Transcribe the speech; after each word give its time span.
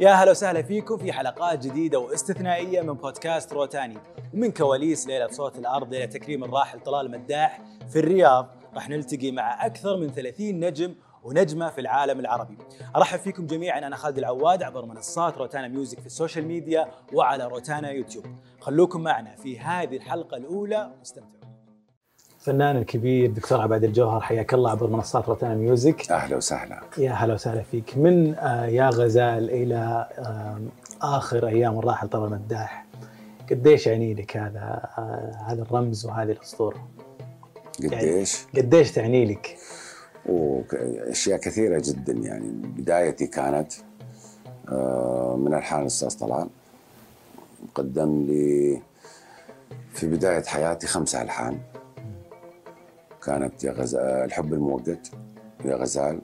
يا 0.00 0.10
هلا 0.10 0.30
وسهلا 0.30 0.62
فيكم 0.62 0.96
في 0.96 1.12
حلقات 1.12 1.66
جديدة 1.66 1.98
واستثنائية 1.98 2.80
من 2.80 2.92
بودكاست 2.92 3.52
روتاني. 3.52 3.98
ومن 4.34 4.52
كواليس 4.52 5.06
ليلة 5.06 5.28
صوت 5.28 5.58
الأرض 5.58 5.92
ليلة 5.92 6.06
تكريم 6.06 6.44
الراحل 6.44 6.80
طلال 6.80 7.10
مداح 7.10 7.60
في 7.88 7.98
الرياض 7.98 8.48
راح 8.74 8.88
نلتقي 8.88 9.30
مع 9.30 9.66
أكثر 9.66 9.96
من 9.96 10.12
30 10.12 10.60
نجم 10.60 10.94
ونجمة 11.24 11.70
في 11.70 11.80
العالم 11.80 12.20
العربي. 12.20 12.58
أرحب 12.96 13.18
فيكم 13.18 13.46
جميعا 13.46 13.78
أنا 13.78 13.96
خالد 13.96 14.18
العواد 14.18 14.62
عبر 14.62 14.84
منصات 14.84 15.38
روتانا 15.38 15.68
Music 15.68 16.00
في 16.00 16.06
ال 16.06 16.12
social 16.12 16.46
media 16.46 16.88
وعلى 17.12 17.44
روتانا 17.46 17.90
يوتيوب. 17.90 18.24
خلوكم 18.60 19.02
معنا 19.02 19.36
في 19.36 19.58
هذه 19.58 19.96
الحلقة 19.96 20.36
الأولى 20.36 20.90
واستمتعوا. 20.98 21.45
الفنان 22.48 22.76
الكبير 22.76 23.30
دكتور 23.30 23.60
عبادي 23.60 23.84
الجوهر 23.84 24.20
حياك 24.20 24.54
الله 24.54 24.70
عبر 24.70 24.90
منصات 24.90 25.28
روتانا 25.28 25.54
Music 25.54 26.10
أهلا 26.10 26.36
وسهلا 26.36 26.80
يا 26.98 27.12
هلا 27.12 27.34
وسهلا 27.34 27.62
فيك 27.62 27.96
من 27.96 28.34
آه، 28.34 28.66
يا 28.66 28.88
غزال 28.88 29.50
إلى 29.50 30.08
آه، 30.18 30.60
آخر 31.02 31.46
أيام 31.46 31.78
الراحل 31.78 32.08
طلال 32.08 32.30
مداح 32.30 32.86
قديش 33.50 33.86
يعني 33.86 34.14
لك 34.14 34.36
هذا 34.36 34.80
آه، 34.98 35.44
هذا 35.46 35.62
الرمز 35.62 36.06
وهذه 36.06 36.32
الأسطورة؟ 36.32 36.88
قديش؟ 37.84 38.38
قديش 38.56 38.92
تعني 38.92 39.24
لك؟ 39.24 39.56
واشياء 40.26 41.38
كثيرة 41.38 41.82
جدا 41.84 42.12
يعني 42.12 42.48
بدايتي 42.48 43.26
كانت 43.26 43.72
من 45.36 45.54
ألحان 45.54 45.80
الأستاذ 45.80 46.18
طلال 46.18 46.48
قدم 47.74 48.26
لي 48.26 48.80
في 49.94 50.06
بداية 50.06 50.42
حياتي 50.42 50.86
خمسة 50.86 51.22
ألحان 51.22 51.58
كانت 53.26 53.64
يا 53.64 53.72
غزال 53.72 54.00
الحب 54.00 54.52
الموقت 54.52 55.10
ويا 55.64 55.76
غزال 55.76 56.20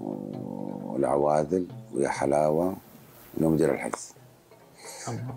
والعواذل 0.00 1.66
ويا 1.94 2.08
حلاوة 2.08 2.76
ويا 3.38 3.48
مدير 3.48 3.74
الحجز 3.74 4.14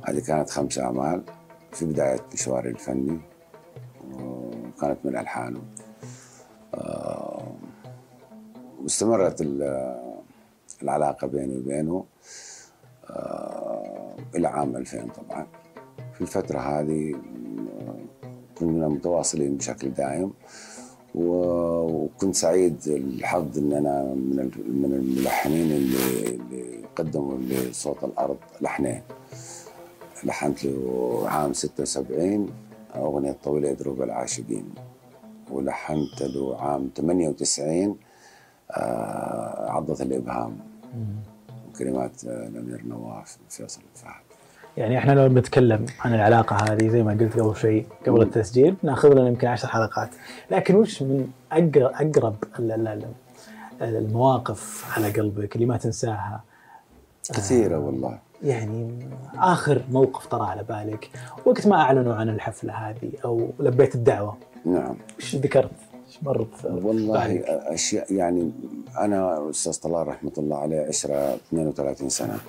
هذه 0.07 0.19
كانت 0.19 0.49
خمس 0.49 0.79
أعمال 0.79 1.23
في 1.71 1.85
بداية 1.85 2.19
مشواري 2.33 2.69
الفني 2.69 3.19
وكانت 4.13 4.97
من 5.03 5.17
ألحانه. 5.17 5.61
آه، 6.73 7.55
واستمرت 8.81 9.41
العلاقة 10.81 11.27
بيني 11.27 11.57
وبينه 11.57 12.05
آه، 13.09 14.15
إلى 14.35 14.47
عام 14.47 14.75
2000 14.75 15.07
طبعا. 15.07 15.47
في 16.13 16.21
الفترة 16.21 16.59
هذه 16.59 17.13
آه، 17.13 17.95
كنا 18.55 18.87
متواصلين 18.87 19.57
بشكل 19.57 19.89
دائم. 19.89 20.33
وكنت 21.15 22.35
سعيد 22.35 22.77
الحظ 22.87 23.57
إن 23.57 23.73
أنا 23.73 24.03
من 24.03 24.51
من 24.67 24.93
الملحنين 24.93 25.71
اللي, 25.71 26.27
اللي 26.35 26.85
قدموا 26.95 27.37
لصوت 27.37 28.03
الأرض 28.03 28.37
لحنين. 28.61 29.01
لحنت 30.23 30.65
له 30.65 31.23
عام 31.25 31.53
76 31.53 32.49
أغنية 32.95 33.35
طويلة 33.43 33.73
دروب 33.73 34.01
العاشقين. 34.01 34.69
ولحنت 35.51 36.21
له 36.21 36.57
عام 36.61 36.89
98 36.95 37.97
آه 38.71 39.71
عضة 39.71 40.03
الإبهام. 40.03 40.57
كلمات 41.79 42.23
الأمير 42.23 42.85
نواف 42.85 43.37
فيصل 43.49 43.81
الفهد. 43.95 44.30
يعني 44.81 44.97
إحنا 44.97 45.11
لو 45.11 45.29
بنتكلم 45.29 45.85
عن 45.99 46.13
العلاقة 46.13 46.55
هذه 46.55 46.87
زي 46.87 47.03
ما 47.03 47.11
قلت 47.11 47.39
قبل 47.39 47.55
شوي 47.55 47.85
قبل 48.07 48.21
التسجيل 48.21 48.75
ناخذ 48.83 49.13
لنا 49.13 49.27
يمكن 49.27 49.47
عشر 49.47 49.67
حلقات. 49.67 50.09
لكن 50.51 50.75
وش 50.75 51.01
من 51.01 51.27
أقرب 51.51 52.35
المواقف 53.81 54.85
على 54.97 55.11
قلبك 55.11 55.55
اللي 55.55 55.65
ما 55.65 55.77
تنساها؟ 55.77 56.43
كثيرة 57.33 57.79
والله. 57.79 58.19
يعني 58.43 58.99
آخر 59.37 59.81
موقف 59.91 60.25
طرى 60.25 60.47
على 60.47 60.63
بالك 60.63 61.09
وقت 61.45 61.67
ما 61.67 61.75
أعلنوا 61.75 62.15
عن 62.15 62.29
الحفلة 62.29 62.73
هذه 62.73 63.11
أو 63.25 63.49
لبيت 63.59 63.95
الدعوة؟ 63.95 64.37
نعم. 64.65 64.95
وش 65.17 65.35
ذكرت؟ 65.35 65.71
إيش 66.07 66.23
مرت 66.23 66.65
والله 66.65 67.27
بالك؟ 67.27 67.45
أشياء 67.49 68.13
يعني 68.13 68.51
أنا 68.97 69.49
أستاذ 69.49 69.79
طلال 69.79 70.07
رحمة 70.07 70.31
الله 70.37 70.57
عليه 70.57 70.87
عشرة 70.87 71.35
32 71.35 72.09
سنة. 72.09 72.39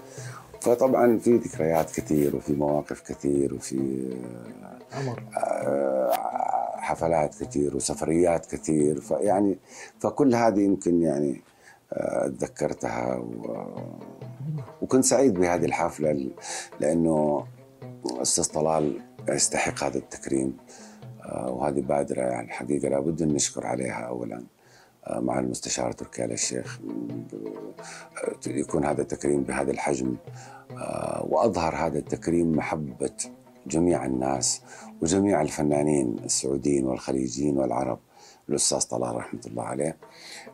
فطبعا 0.63 1.19
في 1.19 1.37
ذكريات 1.37 1.91
كثير 1.91 2.37
وفي 2.37 2.53
مواقف 2.53 3.01
كثير 3.01 3.55
وفي 3.55 4.11
عمر 4.93 5.23
آه، 5.37 6.13
حفلات 6.77 7.43
كثير 7.43 7.77
وسفريات 7.77 8.47
كثير. 8.47 9.01
فيعني 9.01 9.59
فكل 10.01 10.35
هذه 10.35 10.61
يمكن 10.61 11.03
يعني 11.03 11.41
آه، 11.93 12.29
تذكرتها 12.29 13.17
و... 13.17 13.67
وكنت 14.83 15.05
سعيد 15.05 15.35
بهذه 15.35 15.65
الحفلة 15.65 16.31
لأنه 16.81 17.47
أستاذ 18.07 18.45
طلال 18.45 19.01
يستحق 19.29 19.85
هذا 19.85 19.99
التكريم. 19.99 20.57
آه، 21.23 21.51
وهذه 21.51 21.81
بادرة 21.81 22.21
يعني 22.21 22.47
الحقيقة 22.47 22.89
لابد 22.89 23.23
أن 23.23 23.29
نشكر 23.29 23.67
عليها 23.67 24.03
اولا. 24.03 24.43
مع 25.11 25.39
المستشار 25.39 25.93
تركي 25.93 26.25
آل 26.25 26.33
الشيخ. 26.33 26.81
يكون 28.47 28.85
هذا 28.85 29.03
التكريم 29.03 29.43
بهذا 29.43 29.71
الحجم. 29.71 30.17
آه، 30.71 31.27
وأظهر 31.31 31.77
هذا 31.77 31.99
التكريم 31.99 32.53
محبة 32.53 33.17
جميع 33.67 34.07
الناس 34.07 34.63
وجميع 35.03 35.43
الفنانين 35.43 36.17
السعوديين 36.25 36.87
والخليجيين 36.87 37.59
والعرب. 37.59 37.99
الأستاذ 38.49 38.81
طلال 38.81 39.17
رحمة 39.17 39.41
الله 39.47 39.63
عليه. 39.63 39.97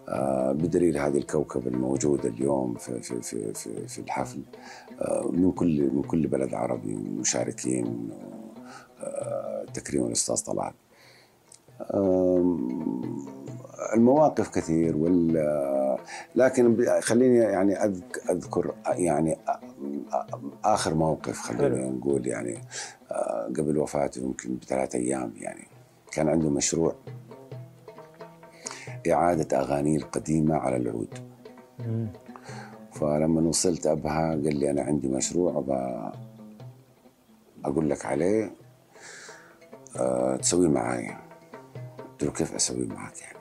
آه، 0.09 0.53
بدليل 0.53 0.99
هذه 0.99 1.17
الكوكب 1.17 1.69
الموجود 1.69 2.27
اليوم 2.27 2.75
في 2.75 3.03
في 3.03 3.23
في 3.23 3.55
في, 3.55 3.89
في 3.89 3.99
الحفل. 3.99 4.43
آه، 5.01 5.31
من 5.33 5.53
كل 5.53 5.91
من 5.91 6.03
كل 6.03 6.27
بلد 6.27 6.55
عربي 6.55 6.95
مشاركين 6.95 8.11
تكريم 9.75 10.07
الأستاذ 10.07 10.45
طلال. 10.45 10.73
المواقف 13.95 14.49
كثير 14.49 14.97
وال 14.97 15.99
لكن 16.35 16.87
خليني 17.01 17.37
يعني 17.37 17.77
أذكر 18.31 18.75
يعني 18.87 19.39
آخر 20.65 20.95
موقف 20.95 21.39
خلينا 21.41 21.91
نقول 21.91 22.27
يعني 22.27 22.59
آه، 23.11 23.47
قبل 23.47 23.79
وفاته 23.79 24.19
يمكن 24.23 24.57
بثلاث 24.57 24.95
أيام 24.95 25.33
يعني 25.37 25.65
كان 26.13 26.29
عنده 26.29 26.51
مشروع. 26.51 26.95
إعادة 29.13 29.61
أغانيه 29.61 29.97
القديمة 29.97 30.57
على 30.57 30.77
العود. 30.77 31.15
فلما 32.93 33.41
وصلت 33.41 33.87
أبها 33.87 34.31
قال 34.31 34.57
لي 34.57 34.71
أنا 34.71 34.83
عندي 34.83 35.09
مشروع 35.09 35.65
أقول 37.65 37.91
لك 37.91 38.07
عليه 38.07 38.53
أه 39.97 40.37
تسويه 40.37 40.69
معايا. 40.69 41.19
قلت 41.99 42.25
له 42.25 42.31
كيف 42.31 42.55
أسوي 42.55 42.87
معك 42.87 43.23
يعني؟ 43.23 43.38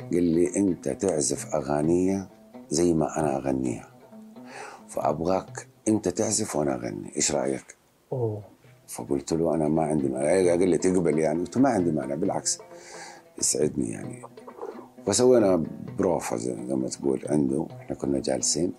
قال 0.00 0.22
لي 0.22 0.56
انت 0.56 0.88
تعزف 0.88 1.54
أغانية 1.54 2.28
زي 2.70 2.94
ما 2.94 3.20
أنا 3.20 3.36
أغنيها. 3.36 3.88
فأبغاك 4.88 5.66
انت 5.88 6.08
تعزف 6.08 6.56
وأنا 6.56 6.74
أغني 6.74 7.16
إيش 7.16 7.32
رأيك؟ 7.32 7.76
أوه. 8.12 8.42
فقلت 8.88 9.32
له 9.32 9.54
أنا 9.54 9.68
ما 9.68 9.82
عندي 9.82 10.08
مانع. 10.08 10.50
قال 10.50 10.68
لي 10.68 10.78
تقبل 10.78 11.18
يعني 11.18 11.40
قلت 11.40 11.58
ما 11.58 11.68
عندي 11.68 11.90
مانع 11.90 12.14
بالعكس 12.14 12.58
يسعدني 13.38 13.90
يعني. 13.90 14.22
فسوينا 15.06 15.64
بروفا 15.98 16.36
زي 16.36 16.54
ما 16.54 16.88
تقول 16.88 17.22
عنده 17.28 17.66
إحنا 17.80 17.96
كنا 17.96 18.18
جالسين. 18.18 18.72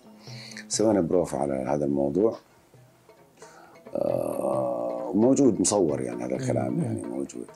سوينا 0.67 1.01
بروفا 1.01 1.37
على 1.37 1.53
هذا 1.53 1.85
الموضوع. 1.85 2.37
آه 3.95 5.11
موجود 5.15 5.61
مصور 5.61 6.01
يعني 6.01 6.25
هذا 6.25 6.35
الكلام 6.35 6.83
يعني 6.83 7.03
موجود. 7.03 7.47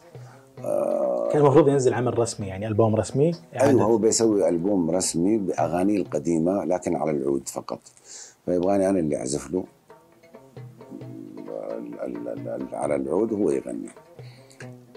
كان 1.32 1.42
المفروض 1.42 1.68
ينزل 1.68 1.94
عمل 1.94 2.20
رسمي 2.20 2.48
يعني 2.48 2.68
ألبوم 2.68 2.96
رسمي. 2.96 3.32
يعني 3.54 3.70
أيوه 3.70 3.84
هو 3.84 3.98
بيسوي 3.98 4.50
ألبوم 4.50 4.92
رسمي 4.92 5.38
باغانيه 5.38 5.98
القديمة 5.98 6.66
لكن 6.66 6.96
على 6.96 7.12
العود 7.12 7.50
فقط. 7.50 7.80
فيبغاني 8.46 8.90
أنا 8.90 9.00
اللي 9.00 9.18
أعزف 9.18 9.52
له. 9.52 9.64
على 12.74 12.96
العود 12.96 13.32
وهو 13.32 13.52
يغني. 13.52 13.90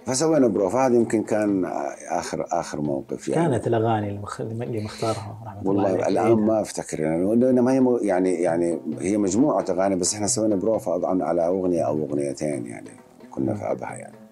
فسوينا 0.07 0.49
بروف. 0.49 0.77
هذا 0.77 0.95
يمكن 0.95 1.23
كان 1.23 1.65
اخر 2.11 2.47
آخر 2.53 2.81
موقف 2.81 3.29
يعني. 3.29 3.51
كانت 3.51 3.67
الأغاني 3.67 4.21
اللي 4.41 4.81
مختارها 4.85 5.39
رحمة 5.47 5.69
والله 5.69 5.95
الله 5.95 6.09
الآن 6.09 6.47
ما 6.47 6.61
أفتكر. 6.61 7.01
يعني 7.01 7.61
ما 7.61 7.73
هي 7.73 8.07
يعني 8.07 8.35
يعني 8.35 8.81
هي 9.01 9.17
مجموعة 9.17 9.65
أغاني 9.71 9.97
بس 9.97 10.15
إحنا 10.15 10.27
سوينا 10.27 10.57
بروف 10.57 10.89
على 10.89 11.47
أغنية 11.47 11.83
أو 11.83 11.99
أغنيتين 11.99 12.67
يعني 12.67 12.91
كنا 13.31 13.55
في 13.55 13.73
أبها 13.73 13.95
يعني. 13.95 14.26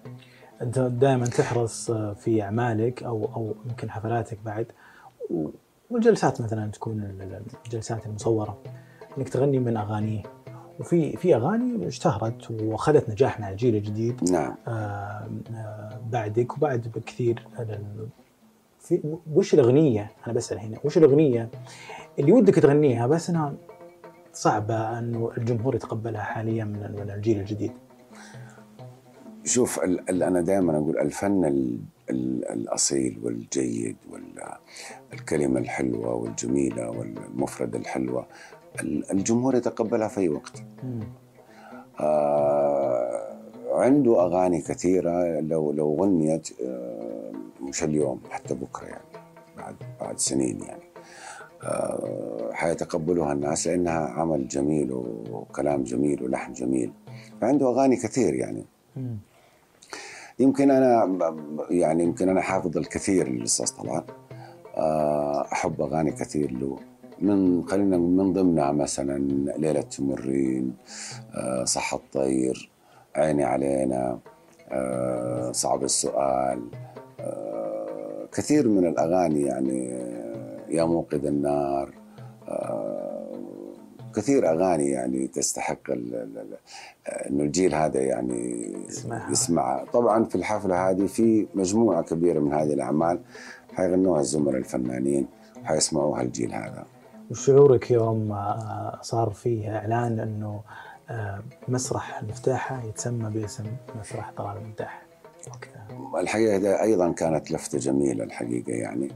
أنت 0.61 0.79
دائما 0.79 1.25
تحرص 1.25 1.91
في 1.91 2.43
أعمالك 2.43 3.03
أو 3.03 3.29
أو 3.35 3.55
يمكن 3.65 3.91
حفلاتك 3.91 4.37
بعد. 4.45 4.67
والجلسات 5.89 6.41
مثلا 6.41 6.71
تكون 6.71 7.03
الجلسات 7.65 8.05
المصورة 8.05 8.57
إنك 9.17 9.29
تغني 9.29 9.59
من 9.59 9.77
أغانيه. 9.77 10.23
وفي 10.79 11.17
في 11.17 11.35
أغاني 11.35 11.87
اشتهرت 11.87 12.51
وأخذت 12.51 13.09
نجاح 13.09 13.39
مع 13.39 13.49
الجيل 13.49 13.75
الجديد. 13.75 14.31
نعم. 14.31 14.55
آه 14.67 15.29
آه 15.55 15.99
بعدك 16.09 16.57
وبعد 16.57 16.91
بكثير. 16.95 17.47
في 18.79 19.17
وش 19.33 19.53
الأغنية؟ 19.53 20.11
أنا 20.27 20.33
بسال 20.33 20.59
هنا 20.59 20.77
وش 20.83 20.97
الأغنية 20.97 21.49
اللي 22.19 22.31
ودك 22.31 22.55
تغنيها؟ 22.55 23.07
بس 23.07 23.29
أنها 23.29 23.53
صعبة 24.33 24.99
أنه 24.99 25.31
الجمهور 25.37 25.75
يتقبلها 25.75 26.21
حاليا 26.21 26.63
من 26.63 26.95
من 26.99 27.11
الجيل 27.11 27.39
الجديد؟ 27.39 27.71
شوف 29.45 29.79
ال 29.83 30.09
ال 30.09 30.23
أنا 30.23 30.41
دائما 30.41 30.77
أقول 30.77 30.97
الفن 30.99 31.45
ال 31.45 31.79
ال 32.09 32.45
الأصيل 32.51 33.19
والجيد 33.23 33.95
والكلمة 35.11 35.59
الحلوة 35.59 36.13
والجميلة 36.15 36.89
والمفردة 36.89 37.79
الحلوة 37.79 38.25
ال- 38.81 39.11
الجمهور 39.11 39.55
يتقبلها 39.55 40.07
في 40.07 40.19
أي 40.19 40.29
وقت. 40.29 40.63
آه 41.99 43.35
عنده 43.71 44.21
أغاني 44.25 44.61
كثيرة 44.61 45.39
لو 45.39 45.71
لو 45.71 45.95
غنيت 46.03 46.49
آه 46.61 47.31
مش 47.61 47.83
اليوم 47.83 48.21
حتى 48.29 48.53
بكرة 48.53 48.85
يعني 48.87 49.03
بعد 49.57 49.75
بعد 50.01 50.19
سنين 50.19 50.59
يعني 50.63 50.83
آه 51.63 52.49
حيتقبلوها 52.53 53.33
الناس 53.33 53.67
لأنها 53.67 53.99
عمل 53.99 54.47
جميل 54.47 54.91
وكلام 55.31 55.83
جميل 55.83 56.23
ولحن 56.23 56.53
جميل 56.53 56.91
فعنده 57.41 57.69
أغاني 57.69 57.95
كثير 57.95 58.33
يعني. 58.33 58.65
يمكن 60.39 60.71
أنا 60.71 61.17
يعني 61.69 62.03
يمكن 62.03 62.29
أنا 62.29 62.41
حافظ 62.41 62.77
الكثير 62.77 63.29
للأستاذ 63.29 63.67
طلال. 63.77 64.03
آه، 64.77 65.41
أحب 65.53 65.81
أغاني 65.81 66.11
كثير 66.11 66.51
له. 66.51 66.79
من 67.21 67.67
خلينا 67.67 67.97
من 67.97 68.33
ضمنها 68.33 68.71
مثلا 68.71 69.17
ليلة 69.57 69.81
تمرين 69.81 70.73
آه، 71.35 71.63
صح 71.63 71.93
الطير 71.93 72.69
عيني 73.15 73.43
علينا 73.43 74.19
آه، 74.71 75.51
صعب 75.51 75.83
السؤال. 75.83 76.61
كثير 78.31 78.67
من 78.67 78.87
الأغاني 78.87 79.41
يعني 79.41 79.87
يا 80.69 80.83
موقد 80.83 81.25
النار 81.25 81.93
كثير 84.15 84.49
أغاني 84.49 84.89
يعني 84.89 85.27
تستحق 85.27 85.91
إنه 87.29 87.43
الجيل 87.43 87.75
هذا 87.75 88.01
يعني 88.01 88.73
يسمعها. 88.87 89.31
يسمعها. 89.31 89.85
طبعا 89.93 90.23
في 90.23 90.35
الحفلة 90.35 90.89
هذه 90.89 91.05
في 91.05 91.47
مجموعة 91.55 92.01
كبيرة 92.03 92.39
من 92.39 92.53
هذه 92.53 92.73
الأعمال 92.73 93.19
حيغنوها 93.73 94.21
الزملاء 94.21 94.57
الفنانين 94.57 95.27
وحيسمعوها 95.63 96.21
الجيل 96.21 96.53
هذا. 96.53 96.85
وشعورك 97.31 97.91
يوم 97.91 98.31
آه، 98.31 98.99
صار 99.01 99.29
فيه 99.29 99.77
إعلان 99.77 100.19
إنه 100.19 100.61
آه، 101.09 101.43
مسرح 101.67 102.19
المفتاحه 102.19 102.83
يتسمى 102.83 103.29
باسم 103.29 103.63
مسرح 103.99 104.31
طلال 104.37 104.57
وقتها 105.47 105.85
الحقيقة 106.21 106.57
ده 106.57 106.81
أيضا 106.81 107.11
كانت 107.11 107.51
لفتة 107.51 107.77
جميلة 107.77 108.23
الحقيقة 108.23 108.71
يعني. 108.71 109.11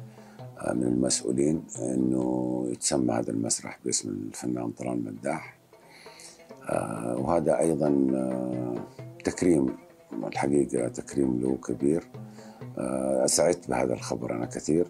من 0.68 0.84
المسؤولين 0.84 1.64
إنه 1.80 2.66
يتسمى 2.72 3.14
هذا 3.14 3.32
المسرح 3.32 3.80
باسم 3.86 4.10
الفنان 4.10 4.72
طلال 4.72 5.04
مداح. 5.04 5.60
آه، 6.70 7.18
وهذا 7.18 7.60
أيضا 7.60 8.08
آه، 8.14 8.76
تكريم 9.24 9.78
الحقيقة 10.14 10.88
تكريم 10.88 11.42
له 11.42 11.58
كبير. 11.68 12.08
آه، 12.78 13.26
سعدت 13.26 13.70
بهذا 13.70 13.94
الخبر 13.94 14.36
أنا 14.36 14.46
كثير. 14.46 14.88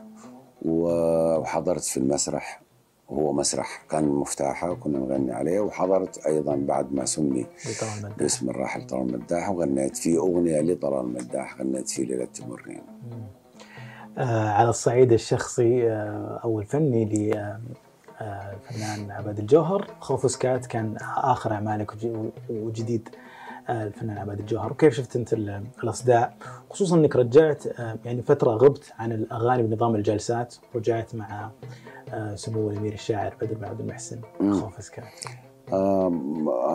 وحضرت 0.61 1.83
في 1.83 1.97
المسرح 1.97 2.61
هو 3.09 3.33
مسرح 3.33 3.85
كان 3.89 4.07
مفتاحه 4.07 4.71
وكنا 4.71 4.99
نغني 4.99 5.31
عليه. 5.31 5.59
وحضرت 5.59 6.25
أيضا 6.25 6.55
بعد 6.55 6.93
ما 6.93 7.05
سمي 7.05 7.45
باسم 8.17 8.49
الراحل 8.49 8.87
طلال 8.87 9.11
مداح 9.11 9.49
وغنيت 9.49 9.97
فيه 9.97 10.17
أغنية 10.17 10.61
لطلال 10.61 11.07
مداح 11.07 11.59
غنيت 11.59 11.89
فيه 11.89 12.03
ليلة 12.05 12.25
تمرين. 12.25 12.81
على 14.27 14.69
الصعيد 14.69 15.13
الشخصي 15.13 15.91
آه، 15.91 16.39
أو 16.43 16.59
الفني 16.59 17.05
للفنان 17.05 19.11
عباد 19.11 19.39
الجوهر. 19.39 19.87
خوف 19.99 20.31
سكات 20.31 20.65
كان 20.65 20.97
آخر 21.17 21.51
أعمالك 21.53 21.93
وج- 21.93 22.29
وجديد 22.49 23.09
آه، 23.69 23.83
الفنان 23.83 24.17
عباد 24.17 24.39
الجوهر. 24.39 24.71
وكيف 24.71 24.93
شفت 24.93 25.15
أنت 25.15 25.33
ال- 25.33 25.63
الأصداء؟ 25.83 26.33
خصوصا 26.69 26.95
أنك 26.95 27.15
رجعت 27.15 27.67
آه، 27.67 27.95
يعني 28.05 28.21
فترة 28.21 28.51
غبت 28.51 28.91
عن 28.99 29.11
الأغاني 29.11 29.63
بنظام 29.63 29.95
الجلسات 29.95 30.55
رجعت 30.75 31.15
مع 31.15 31.49
آه، 32.13 32.35
سمو 32.35 32.69
الأمير 32.69 32.93
الشاعر 32.93 33.33
بدر 33.41 33.53
بن 33.55 33.65
عبد 33.65 33.79
المحسن. 33.79 34.19
خوف 34.51 34.83
سكات 34.83 35.03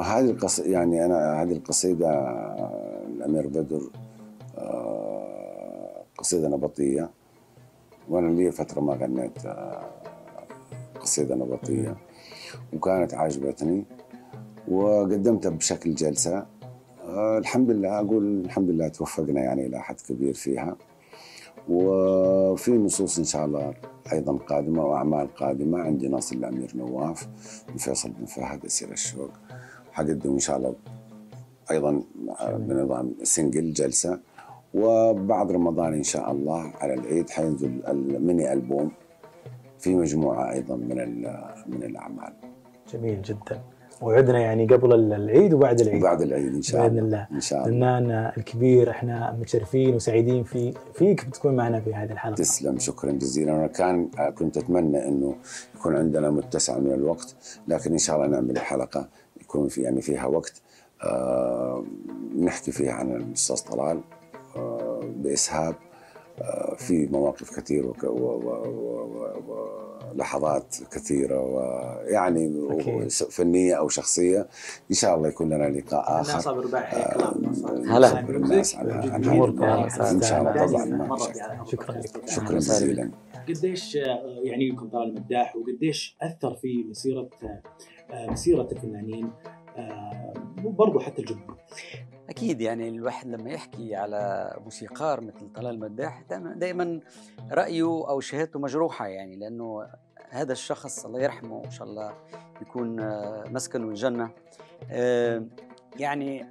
هذه 0.05 0.31
القصيدة 0.31 0.69
يعني 0.71 1.05
أنا 1.05 1.43
هذه 1.43 1.53
القصيدة 1.53 2.09
آه، 2.11 3.01
الأمير 3.17 3.47
بدر 3.47 3.81
آه، 4.59 6.03
قصيدة 6.19 6.49
نبطية. 6.49 7.11
وأنا 8.09 8.35
لي 8.35 8.53
فترة 8.53 8.81
ما 8.81 8.95
غنيت 8.95 9.47
آه، 9.47 9.91
قصيدة 11.01 11.35
نبطية. 11.35 11.97
وكانت 12.73 13.15
عاجبتني 13.15 13.85
وقدمتها 14.69 15.51
بشكل 15.51 15.95
جلسة. 15.95 16.47
آه، 17.05 17.39
الحمد 17.39 17.71
لله 17.71 18.01
أقول 18.01 18.41
الحمد 18.41 18.71
لله 18.71 18.89
توفقنا 18.89 19.41
يعني 19.41 19.67
إلى 19.67 19.81
حد 19.81 19.97
كبير 20.09 20.35
فيها. 20.35 20.77
وفي 21.69 22.71
نصوص 22.73 23.19
إن 23.19 23.25
شاء 23.25 23.45
الله 23.45 23.75
أيضا 24.13 24.37
قادمة 24.37 24.85
وأعمال 24.87 25.35
قادمة. 25.35 25.79
عندي 25.79 26.09
نص 26.09 26.33
الأمير 26.33 26.73
نواف 26.75 27.29
بن 27.69 27.77
فيصل 27.77 28.11
بن 28.11 28.25
فهد 28.25 28.65
أسير 28.65 28.93
الشوق. 28.93 29.31
حقدم 29.93 30.33
إن 30.33 30.39
شاء 30.39 30.57
الله 30.57 30.75
أيضا 31.71 32.03
بنظام 32.43 33.15
single 33.23 33.73
جلسة. 33.73 34.21
وبعد 34.75 35.53
رمضان 35.53 35.95
إن 35.95 36.03
شاء 36.03 36.33
الله 36.33 36.73
على 36.81 36.95
العيد 36.95 37.31
حينزل 37.31 37.83
الميني 37.89 38.53
ألبوم 38.53 38.91
في 39.79 39.95
مجموعة 39.95 40.53
أيضا 40.53 40.77
من 40.77 41.23
من 41.67 41.83
الأعمال. 41.83 42.33
جميل 42.93 43.23
جدا. 43.23 43.61
وعدنا 44.03 44.39
يعني 44.39 44.67
قبل 44.67 44.93
العيد 45.13 45.55
وبعد 45.55 45.81
العيد. 45.81 46.01
وبعد 46.01 46.23
العيد 46.23 46.55
إن 46.55 46.63
شاء 46.63 46.89
بإذن 46.89 46.99
الله 46.99 47.07
الله. 47.07 47.29
إن 47.33 47.41
شاء 47.41 47.67
الله. 47.67 47.71
فنان 47.71 48.33
الكبير 48.37 48.91
إحنا 48.91 49.37
متشرفين 49.41 49.95
وسعيدين 49.95 50.45
في 50.45 50.75
فيك 50.95 51.27
بتكون 51.27 51.57
معنا 51.57 51.81
في 51.81 51.95
هذه 51.95 52.13
الحلقة. 52.13 52.35
تسلم 52.35 52.79
شكرا 52.79 53.13
جزيلا. 53.13 53.53
أنا 53.53 53.67
كان 53.67 54.09
كنت 54.35 54.57
أتمنى 54.57 55.09
إنه 55.09 55.35
يكون 55.75 55.97
عندنا 55.97 56.31
متسع 56.31 56.79
من 56.79 56.93
الوقت 56.93 57.37
لكن 57.69 57.93
إن 57.93 57.99
شاء 57.99 58.17
الله 58.17 58.27
نعمل 58.29 58.59
حلقة 58.59 59.09
يكون 59.41 59.69
في 59.69 59.83
يعني 59.83 60.01
فيها 60.01 60.27
وقت 60.27 60.63
آه 61.03 61.85
نحكي 62.41 62.73
فيها 62.73 62.93
عن 62.93 63.17
الأستاذ 63.17 63.73
طلال. 63.73 64.01
بإسهاب 65.17 65.75
آه 66.43 66.75
في 66.79 67.07
مواقف 67.07 67.61
كثير 67.61 67.87
وك- 67.87 68.05
و- 68.05 68.09
و- 68.09 68.69
و- 68.69 69.35
و- 69.49 70.11
ولحظات 70.15 70.77
كثيرة 70.93 71.41
ويعني. 71.41 72.53
فنية 73.31 73.75
أو 73.75 73.89
شخصية. 73.89 74.49
إن 74.91 74.95
شاء 74.95 75.17
الله 75.17 75.29
يكون 75.29 75.47
لنا 75.53 75.65
لقاء 75.79 76.21
آخر. 76.21 76.39
صابر 76.41 76.65
رباعي 76.65 76.85
حياك 76.87 77.17
الله 77.17 77.97
هلا. 77.97 78.21
الناس 78.21 78.77
على. 78.77 79.17
المواقف 79.17 80.01
إن 80.01 80.23
شاء 80.23 80.41
الله. 80.41 80.67
طبعا. 80.67 80.85
يعني 81.37 81.67
شكرا 81.67 81.93
لك. 81.95 82.29
شكرا 82.29 82.55
جزيلا. 82.59 83.11
قديش 83.49 83.97
آه، 83.97 84.01
يعني 84.43 84.69
يمكن 84.69 84.89
طلال 84.89 85.09
المداح 85.17 85.57
وقديش 85.57 86.17
أثر 86.23 86.55
في 86.55 86.85
مسيرة 86.91 87.31
آه، 88.13 88.31
مسيرة 88.31 88.69
الفنانين 88.73 89.31
آه، 89.77 90.33
وبرضه 90.65 91.01
حتى 91.01 91.23
الجمهور. 91.23 91.57
أكيد 92.29 92.61
يعني 92.61 92.89
الواحد 92.89 93.29
لما 93.29 93.51
يحكي 93.51 93.97
على 93.97 94.53
موسيقار 94.65 95.21
مثل 95.21 95.53
طلال 95.55 95.81
مداح 95.81 96.23
دائما 96.57 97.01
رأيه 97.51 98.09
أو 98.09 98.21
شهادته 98.21 98.59
مجروحة 98.59 99.07
يعني 99.07 99.37
لأنه 99.37 99.87
هذا 100.31 100.53
الشخص 100.53 101.05
الله 101.05 101.21
يرحمه 101.21 101.65
ان 101.65 101.71
شاء 101.71 101.89
الله 101.89 102.13
يكون 102.63 102.97
مسكنه 103.53 103.89
الجنة. 103.89 104.31
يعني 105.97 106.47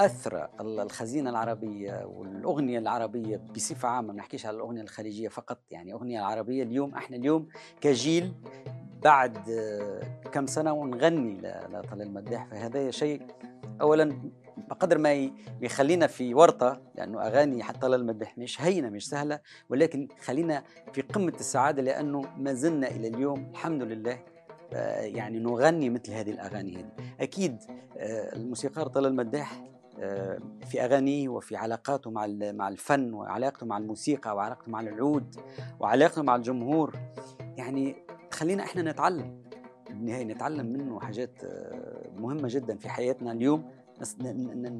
أثر 0.00 0.48
الخزينة 0.60 1.30
العربية 1.30 2.04
والأغنية 2.04 2.78
العربية 2.78 3.36
بصفة 3.36 3.88
عامة 3.88 4.08
ما 4.08 4.18
نحكيش 4.18 4.46
على 4.46 4.56
الأغنية 4.56 4.82
الخليجية 4.82 5.28
فقط 5.28 5.58
يعني 5.70 5.90
الاغنيه 5.90 6.18
العربية 6.18 6.62
اليوم 6.62 6.94
إحنا 6.94 7.16
اليوم 7.16 7.48
كجيل 7.80 8.34
بعد 9.02 9.38
كم 10.32 10.46
سنة 10.46 10.72
ونغني 10.72 11.40
لطلال 11.40 12.02
المداح 12.02 12.46
فهذا 12.46 12.90
شيء 12.90 13.22
اولا 13.80 14.32
بقدر 14.68 14.98
ما 14.98 15.30
يخلينا 15.60 16.06
في 16.06 16.34
ورطة 16.34 16.80
لأنه 16.94 17.22
أغاني 17.22 17.62
حتى 17.62 17.78
طلال 17.78 18.00
المداح 18.00 18.38
مش 18.38 18.62
هينة 18.62 18.88
مش 18.88 19.08
سهلة 19.08 19.40
ولكن 19.68 20.08
خلينا 20.24 20.62
في 20.92 21.02
قمة 21.02 21.34
السعادة 21.40 21.82
لأنه 21.82 22.22
ما 22.38 22.52
زلنا 22.52 22.88
إلى 22.88 23.08
اليوم 23.08 23.50
الحمد 23.50 23.82
لله 23.82 24.18
آه، 24.74 25.00
يعني 25.00 25.38
نغني 25.38 25.90
مثل 25.90 26.12
هذه 26.12 26.30
الأغاني 26.30 26.76
هذه. 26.76 26.90
أكيد 27.20 27.58
آه، 27.96 28.36
الموسيقار 28.36 28.86
طلال 28.86 29.06
المداح 29.06 29.62
آه، 29.98 30.38
في 30.66 30.84
أغانيه 30.84 31.28
وفي 31.28 31.56
علاقاته 31.56 32.10
مع 32.10 32.26
مع 32.40 32.68
الفن 32.68 33.14
وعلاقته 33.14 33.66
مع 33.66 33.78
الموسيقى 33.78 34.36
وعلاقته 34.36 34.70
مع 34.70 34.80
العود 34.80 35.36
وعلاقته 35.80 36.22
مع 36.22 36.36
الجمهور. 36.36 36.96
يعني 37.56 37.96
تخلينا 38.30 38.62
إحنا 38.64 38.82
نتعلم. 38.82 39.42
بالنهاية 39.88 40.24
نتعلم 40.24 40.66
منه 40.66 41.00
حاجات 41.00 41.42
مهمة 42.18 42.48
جدا 42.48 42.76
في 42.76 42.88
حياتنا 42.88 43.32
اليوم. 43.32 43.70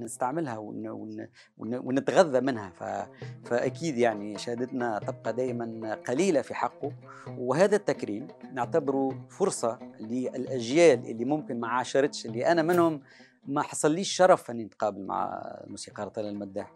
نستعملها 0.03 0.59
ون- 0.59 0.89
ون- 0.89 1.29
ون- 1.59 1.75
ونتغذى 1.85 2.41
منها. 2.41 2.71
ف... 2.71 2.85
فأكيد 3.49 3.99
يعني 3.99 4.39
شهادتنا 4.39 4.99
تبقى 4.99 5.33
دائما 5.33 5.95
قليلة 5.95 6.43
في 6.43 6.55
حقه. 6.55 6.93
وهذا 7.39 7.77
التكريم 7.77 8.29
نعتبره 8.53 9.27
فرصة 9.29 9.79
للأجيال 10.01 11.11
اللي 11.11 11.25
ممكن 11.25 11.61
ما 11.61 11.69
عاشرتش 11.69 12.27
اللي 12.27 12.47
أنا 12.47 12.63
منهم 12.63 13.01
ما 13.47 13.63
حصليش 13.63 14.13
شرف 14.13 14.51
اني 14.51 14.65
نتقابل 14.65 15.07
مع 15.07 15.43
الموسيقار 15.65 16.09
طلال 16.09 16.29
المداح. 16.29 16.73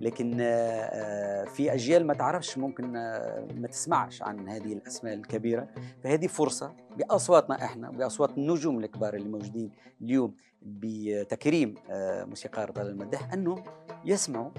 لكن 0.00 0.36
آه، 0.40 1.44
في 1.44 1.72
أجيال 1.74 2.06
ما 2.06 2.14
تعرفش 2.14 2.58
ممكن 2.58 2.96
آه، 2.96 3.46
ما 3.54 3.68
تسمعش 3.68 4.22
عن 4.22 4.48
هذه 4.48 4.72
الأسماء 4.72 5.14
الكبيرة. 5.14 5.68
فهذه 6.04 6.26
فرصة 6.26 6.72
بأصواتنا 6.96 7.64
إحنا 7.64 7.90
بأصوات 7.90 8.30
النجوم 8.38 8.78
الكبار 8.78 9.14
اللي 9.14 9.28
موجودين 9.28 9.70
اليوم. 10.02 10.34
بتكريم 10.64 11.74
آه، 11.90 12.24
موسيقار 12.24 12.70
طلال 12.70 12.86
المداح 12.90 13.32
انهم 13.32 13.62
يسمعوا 14.04 14.50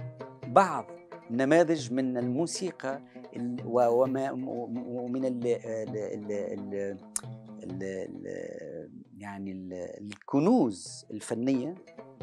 بعض 0.48 0.86
نماذج 1.32 1.94
من 1.94 2.18
الموسيقى 2.18 3.02
وما 3.66 4.32
ومن 4.32 5.26
ال 5.26 5.48
ال 5.66 6.32
ال 6.32 7.04
ال 7.64 8.90
يعني 9.18 9.52
ال- 9.52 9.74
الكنوز 10.02 11.06
الفنية 11.12 11.76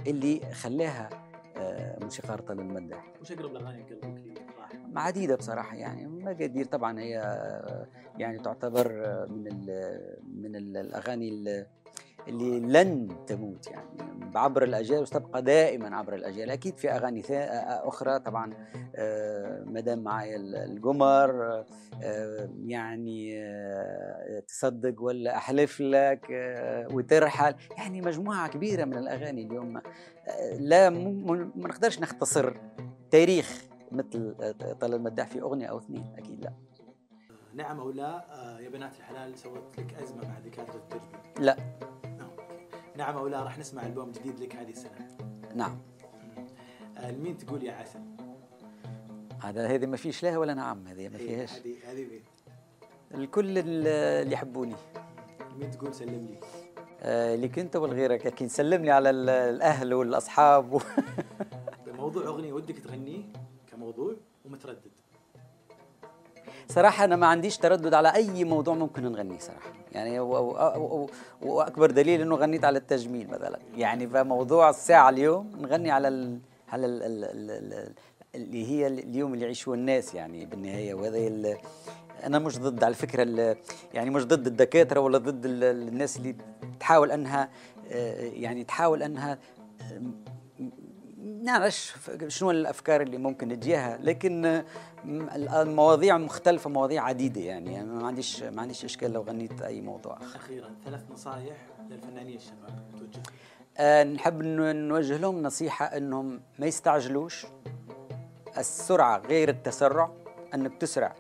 اللي 0.07 0.41
خلاها 0.53 1.09
آه، 1.57 1.99
موسيقار 2.03 2.39
طلال 2.41 2.61
المداح 2.61 3.12
وش 3.21 3.33
أقرب 3.33 3.51
الاغاني 3.57 3.83
قلبك 3.83 4.05
لي 4.25 4.35
صراحة؟ 4.57 4.79
عديدة 4.97 5.37
بصراحة 5.37 5.77
يعني 5.77 6.07
مقادير 6.07 6.65
طبعا 6.65 7.01
هي 7.01 7.11
يعني 8.19 8.39
تعتبر 8.39 8.89
من 9.31 9.47
ال 9.47 9.67
من 10.35 10.57
ال 10.57 10.77
الأغاني 10.77 11.29
ال- 11.29 11.67
اللي 12.29 12.61
لن 12.61 13.09
تموت 13.26 13.67
يعني 13.71 13.87
عبر 14.35 14.62
الأجيال 14.64 15.02
وستبقى 15.02 15.43
دائما 15.43 15.97
عبر 15.97 16.14
الأجيال. 16.14 16.50
أكيد 16.50 16.76
في 16.79 16.91
أغاني 16.91 17.23
ثا- 17.23 17.88
أخرى 17.88 18.19
طبعا 18.19 18.52
آه، 18.97 19.64
مدام 19.67 19.99
معايا 19.99 20.37
ال- 20.37 20.57
القمر 20.57 21.64
آه، 22.02 22.49
يعني 22.67 23.43
آه، 23.43 24.41
تصدق 24.49 25.02
ولا 25.02 25.37
أحلف 25.37 25.81
لك 25.81 26.26
آه، 26.33 26.87
وترحل. 26.95 27.55
يعني 27.79 28.00
مجموعة 28.00 28.49
كبيرة 28.49 28.85
من 28.85 28.97
الأغاني 28.99 29.47
اليوم 29.47 29.76
آه، 29.76 29.83
لا 30.61 30.91
ما 30.91 31.50
نقدرش 31.57 32.00
نختصر 32.00 32.55
تاريخ 33.11 33.64
مثل 33.93 34.35
طلال 34.81 34.95
المداح 34.95 35.29
في 35.29 35.41
أغنية 35.41 35.67
أو 35.67 35.79
اثنين. 35.79 36.14
أكيد 36.19 36.41
لا. 36.45 36.52
نعم 37.55 37.81
أو 37.81 37.91
لا 37.91 38.25
آه، 38.35 38.61
يا 38.61 38.69
بنات 38.69 38.97
الحلال 38.99 39.38
سوت 39.38 39.79
لك 39.79 39.95
أزمة 40.02 40.29
مع 40.29 40.38
دكاتره 40.38 40.76
التجميل. 40.76 41.47
لا. 41.47 41.57
آه،. 41.59 42.12
نعم 42.97 43.17
أو 43.17 43.27
لا 43.27 43.43
راح 43.43 43.59
نسمع 43.59 43.87
ألبوم 43.87 44.13
جديد 44.13 44.41
لك 44.41 44.57
هذه 44.57 44.71
السنة 44.71 45.09
نعم 45.55 45.79
آه، 46.99 47.11
لمين 47.11 47.39
تقول 47.39 47.63
يا 47.63 47.73
عسل؟ 47.73 48.01
هذا 49.43 49.67
هذه 49.67 49.87
ما 49.87 49.97
فيش 49.97 50.23
لا 50.23 50.39
ولا 50.39 50.55
نعم 50.55 50.87
هذه 50.89 51.09
ما 51.09 51.19
إيه، 51.19 51.27
فيهاش 51.27 51.53
هذه 51.61 51.75
هذه 51.93 52.07
مين؟ 52.11 52.23
الكل 53.15 53.59
ال- 53.59 53.87
اللي 54.23 54.33
يحبوني 54.35 54.75
لمين 55.57 55.71
تقول 55.71 55.95
سلم 55.95 56.27
لي؟ 56.27 56.37
آه، 57.01 57.37
لك 57.37 57.59
أنت 57.59 57.77
والغيرك 57.77 58.27
أكيد 58.27 58.49
سلم 58.49 58.85
لي 58.85 58.91
على 58.91 59.11
ال- 59.11 59.29
الأهل 59.31 59.95
والأصحاب 59.95 60.73
و... 60.73 60.81
موضوع 61.99 62.25
أغنية 62.27 62.53
ودك 62.53 62.79
تغنيه 62.79 63.23
كموضوع 63.73 64.15
ومتردد 64.45 64.91
صراحة 66.69 67.05
أنا 67.05 67.17
ما 67.17 67.27
عنديش 67.27 67.59
تردد 67.59 67.95
على 67.95 68.15
أي 68.15 68.45
موضوع 68.45 68.75
ممكن 68.75 69.03
نغنيه 69.03 69.39
صراحة 69.39 69.73
يعني 69.93 70.21
و- 70.21 70.27
و- 70.37 70.77
و- 70.79 71.11
وأكبر 71.43 71.91
دليل 71.91 72.21
إنه 72.21 72.37
غنيت 72.37 72.65
على 72.65 72.79
التجميل 72.79 73.29
مثلا. 73.31 73.59
يعني 73.77 74.07
فموضوع 74.07 74.71
الساعة 74.71 75.09
اليوم 75.09 75.53
نغني 75.61 75.91
على 75.91 76.09
ال 76.09 76.39
على 76.69 76.87
ال 76.87 77.03
ال 77.03 77.25
ال 77.25 77.51
ال 77.73 77.93
اللي 78.35 78.67
هي 78.71 78.87
اليوم 78.87 79.35
اللي 79.35 79.45
يعيشوه 79.45 79.75
الناس 79.75 80.15
يعني 80.15 80.47
بالنهاية. 80.47 80.95
وهذا 80.95 81.57
أنا 82.25 82.39
مش 82.39 82.59
ضد 82.59 82.85
على 82.85 82.95
فكرة 82.95 83.23
ال- 83.23 83.57
يعني 83.95 84.11
مش 84.11 84.25
ضد 84.25 84.47
الدكاترة 84.47 85.01
ولا 85.01 85.19
ضد 85.19 85.45
ال- 85.45 85.65
الناس 85.89 86.17
اللي 86.17 86.35
تحاول 86.81 87.11
أنها 87.11 87.49
آه، 87.93 88.21
يعني 88.21 88.65
تحاول 88.65 89.03
أنها 89.03 89.39
نعرفش 91.23 91.95
شنو 92.29 92.50
الأفكار 92.50 93.00
اللي 93.00 93.19
ممكن 93.19 93.49
تجيها 93.49 93.99
لكن 94.02 94.62
المواضيع 95.55 96.19
مختلفة 96.19 96.71
مواضيع 96.71 97.05
عديدة 97.05 97.41
يعني 97.41 97.81
أنا 97.81 97.93
ما 97.93 98.07
عنديش 98.07 98.43
ما 98.43 98.62
عنديش 98.62 98.85
إشكال 98.85 99.12
لو 99.12 99.23
غنيت 99.23 99.62
أي 99.62 99.81
موضوع 99.81 100.17
آخر. 100.17 100.37
أخيرا 100.37 100.71
ثلاث 100.85 101.00
نصائح 101.11 101.57
للفنانين 101.91 102.37
الشباب 102.37 102.85
توجه. 102.93 103.23
آه، 103.79 104.05
نحب 104.05 104.43
نوجه 104.43 105.17
لهم 105.17 105.43
نصيحة 105.43 105.87
إنهم 105.87 106.41
ما 106.59 106.67
يستعجلوش. 106.67 107.47
السرعة 108.59 109.19
غير 109.19 109.49
التسرع 109.49 110.11
إنك 110.55 110.75
تسرع. 110.81 111.14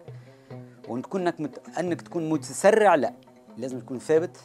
وتكون 0.88 1.20
إنك 1.20 1.40
مت... 1.40 1.78
إنك 1.78 2.02
تكون 2.02 2.28
متسرع 2.28 2.94
لا. 2.94 3.14
لازم 3.58 3.80
تكون 3.80 3.98
ثابت 3.98 4.36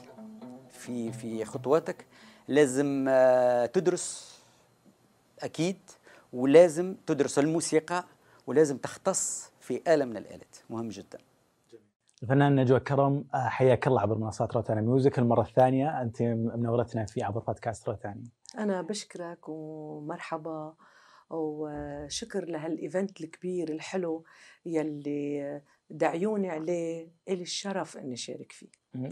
في 0.70 1.12
في 1.12 1.46
خطواتك. 1.46 2.06
لازم 2.48 3.06
آه، 3.10 3.66
تدرس. 3.66 4.37
أكيد 5.44 5.78
ولازم 6.34 6.96
تدرس 7.08 7.40
الموسيقى 7.40 8.04
ولازم 8.48 8.78
تختص 8.78 9.52
في 9.60 9.82
آلة 9.88 10.06
من 10.06 10.18
الآلات. 10.18 10.56
مهم 10.70 10.88
جدا. 10.90 11.18
الفنان 12.24 12.56
نجوى 12.56 12.80
كرم 12.80 13.26
آه، 13.34 13.38
حياك 13.48 13.88
الله 13.88 14.02
عبر 14.02 14.18
منصات 14.18 14.54
روتانا 14.56 14.82
Music. 14.82 15.20
المرة 15.20 15.42
الثانية 15.42 16.02
أنت 16.02 16.22
منورتنا 16.22 17.06
في 17.06 17.24
عبر 17.24 17.40
بودكاست 17.40 17.90
روتاني 17.90 18.24
أنا 18.58 18.82
بشكرك 18.82 19.50
ومرحبا 19.50 20.74
وشكر 21.30 22.46
لهال 22.46 22.74
event 22.74 23.22
الكبير 23.22 23.70
الحلو 23.70 24.24
يلي 24.66 25.62
دعيوني 25.90 26.50
عليه 26.50 27.08
إلي 27.30 27.42
الشرف 27.42 27.98
إني 27.98 28.16
شارك 28.16 28.52
فيه. 28.52 28.68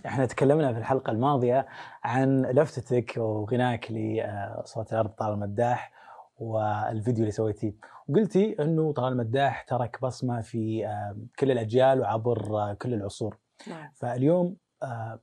إحنا 0.05 0.25
تكلمنا 0.25 0.73
في 0.73 0.79
الحلقة 0.79 1.11
الماضية 1.11 1.67
عن 2.03 2.41
لفتتك 2.41 3.13
وغناك 3.17 3.91
لصوت 3.91 4.93
الأرض 4.93 5.09
طلال 5.09 5.33
مداح 5.33 5.91
والفيديو 6.37 7.21
اللي 7.23 7.31
سويتيه 7.31 7.75
وقلتي 8.07 8.55
إنه 8.59 8.93
طلال 8.93 9.11
مداح 9.13 9.61
ترك 9.61 10.01
بصمة 10.01 10.41
في 10.41 10.87
آه، 10.87 11.17
كل 11.39 11.51
الأجيال 11.51 11.99
وعبر 11.99 12.57
آه، 12.59 12.73
كل 12.73 12.93
العصور 12.93 13.37
نعم 13.67 13.91
فاليوم 13.93 14.57
آه، 14.83 15.19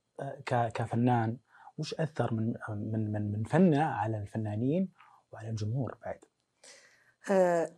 ك- 0.47 0.73
كفنان 0.73 1.37
وش 1.79 1.95
أثر 1.95 2.35
من 2.35 2.55
من 2.69 3.13
من 3.13 3.33
من 3.33 3.43
فنه 3.45 3.83
على 3.85 4.19
الفنانين 4.19 4.89
وعلى 5.33 5.49
الجمهور 5.51 5.97
بعد؟ 6.05 6.19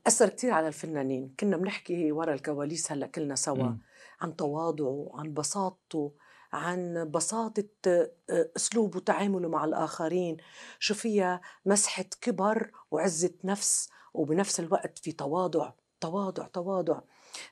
أثر 0.07 0.29
كتير 0.29 0.53
على 0.53 0.69
الفنانين 0.69 1.35
كنا 1.41 1.57
بنحكي 1.57 2.13
ورا 2.13 2.35
الكواليس 2.35 2.93
هلأ 2.93 3.07
كلنا 3.07 3.35
سوا 3.35 3.63
مم. 3.63 3.81
عن 4.21 4.37
تواضعه 4.37 5.11
عن 5.15 5.35
بساطته 5.35 6.15
عن 6.55 7.11
بساطة 7.11 7.65
آه، 7.87 8.11
أسلوبه 8.57 9.01
تعامله 9.01 9.49
مع 9.49 9.65
الآخرين. 9.65 10.37
شو 10.79 10.95
فيها 10.95 11.41
مسحة 11.67 12.05
كبر 12.21 12.71
وعزة 12.91 13.35
نفس 13.45 13.89
وبنفس 14.15 14.61
الوقت 14.61 14.99
في 14.99 15.13
تواضع 15.13 15.73
تواضع 16.01 16.47
تواضع. 16.47 17.01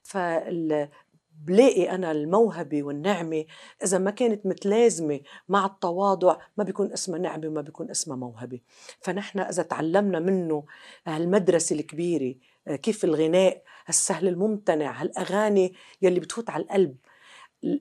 فال 0.03 0.89
بلاقي 1.45 1.91
أنا 1.91 2.13
الموهبة 2.13 2.83
والنعمة 2.83 3.45
إذا 3.85 3.99
ما 3.99 4.11
كانت 4.11 4.47
متلازمة 4.47 5.21
مع 5.49 5.67
التواضع 5.67 6.37
ما 6.57 6.65
بيكون 6.65 6.93
اسمها 6.93 7.19
نعمة 7.19 7.49
وما 7.49 7.61
بيكون 7.61 7.91
اسمها 7.91 8.17
موهبة. 8.17 8.61
فنحن 9.01 9.39
إذا 9.39 9.63
تعلمنا 9.63 10.19
منه 10.21 10.65
هالمدرسة 11.07 11.77
الكبيرة 11.77 12.35
آه، 12.69 12.77
كيف 12.77 13.05
الغناء 13.05 13.63
السهل 13.89 14.29
الممتنع 14.29 15.03
هالأغاني 15.03 15.75
يلي 16.03 16.21
بتفوت 16.21 16.51
على 16.51 16.63
القلب 16.63 16.97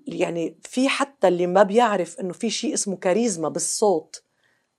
يعني 0.07 0.57
في 0.63 0.89
حتى 0.89 1.27
اللي 1.27 1.47
ما 1.47 1.63
بيعرف 1.63 2.19
إنه 2.19 2.33
في 2.33 2.49
شيء 2.49 2.73
اسمه 2.73 2.95
كاريزما 2.95 3.49
بالصوت 3.49 4.23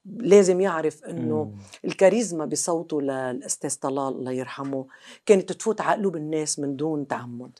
لازم 0.04 0.60
يعرف 0.60 1.04
إنه. 1.04 1.52
الكاريزما 1.84 2.44
بصوته 2.44 3.02
للاستاذ 3.02 3.76
طلال 3.80 4.08
الله 4.08 4.32
يرحمه 4.32 4.86
كانت 5.26 5.52
تفوت 5.52 5.80
على 5.80 5.96
قلوب 5.96 6.16
الناس 6.16 6.58
من 6.58 6.76
دون 6.76 7.06
تعمد 7.06 7.58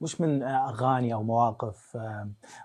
وش 0.00 0.20
من 0.20 0.42
أغاني 0.42 1.14
أو 1.14 1.22
مواقف 1.22 1.96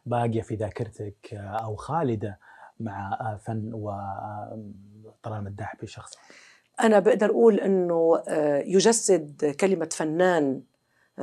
باقية 0.05 0.41
في 0.41 0.55
ذاكرتك 0.55 1.33
آه، 1.33 1.37
أو 1.37 1.75
خالدة 1.75 2.39
مع 2.79 3.13
آه، 3.13 3.35
فن 3.35 3.71
وطلال 3.73 5.37
المداح 5.37 5.75
بشخصه؟ 5.81 6.19
أنا 6.81 6.99
بقدر 6.99 7.29
أقول 7.29 7.59
إنه 7.59 8.23
آه، 8.27 8.59
يجسد 8.59 9.55
كلمة 9.59 9.89
فنان 9.91 10.61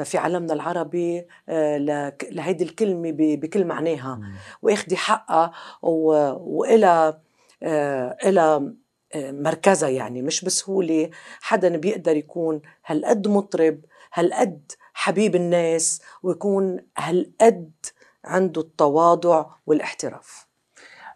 في 0.04 0.18
عالمنا 0.18 0.52
العربي 0.52 1.26
آه، 1.48 2.12
لهيدي 2.30 2.64
الكلمة 2.64 3.10
ب- 3.10 3.40
بكل 3.40 3.64
معناها. 3.64 4.20
واخدي 4.62 4.96
حقها 4.96 5.52
و- 5.82 6.32
وإلى 6.58 7.18
آه، 7.62 8.16
إلى 8.24 8.72
آه، 9.14 9.30
مركزها 9.32 9.88
يعني. 9.88 10.22
مش 10.22 10.44
بسهوله 10.44 11.10
حدا 11.40 11.76
بيقدر 11.76 12.16
يكون 12.16 12.60
هالقد 12.86 13.28
مطرب 13.28 13.80
هالقد 14.14 14.72
حبيب 14.94 15.34
الناس 15.36 16.02
ويكون 16.22 16.80
هالقد 16.98 17.72
عنده 18.24 18.60
التواضع 18.60 19.46
والاحتراف. 19.66 20.47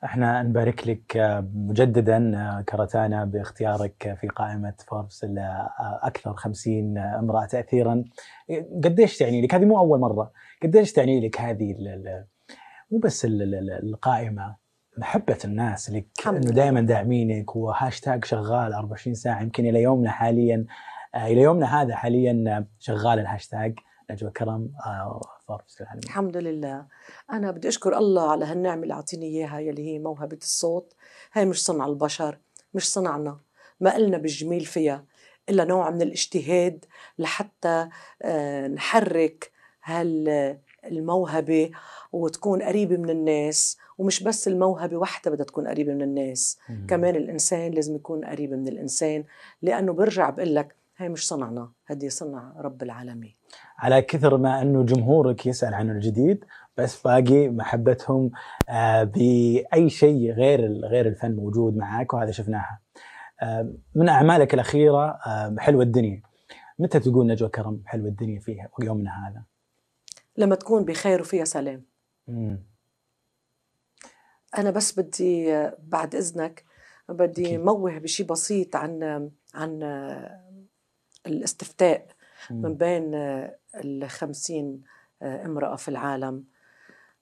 إحنا 0.05 0.43
نبارك 0.43 0.89
لك 0.89 1.17
آه، 1.17 1.49
مجددا 1.55 2.33
آه، 2.37 2.61
كرتانا 2.61 3.25
باختيارك 3.25 4.17
في 4.21 4.29
قائمة 4.29 4.75
فوربس 4.89 5.27
أكثر 6.03 6.35
50 6.35 6.99
امرأة 6.99 7.47
تاثيرا. 7.47 8.05
قديش 8.85 9.19
تعني 9.19 9.43
لك؟ 9.43 9.55
هذه 9.55 9.65
مو 9.65 9.79
أول 9.79 10.01
مرة. 10.01 10.33
قديش 10.63 10.93
تعني 10.93 11.27
لك 11.27 11.41
هذه 11.41 11.75
مو 12.91 12.99
بس 12.99 13.25
ال- 13.25 13.43
ال- 13.43 13.55
ال- 13.55 13.89
القائمة 13.89 14.57
محبة 14.99 15.39
الناس 15.45 15.91
لك 15.91 16.07
إنه. 16.27 16.51
دائما 16.51 16.81
داعمينك 16.81 17.57
وهاشتاج 17.57 18.25
شغال 18.25 18.73
24 18.73 19.15
ساعة. 19.15 19.43
يمكن 19.43 19.67
إلى 19.67 19.83
يومنا 19.83 20.11
حاليا 20.11 20.67
آه، 21.15 21.27
إلى 21.27 21.41
يومنا 21.41 21.83
هذا 21.83 21.95
حاليا 21.97 22.45
آه، 22.57 22.67
شغال 22.79 23.19
الهاشتاج 23.19 23.79
نجوى 24.11 24.31
كرم 24.31 24.71
العالمي 25.81 26.03
الحمد 26.05 26.37
لله. 26.37 26.87
أنا 27.33 27.51
بدي 27.51 27.69
أشكر 27.69 27.99
الله 27.99 28.31
على 28.31 28.45
هالنعمة 28.45 28.83
اللي 28.83 28.95
أعطيني 28.95 29.27
إياها 29.27 29.61
يلي 29.61 29.87
هي 29.87 29.99
موهبة 29.99 30.39
الصوت. 30.43 30.95
هاي 31.33 31.45
مش 31.47 31.65
صنع 31.65 31.87
البشر 31.87 32.39
مش 32.75 32.93
صنعنا. 32.93 33.41
ما 33.81 33.95
إلنا 33.95 34.19
بالجميل 34.19 34.65
فيها 34.65 35.05
إلا 35.49 35.65
نوع 35.65 35.91
من 35.91 36.03
الاجتهاد 36.03 36.85
لحتى 37.19 37.89
آه، 38.23 38.69
نحرك 38.69 39.51
هالموهبة 40.85 41.71
وتكون 42.13 42.63
قريبة 42.63 42.97
من 42.97 43.11
الناس. 43.11 43.79
ومش 43.99 44.23
بس 44.23 44.49
الموهبة 44.49 44.97
وحدها 44.97 45.33
بدها 45.33 45.47
تكون 45.47 45.69
قريبة 45.69 45.93
من 45.95 46.03
الناس 46.03 46.59
مم. 46.69 46.87
كمان 46.89 47.17
الإنسان 47.17 47.73
لازم 47.73 47.97
يكون 47.97 48.25
قريب 48.25 48.53
من 48.53 48.69
الإنسان. 48.69 49.25
لأنه 49.63 49.93
برجع 49.93 50.31
بقول 50.31 50.55
لك 50.55 50.77
هاي 50.97 51.09
مش 51.09 51.29
صنعنا 51.29 51.73
هدي 51.87 52.11
صنع 52.11 52.53
رب 52.59 52.83
العالمين. 52.83 53.35
على 53.79 54.03
كثر 54.03 54.37
ما 54.37 54.63
أنه 54.63 54.83
جمهورك 54.85 55.47
يسأل 55.47 55.75
عن 55.75 55.91
الجديد 55.91 56.45
بس 56.77 57.03
باقي 57.03 57.49
محبتهم 57.49 58.31
آه، 58.69 59.05
بأي 59.05 59.91
شيء 59.91 60.33
غير 60.33 60.73
غير 60.73 61.07
الفن 61.09 61.37
موجود 61.37 61.77
معك 61.77 62.15
وهذا 62.15 62.31
شفناها. 62.31 62.81
آه، 63.43 63.75
من 63.95 64.09
أعمالك 64.09 64.55
الأخيرة 64.55 65.07
آه، 65.27 65.57
حلوة 65.59 65.83
الدنيا. 65.83 66.23
متى 66.79 67.01
تقول 67.01 67.27
نجوى 67.27 67.49
كرم 67.49 67.83
حلوة 67.87 68.09
الدنيا 68.09 68.41
فيها 68.41 68.69
يومنا 68.83 69.29
هذا؟ 69.29 69.43
لما 70.37 70.55
تكون 70.55 70.85
بخير 70.85 71.21
وفيها 71.21 71.45
سلام 71.45 71.85
مم. 72.29 72.63
أنا 74.59 74.71
بس 74.71 75.01
بدي 75.01 75.67
بعد 75.79 76.15
إذنك 76.15 76.65
بدي. 77.09 77.59
موه 77.59 77.99
بشيء 77.99 78.27
بسيط 78.27 78.77
عن 78.77 79.31
عن 79.55 79.83
الاستفتاء 81.27 82.07
من. 82.51 82.75
بين 82.75 83.15
الخمسين 83.85 84.83
امرأة 85.23 85.77
في 85.77 85.89
العالم 85.89 86.45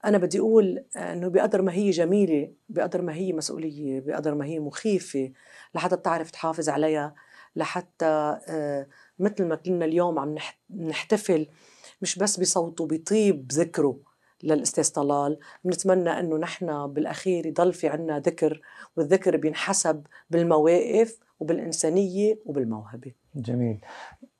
أنا 0.04 0.18
بدي 0.18 0.38
أقول 0.40 0.84
أنه 0.96 1.28
بقدر 1.28 1.62
ما 1.62 1.72
هي 1.72 1.90
جميلة 1.90 2.52
بقدر 2.68 3.02
ما 3.02 3.14
هي 3.14 3.32
مسؤولية 3.32 4.00
بقدر 4.00 4.34
ما 4.34 4.44
هي 4.46 4.58
مخيفة 4.60 5.32
لحتى 5.74 5.96
تعرف 5.96 6.30
تحافظ 6.30 6.68
عليها 6.68 7.14
لحتى 7.56 8.38
آه، 8.48 8.86
مثل 9.18 9.44
ما 9.46 9.54
كنا 9.56 9.84
اليوم 9.84 10.18
عم 10.18 10.38
نح- 10.38 10.58
نحتفل 10.76 11.46
مش 12.02 12.18
بس 12.18 12.40
بصوته 12.40 12.86
بطيب 12.86 13.52
ذكره 13.52 13.96
للاستاذ 14.42 14.92
طلال 14.92 15.38
بنتمنى 15.64 16.10
إنه 16.20 16.36
نحن 16.36 16.86
بالأخير 16.86 17.46
يضل 17.46 17.72
في 17.72 17.88
عنا 17.88 18.18
ذكر 18.18 18.60
والذكر 18.96 19.36
بينحسب 19.36 20.06
بالمواقف 20.30 21.18
وبالإنسانية 21.40 22.38
وبالموهبة 22.46 23.12
جميل. 23.34 23.80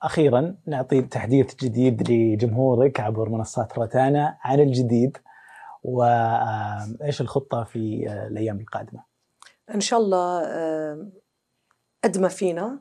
أخيرا 0.03 0.57
نعطي 0.67 1.03
تحديث 1.03 1.55
جديد 1.55 2.11
لجمهورك 2.11 3.01
عبر 3.01 3.29
منصات 3.29 3.79
روتانا 3.79 4.39
عن 4.41 4.61
الجديد 4.61 5.17
وايش 5.83 7.21
الخطة 7.21 7.65
في 7.65 8.09
آه، 8.09 8.27
الأيام 8.27 8.61
القادمة؟ 8.61 9.05
إن 9.75 9.81
شاء 9.81 10.01
الله 10.01 10.41
قد 12.05 12.19
ما 12.19 12.29
فينا 12.29 12.81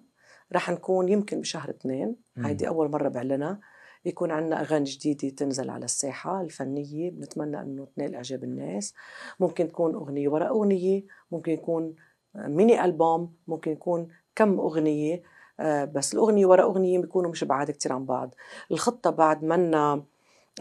رح 0.54 0.70
نكون 0.70 1.10
يمكن 1.10 1.42
بشهر 1.42 1.70
اثنين. 1.70 2.16
هيدي 2.38 2.68
أول 2.68 2.92
مرة 2.92 3.10
بعلنها 3.10 3.60
يكون 4.06 4.32
عندنا 4.32 4.62
أغاني 4.62 4.84
جديدة 4.86 5.30
تنزل 5.30 5.70
على 5.70 5.86
الساحة 5.86 6.42
الفنية 6.42 7.12
بنتمنى 7.12 7.62
إنه 7.62 7.88
تنال 7.96 8.16
إعجاب 8.16 8.44
الناس. 8.44 8.94
ممكن 9.40 9.68
تكون 9.68 9.96
أغنية 9.96 10.30
ورا 10.30 10.48
أغنية 10.50 11.04
ممكن 11.32 11.52
يكون 11.52 11.96
ميني 12.36 12.86
ألبوم 12.86 13.34
ممكن 13.48 13.72
يكون 13.72 14.08
كم 14.36 14.60
أغنية 14.60 15.24
آه، 15.60 15.86
بس 15.86 16.14
الأغنية 16.14 16.46
ورا 16.46 16.64
أغنية 16.64 17.00
بيكونوا 17.00 17.32
مش 17.32 17.44
بعاد 17.44 17.72
كتير 17.72 17.94
عن 17.94 18.06
بعض. 18.06 18.36
الخطة 18.72 19.10
بعد 19.10 19.44
منا 19.44 20.04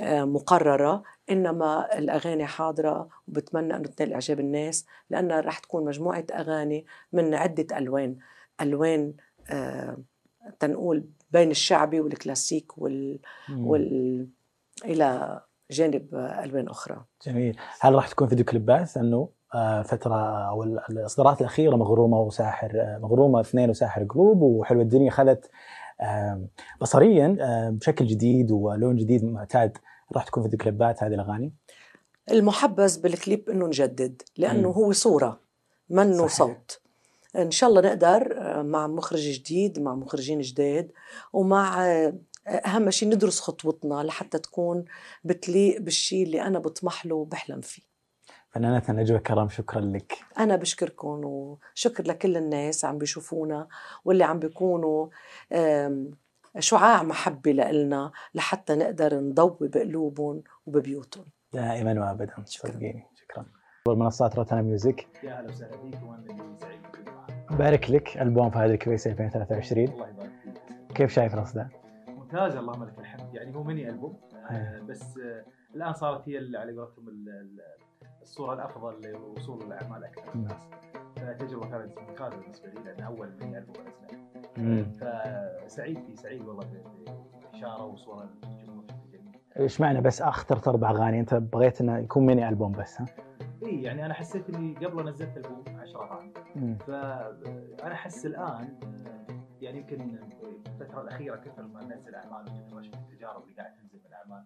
آه، 0.03 0.25
مقررة 0.25 1.03
إنما 1.31 1.99
الأغاني 1.99 2.47
حاضرة 2.47 3.09
وبتمنى 3.29 3.77
إنه 3.77 3.89
تنال 3.89 4.13
إعجاب 4.13 4.41
الناس 4.41 4.87
لأنها 5.11 5.41
رح 5.41 5.59
تكون 5.59 5.85
مجموعة 5.85 6.25
أغاني 6.35 6.87
من 7.13 7.35
عدة 7.35 7.79
ألوان. 7.79 8.17
ألوان 8.61 9.15
آه 9.51 9.97
تنقول 10.61 11.05
بين 11.31 11.51
الشعبي 11.51 12.01
والكلاسيك 12.01 12.79
وال. 12.79 13.19
وال 13.59 14.29
إلى 14.85 15.41
جانب 15.71 16.15
آه، 16.15 16.45
ألوان 16.45 16.69
أخرى 16.69 17.05
جميل 17.27 17.57
هل 17.81 17.95
راح 17.95 18.09
تكون 18.09 18.29
فيديو 18.29 18.45
كليبات 18.45 18.97
انه 18.97 19.29
آه، 19.55 19.83
فترة 19.83 20.49
أو 20.49 20.63
ال- 20.63 20.81
الإصدارات 20.91 21.41
الأخيرة 21.41 21.77
مغرومة 21.77 22.21
وساحر 22.21 22.71
آه، 22.75 22.99
مغرومة 22.99 23.41
اثنين 23.41 23.71
وساحر 23.71 24.05
قلوب 24.05 24.43
وحلوة 24.43 24.83
الدنيا 24.83 25.11
خذت 25.11 25.51
بصريا 26.81 27.37
آه، 27.41 27.71
بشكل 27.71 28.07
جديد 28.07 28.51
ولون 28.51 28.97
جديد 28.97 29.25
معتاد 29.25 29.79
راح 30.13 30.25
تكون 30.25 30.43
فيديو 30.43 30.59
كليبات 30.59 31.03
هذه 31.03 31.15
الأغاني 31.15 31.53
المحبذ 32.31 33.01
بالكليب 33.03 33.51
إنه 33.51 33.67
نجدد 33.67 34.23
لأنه 34.37 34.69
مم. 34.69 34.75
هو 34.75 34.93
صورة 34.93 35.41
منه. 35.91 36.27
صوت 36.27 36.81
إن 37.37 37.51
شاء 37.51 37.71
الله 37.71 37.81
نقدر 37.81 38.38
آه، 38.38 38.38
مع 38.63 38.87
مخرج 38.87 39.21
جديد 39.21 39.81
مع 39.81 39.95
مخرجين 39.95 40.41
جداد 40.41 40.93
ومع 41.33 41.87
آه، 41.87 42.15
أهم 42.47 42.91
شيء 42.91 43.09
ندرس 43.09 43.41
خطوتنا 43.41 44.03
لحتى 44.03 44.39
تكون 44.39 44.85
بتليق 45.25 45.81
بالشيء 45.81 46.23
اللي 46.27 46.43
أنا 46.43 46.59
بطمح 46.59 47.07
له 47.07 47.15
وبحلم 47.15 47.61
فيه. 47.61 47.83
فنانتنا 48.51 49.03
نجوى 49.03 49.19
كرم 49.19 49.49
شكرا 49.49 49.81
لك. 49.81 50.13
أنا 50.39 50.57
بشكركم 50.57 51.25
وشكر 51.25 52.05
لكل 52.07 52.37
الناس 52.37 52.85
عم 52.85 52.99
بيشوفونا 52.99 53.69
واللي 54.05 54.25
عم 54.25 54.39
بيكونوا 54.39 55.09
شعاع 56.59 57.03
محبة 57.03 57.53
لإلنا 57.53 58.13
لحتى 58.35 58.75
نقدر 58.75 59.21
نضوي 59.21 59.69
بقلوبهم 59.69 60.43
وببيوتهم. 60.67 61.25
دائما 61.53 62.01
وابدا. 62.01 62.45
شكراً. 62.47 62.71
صدقيني. 62.73 63.07
شكرا. 63.15 63.47
منصات 63.89 64.37
روتانا 64.37 64.63
Music. 64.63 65.07
يا 65.23 65.39
أهلا 65.39 65.49
وسهلا 65.49 65.77
فيك 65.77 66.03
وأنا 66.03 66.57
سعيد 66.61 66.81
بارك 67.51 67.91
لك 67.91 68.19
ألبوم 68.19 68.51
فهد 68.51 68.71
الكبيسي 68.71 69.11
2023 69.11 69.85
الله 69.89 70.09
يبارك 70.09 70.31
فيك 70.43 70.97
كيف 70.97 71.11
شايف 71.13 71.35
الاصداء؟ 71.35 71.69
ممتاز 72.09 72.57
اللهم 72.57 72.85
لك 72.85 72.99
الحمد 72.99 73.35
يعني 73.35 73.55
هو 73.55 73.63
ميني 73.65 73.89
ألبوم 73.89 74.17
آه، 74.51 74.53
أيه. 74.53 74.81
بس 74.89 75.19
آه، 75.19 75.45
الآن 75.75 75.93
صارت 75.93 76.29
هي 76.29 76.37
على 76.39 76.73
قولتهم 76.79 77.09
ال- 77.09 77.29
ال- 77.29 77.61
الصورة 78.23 78.55
الأفضل 78.55 79.01
لوصول 79.11 79.63
الأعمال 79.63 80.05
أكثر. 80.05 80.35
الناس 80.35 80.69
فتجربة 81.17 81.71
كانت 81.71 81.99
ممتازة 82.09 82.37
بالنسبة 82.43 82.69
لي 82.69 82.81
لأن 82.85 83.01
أول 83.05 83.29
ميني 83.41 83.59
ألبوم 83.59 83.77
انزله. 84.59 84.93
فسعيد 85.67 85.99
في 86.07 86.17
سعيد 86.17 86.43
والله 86.49 86.65
بإشارة 87.53 87.85
وصورة 87.85 88.29
الجمهور 88.45 88.85
إيش 89.59 89.81
معنى 89.81 90.01
بس 90.01 90.23
اخترت 90.23 90.69
أربع 90.69 90.91
أغاني 90.91 91.21
أنت 91.21 91.35
بغيت 91.35 91.81
إنه 91.81 91.99
يكون 91.99 92.27
ميني 92.27 92.49
ألبوم 92.49 92.73
بس 92.73 93.01
ها؟ 93.01 93.07
إي 93.63 93.83
يعني 93.83 94.07
أنا 94.07 94.15
حسيت 94.15 94.51
إني 94.51 94.75
قبل 94.87 95.09
نزلت 95.09 95.37
البوم 95.37 95.65
10 95.79 96.05
اغاني. 96.05 96.33
فانا 96.79 97.93
أحس 97.95 98.27
الآن 98.27 98.81
يعني 99.61 99.79
يمكن 99.79 100.19
الفترة 100.67 101.03
الأخيرة 101.03 101.37
كثر 101.37 101.63
ما 101.63 101.85
ننزل 101.85 102.15
أعمال 102.15 102.43
وكثر 102.43 102.75
ما 102.75 102.83
شفت 102.83 102.95
التجارب 102.95 103.43
اللي 103.45 103.55
قاعد 103.57 103.73
تنزل 103.77 103.99
من 103.99 104.07
الاعمال 104.07 104.45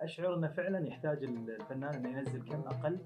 أشعر 0.00 0.34
إنه 0.34 0.48
فعلا 0.48 0.86
يحتاج 0.88 1.24
الفنان 1.24 1.94
إنه 1.94 2.18
ينزل 2.18 2.42
كم 2.42 2.60
أقل 2.60 2.98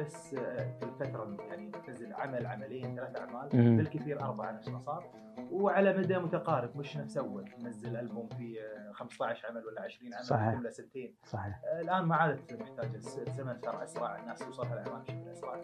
بس 0.00 0.34
في 0.34 0.82
الفترة 0.82 1.36
يعني 1.48 1.70
تنزل 1.86 2.12
عمل 2.12 2.46
عملين 2.46 2.96
ثلاث 2.96 3.18
أعمال. 3.20 3.48
بالكثير 3.76 4.20
اربعه 4.22 4.52
نفس 4.52 4.68
ما 4.68 4.78
صار 4.78 5.04
وعلى 5.52 5.98
مدى 5.98 6.18
متقارب 6.18 6.76
مش 6.76 6.96
نفس 6.96 7.16
أول 7.16 7.44
نزل 7.64 7.96
ألبوم 7.96 8.28
في 8.28 8.56
15 8.92 9.46
عمل 9.48 9.64
ولا 9.66 9.80
20 9.82 10.14
عمل 10.14 10.24
صحيح. 10.24 10.54
كله 10.54 10.70
سنتين 10.70 11.14
صحيح 11.24 11.60
الآن 11.80 12.02
ما 12.04 12.16
عادت 12.16 12.60
محتاجة 12.60 12.94
الزمن 12.96 13.58
صار 13.64 13.84
أسرع 13.84 14.16
الناس 14.20 14.38
توصلها 14.38 14.72
الاعمال 14.74 15.02
بشكل 15.02 15.28
أسرع 15.32 15.56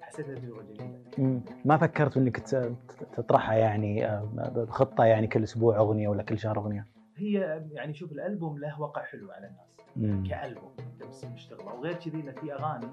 فحسيتها 0.00 0.34
تجربة 0.34 0.62
جديده. 0.62 1.40
ما 1.64 1.76
فكرت 1.76 2.16
إنك 2.16 2.36
تطرحها 3.16 3.54
يعني 3.54 4.06
آه، 4.06 4.28
بخطه 4.68 5.04
يعني 5.04 5.26
كل 5.26 5.42
أسبوع 5.42 5.76
أغنية 5.76 6.08
ولا 6.08 6.22
كل 6.22 6.38
شهر 6.38 6.58
أغنية؟ 6.58 6.86
هي 7.16 7.62
يعني 7.72 7.94
شوف 7.94 8.12
الألبوم 8.12 8.58
له 8.58 8.80
وقع 8.80 9.02
حلو 9.02 9.30
على 9.30 9.46
الناس. 9.46 9.69
كألبوم 10.28 10.72
انت 10.78 11.02
بس 11.08 11.24
مشتغله 11.24 11.74
وغير 11.74 11.94
كذي 11.94 12.20
انه 12.20 12.32
في 12.32 12.52
أغاني 12.54 12.90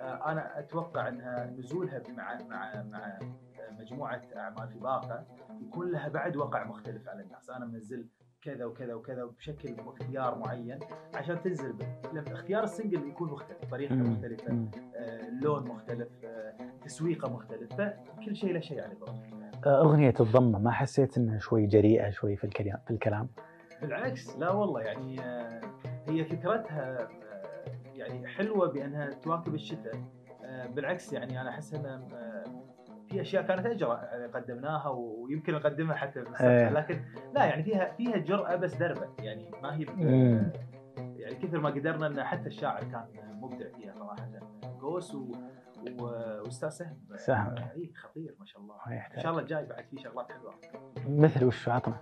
آه، 0.00 0.32
أنا 0.32 0.58
أتوقع 0.58 1.08
إنها 1.08 1.46
نزولها 1.46 2.02
مع 2.16 2.38
مع 2.48 2.82
مع 2.82 3.06
آه، 3.06 3.80
مجموعة 3.80 4.22
أعمال 4.36 4.68
في 4.68 4.78
باقة 4.78 5.24
يكون 5.62 5.90
لها 5.92 6.08
بعد 6.08 6.36
وقع 6.36 6.64
مختلف 6.64 7.08
على 7.08 7.22
الناس 7.22 7.50
أنا 7.50 7.66
منزل 7.66 8.08
كذا 8.42 8.64
وكذا 8.64 8.94
وكذا 8.94 9.24
بشكل 9.24 9.76
واختيار 9.86 10.38
معين 10.38 10.78
عشان 11.14 11.42
تنزل 11.42 11.72
به. 11.72 11.86
لما 12.12 12.32
اختيار 12.32 12.64
السنجل 12.64 13.08
يكون 13.08 13.30
مختلف 13.30 13.70
طريقته 13.70 13.94
مم. 13.94 14.12
مختلفة. 14.12 14.68
آه، 14.96 15.30
لون 15.42 15.68
مختلف 15.68 16.08
آه، 16.24 16.54
تسويقة 16.84 17.32
مختلف 17.32 17.72
فكل 17.74 18.36
شيء 18.36 18.52
له 18.52 18.60
شيء 18.60 18.82
على 18.82 18.94
قولتك 18.94 19.34
أغنية 19.66 20.14
الضمة 20.20 20.58
ما 20.58 20.70
حسيت 20.70 21.18
إنها 21.18 21.38
شوي 21.38 21.66
جريئة 21.66 22.10
شوي 22.10 22.36
في 22.36 22.44
الكلام 22.44 22.78
في 22.86 22.90
الكلام 22.90 23.28
بالعكس 23.86 24.38
لا 24.38 24.50
والله 24.50 24.80
يعني 24.80 25.20
آه، 25.20 25.60
هي 26.08 26.24
فكرتها 26.24 27.02
آه، 27.02 27.08
يعني 27.94 28.26
حلوة 28.26 28.68
بأنها 28.68 29.10
تواكب 29.10 29.54
الشتاء 29.54 29.94
آه، 30.44 30.66
بالعكس 30.66 31.12
يعني 31.12 31.40
أنا 31.40 31.50
أحس 31.50 31.74
انها 31.74 32.08
في 33.08 33.20
أشياء 33.20 33.42
كانت 33.42 33.66
اجرى 33.66 34.00
يعني 34.02 34.26
قدمناها 34.26 34.88
ويمكن 34.88 35.54
نقدمها 35.54 35.94
حتى. 35.94 36.20
بالمستقبل 36.20 36.74
لكن 36.74 37.00
لا 37.34 37.44
يعني 37.44 37.62
فيها 37.62 37.92
فيها 37.92 38.16
جرأة 38.16 38.56
بس 38.56 38.74
دربة 38.74 39.08
يعني 39.18 39.50
ما 39.62 39.76
هي. 39.76 39.86
يعني 40.96 41.34
كثر 41.34 41.60
ما 41.60 41.70
قدرنا 41.70 42.06
إن 42.06 42.24
حتى 42.24 42.46
الشاعر 42.46 42.80
كان 42.80 43.06
مبدع 43.40 43.68
فيها 43.68 43.92
صراحة 43.92 44.28
قوس 44.80 45.14
و... 45.14 45.32
وأستاذ 46.00 46.68
سهم 46.68 46.96
سهم. 47.16 47.54
إي 47.76 47.92
خطير 47.94 48.34
ما 48.40 48.46
شاء 48.46 48.62
الله 48.62 48.74
إن. 49.16 49.20
شاء 49.20 49.30
الله 49.30 49.42
الجاي 49.42 49.64
بعد 49.66 49.84
في 49.90 49.96
شغلات 50.02 50.32
حلوة 50.32 50.54
مثل 51.08 51.44
وش 51.44 51.68
عطنا 51.68 51.96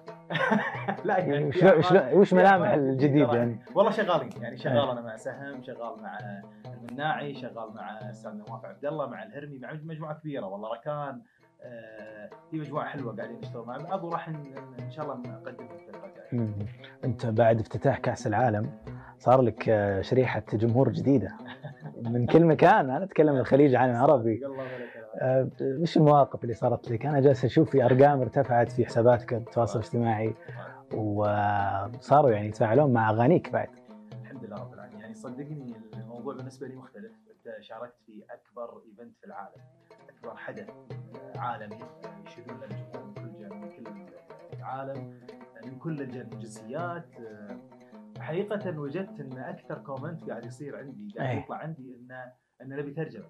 لا 1.04 1.18
يعني 1.18 1.52
شلون- 1.52 2.12
وش 2.14 2.28
في 2.28 2.34
ملامح 2.34 2.68
الجديد. 2.70 3.28
يعني 3.32 3.58
والله 3.74 3.90
شغالين 3.90 4.30
يعني 4.42 4.56
شغال 4.56 4.76
إيه. 4.78 4.92
أنا 4.92 5.00
مع 5.00 5.16
سهم 5.16 5.62
شغال 5.62 6.02
مع 6.02 6.18
المناعي 6.66 7.34
شغال 7.34 7.74
مع 7.74 8.10
أستاذ 8.10 8.32
نواف 8.32 8.64
عبد 8.64 8.84
الله 8.84 9.06
مع 9.06 9.22
الهرمي 9.22 9.58
مع 9.58 9.72
مجموعة 9.72 10.14
كبيرة 10.14 10.46
والله 10.46 10.72
ركان 10.74 11.22
آه، 11.64 12.30
في 12.50 12.58
مجموعة 12.60 12.86
حلوة 12.86 13.16
قاعدين 13.16 13.38
نشتغل 13.38 13.66
مع 13.66 13.76
بعض 13.76 14.04
وراح 14.04 14.28
ان 14.28 14.90
شاء 14.90 15.04
الله 15.04 15.16
نقدم 15.30 15.64
الفترة 15.64 16.06
الجاية. 16.06 16.54
أنت 17.04 17.26
بعد 17.26 17.60
افتتاح 17.60 17.98
كأس 17.98 18.26
العالم 18.26 18.70
صار 19.18 19.40
لك 19.42 19.68
آه، 19.68 20.00
شريحة 20.00 20.42
جمهور 20.52 20.88
جديدة 20.88 21.32
من 22.10 22.26
كل 22.26 22.44
مكان 22.44 22.90
أنا 22.90 23.04
أتكلم 23.04 23.36
الخليج 23.36 23.74
عن 23.74 23.90
فيك. 24.22 24.42
آه، 25.20 25.48
وش 25.62 25.96
المواقف 25.96 26.42
اللي 26.42 26.54
صارت 26.54 26.90
لك؟ 26.90 27.06
أنا 27.06 27.20
جالس 27.20 27.44
أشوف 27.44 27.70
في 27.70 27.84
أرقام 27.84 28.20
ارتفعت 28.20 28.72
في 28.72 28.86
حساباتك 28.86 29.32
التواصل 29.34 29.78
الاجتماعي 29.78 30.34
وصاروا 30.94 32.30
يعني 32.30 32.48
يتفاعلون 32.48 32.92
مع 32.92 33.10
أغانيك 33.10 33.52
بعد. 33.52 33.68
الحمد 34.22 34.44
لله 34.44 34.56
رب 34.56 34.74
العالمين 34.74 35.00
يعني 35.00 35.14
صدقني 35.14 35.74
الموضوع 35.94 36.34
بالنسبة 36.34 36.66
لي 36.66 36.74
مختلف 36.74 37.12
شاركت 37.60 37.94
في 38.06 38.22
أكبر 38.30 38.82
event 38.90 39.16
في 39.20 39.26
العالم 39.26 39.62
أكبر 40.08 40.36
حدث 40.36 40.68
عالمي 41.36 41.78
يشهدون 42.26 42.60
له 42.60 42.66
الجمهور 42.66 43.04
من 43.06 43.14
كل 43.14 43.54
من 43.54 43.84
كل 43.84 44.02
العالم 44.58 45.20
من 45.64 45.78
كل 45.78 46.00
الج- 46.02 46.16
الجنسيات 46.16 47.04
حقيقة 48.22 48.78
وجدت 48.78 49.20
إن 49.20 49.38
أكثر 49.38 49.78
comment 49.78 50.30
قاعد 50.30 50.44
يصير 50.46 50.76
عندي 50.78 51.08
قاعد 51.18 51.28
أي. 51.30 51.38
يطلع 51.42 51.56
عندي 51.56 51.96
انه 51.96 52.32
إن 52.62 52.68
نبي 52.68 52.90
ترجمة 52.90 53.26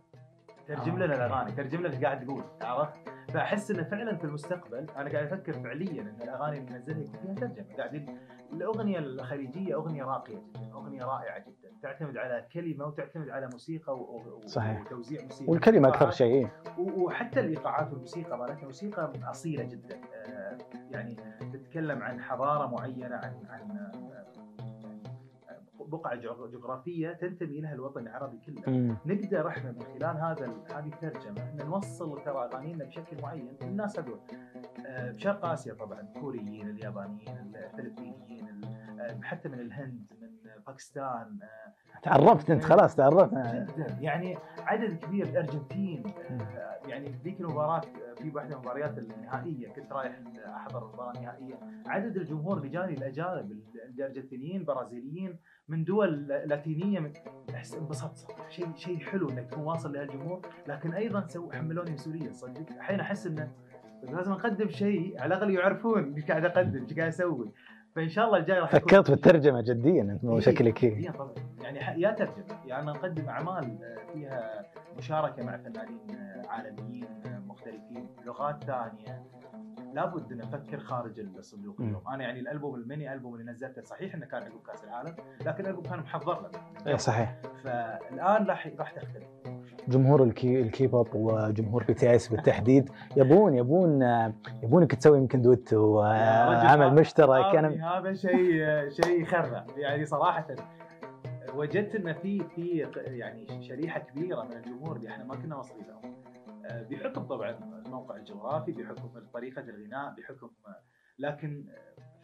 ترجم 0.69 0.93
آه، 1.03 1.07
لنا. 1.07 1.15
الأغاني 1.27 1.53
ترجم 1.53 1.79
لنا 1.79 1.89
اللي 1.89 2.07
قاعد 2.07 2.25
تقول 2.27 2.45
عرفت 2.63 2.95
فأحس 3.29 3.71
انه 3.71 3.83
فعلا 3.83 4.17
في 4.17 4.25
المستقبل 4.25 4.87
أنا 4.97 5.11
قاعد 5.11 5.27
أفكر 5.27 5.53
فعليا 5.53 6.03
إن 6.03 6.17
الأغاني 6.23 6.59
اللي 6.59 6.71
ننزلها 6.73 6.99
يكون 7.01 7.35
فيها 7.35 7.35
ترجمه 7.49 7.77
قاعدين 7.77 8.19
الأغنية 8.53 8.99
الخليجية 8.99 9.75
أغنية 9.75 10.05
راقية 10.05 10.35
جدا 10.39 10.73
أغنية 10.73 11.05
رائعة 11.05 11.39
جدا 11.39 11.71
تعتمد 11.83 12.17
على 12.17 12.47
كلمة 12.53 12.87
وتعتمد 12.87 13.29
على 13.29 13.49
موسيقى 13.53 13.95
و... 13.95 13.99
و... 13.99 14.41
صحيح. 14.47 14.81
وتوزيع 14.87 15.23
موسيقى 15.23 15.51
والكلمة 15.53 15.89
أكثر. 15.89 16.11
شيء 16.11 16.35
إيه. 16.35 16.53
و- 16.79 17.05
وحتى 17.07 17.41
الإيقاعات 17.41 17.91
والموسيقى 17.93 18.39
مالتها 18.39 18.65
موسيقى 18.65 19.13
أصيلة 19.31 19.65
جدا 19.65 20.01
آه، 20.27 20.59
يعني 20.91 21.17
تتكلم 21.53 22.03
عن 22.03 22.21
حضارة 22.21 22.67
معينة 22.67 23.17
عن 23.17 23.33
عن 23.49 23.93
بقعة 25.93 26.15
جغ- 26.15 26.47
جغرافية 26.47 27.13
تنتمي 27.13 27.61
لها 27.61 27.75
الوطن 27.75 28.01
العربي 28.01 28.39
كله. 28.47 28.63
مم. 28.67 28.97
نقدر 29.07 29.49
إحنا 29.49 29.73
من 29.73 29.83
خلال 29.83 30.17
هذا 30.17 30.47
هذه 30.79 30.87
الترجمة 30.93 31.51
إن 31.51 31.67
نوصل 31.67 32.23
ترى 32.25 32.45
أغانينا 32.53 32.85
بشكل 32.85 33.23
معين. 33.23 33.57
للناس 33.63 33.99
هذول 33.99 34.19
آه، 34.87 35.11
بشرق 35.11 35.45
آسيا 35.47 35.75
طبعا 35.75 36.01
الكوريين 36.01 36.71
اليابانيين 36.71 37.53
الفلبينيين 37.57 38.49
ال- 38.49 39.01
آه، 39.01 39.21
حتى 39.23 39.49
من 39.49 39.61
الهند 39.61 40.13
من 40.23 40.29
باكستان 40.67 41.39
آه، 41.43 41.73
تعرفت 42.03 42.51
أنت 42.51 42.65
خلاص 42.65 42.97
تعرفت. 42.97 43.35
جدا. 43.35 43.97
يعني 44.01 44.37
عدد 44.59 44.97
كبير 45.05 45.27
الأرجنتين 45.27 46.03
يعني 46.89 47.09
ذيك 47.25 47.41
المباراة 47.41 47.81
في 48.17 48.31
واحدة 48.35 48.49
من 48.49 48.53
المباريات 48.55 48.99
النهائية 48.99 49.69
كنت 49.69 49.93
رايح 49.93 50.21
أحضر 50.47 50.87
المباراة 50.87 51.13
النهائية. 51.17 51.55
عدد 51.87 52.17
الجمهور 52.17 52.57
اللي 52.57 52.69
جاني 52.69 52.93
الاجانب 52.95 53.53
الأرجنتينيين 53.89 54.61
البرازيليين 54.61 55.39
من 55.73 55.85
دول 55.85 56.27
لاتينية 56.27 57.01
من 57.01 57.13
احس 57.55 57.75
انبسطت. 57.75 58.17
صراحة 58.17 58.49
شيء 58.49 58.69
شيء 58.77 58.99
حلو 58.99 59.31
إنك 59.31 59.51
تكون 59.51 59.65
واصل 59.65 59.93
لهالجمهور 59.93 60.41
لكن 60.67 60.93
أيضا 60.93 61.27
سو 61.27 61.51
حملوني 61.53 61.91
مسؤولية 61.91 62.31
صدق. 62.31 62.67
الحين 62.77 63.01
أحس 63.01 63.27
إنه 63.27 63.51
لازم 64.03 64.33
أقدم 64.33 64.69
شيء. 64.69 65.21
على 65.21 65.35
الأقل 65.35 65.51
يعرفون 65.51 66.15
إيش 66.15 66.25
قاعد 66.25 66.45
أقدم 66.45 66.83
إيش 66.83 66.95
قاعد 66.95 67.09
أسوي. 67.09 67.53
فإن 67.97 68.09
شاء 68.09 68.27
الله 68.27 68.39
الجاي 68.39 68.59
راح 68.59 68.71
فكرت 68.71 69.11
بالترجمه 69.11 69.61
جديا 69.61 70.03
انت 70.03 70.25
مو 70.25 70.35
إيه، 70.35 70.41
شكلك 70.41 70.85
إيه. 70.85 70.97
هي 70.97 71.13
طبعا. 71.13 71.35
يعني 71.63 72.03
يا 72.03 72.11
ترجمة. 72.11 72.67
يعني 72.67 72.87
نقدم 72.87 73.29
أعمال 73.29 73.79
فيها 74.13 74.67
مشاركة 74.99 75.45
مع 75.45 75.57
فنانين 75.57 76.43
عالميين 76.49 77.07
مختلفين 77.47 78.09
لغات 78.27 78.65
ثانية. 78.65 79.23
لابد 79.93 80.33
نفكر 80.33 80.79
خارج 80.81 81.21
الصندوق. 81.21 81.77
اليوم. 81.81 82.03
أنا 82.09 82.23
يعني 82.23 82.41
الألبوم 82.41 82.75
الميني 82.75 83.13
ألبوم 83.13 83.35
اللي 83.35 83.53
نزلته 83.53 83.83
صحيح 83.83 84.15
إنه 84.15 84.27
كان 84.27 84.43
عقب 84.43 84.61
كأس 84.67 84.85
العالم 84.85 85.15
لكن 85.47 85.65
الألبوم 85.65 85.85
كان 85.85 85.99
محضر 85.99 86.41
له. 86.43 86.51
إيه 86.87 86.97
صحيح. 86.97 87.37
فالآن 87.65 88.47
راح 88.47 88.67
راح 88.79 88.93
تختلف. 88.93 89.27
جمهور 89.89 90.23
ال 90.23 90.42
K 90.42 90.61
ال 90.61 90.69
K-pop 90.69 91.09
وجمهور 91.15 91.85
BTS 91.85 92.29
بالتحديد 92.29 92.91
يبون 93.17 93.55
يبون 93.55 94.03
يبونك 94.63 94.95
تسوي 94.95 95.19
يمكن 95.19 95.43
دويتو 95.43 96.05
يا 96.05 96.49
رجل 96.49 96.67
عمل 96.67 96.85
هذا- 96.87 97.01
مشترك. 97.01 97.45
هذا- 97.45 97.59
أنا 97.59 97.99
هذا 97.99 98.15
شيء 98.15 98.89
شيء 98.91 99.23
يخرع 99.23 99.67
يعني 99.77 100.05
صراحة 100.05 100.47
وجدت 101.55 101.95
ان 101.95 102.13
في 102.13 102.45
في 102.55 102.87
يعني 102.97 103.63
شريحة 103.63 104.01
كبيرة 104.01 104.43
من 104.43 104.53
الجمهور 104.57 104.97
اللي 104.97 105.09
إحنا 105.09 105.25
ما 105.25 105.35
كنا 105.37 105.57
واصلين 105.57 105.85
لهم. 105.89 106.15
آه، 106.67 106.83
بحكم 106.91 107.23
طبعا 107.23 107.55
الموقع 107.93 108.17
الجغرافي 108.17 108.73
بحكم 108.73 109.11
طريقة 109.33 109.63
الغناء 109.63 110.15
بحكم 110.15 110.51
لكن 111.19 111.65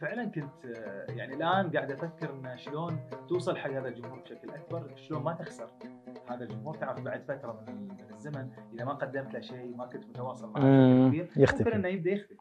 فعلا 0.00 0.24
كنت 0.24 0.64
يعني 1.08 1.34
الآن 1.34 1.70
قاعد 1.70 1.90
أفكر 1.90 2.30
إن 2.30 2.56
شلون 2.56 3.00
توصل 3.28 3.56
حق 3.56 3.70
هذا 3.70 3.88
الجمهور 3.88 4.20
بشكل 4.20 4.50
أكبر 4.50 4.96
شلون 4.96 5.22
ما 5.22 5.32
تخسر 5.32 5.70
هذا 6.28 6.44
الجمهور. 6.44 6.76
تعرف 6.76 7.00
بعد 7.00 7.22
فترة 7.22 7.64
من 7.66 7.88
من 7.88 8.14
الزمن 8.14 8.50
إذا 8.74 8.84
ما 8.84 8.92
قدمت 8.92 9.34
له 9.34 9.40
شيء 9.40 9.76
ما 9.76 9.86
كنت 9.86 10.06
متواصل 10.06 10.52
معه 10.52 11.08
كبير 11.08 11.24
ممكن 11.24 11.42
يختفي. 11.42 11.74
إنه 11.74 11.88
يبدأ 11.88 12.10
يختفي. 12.10 12.36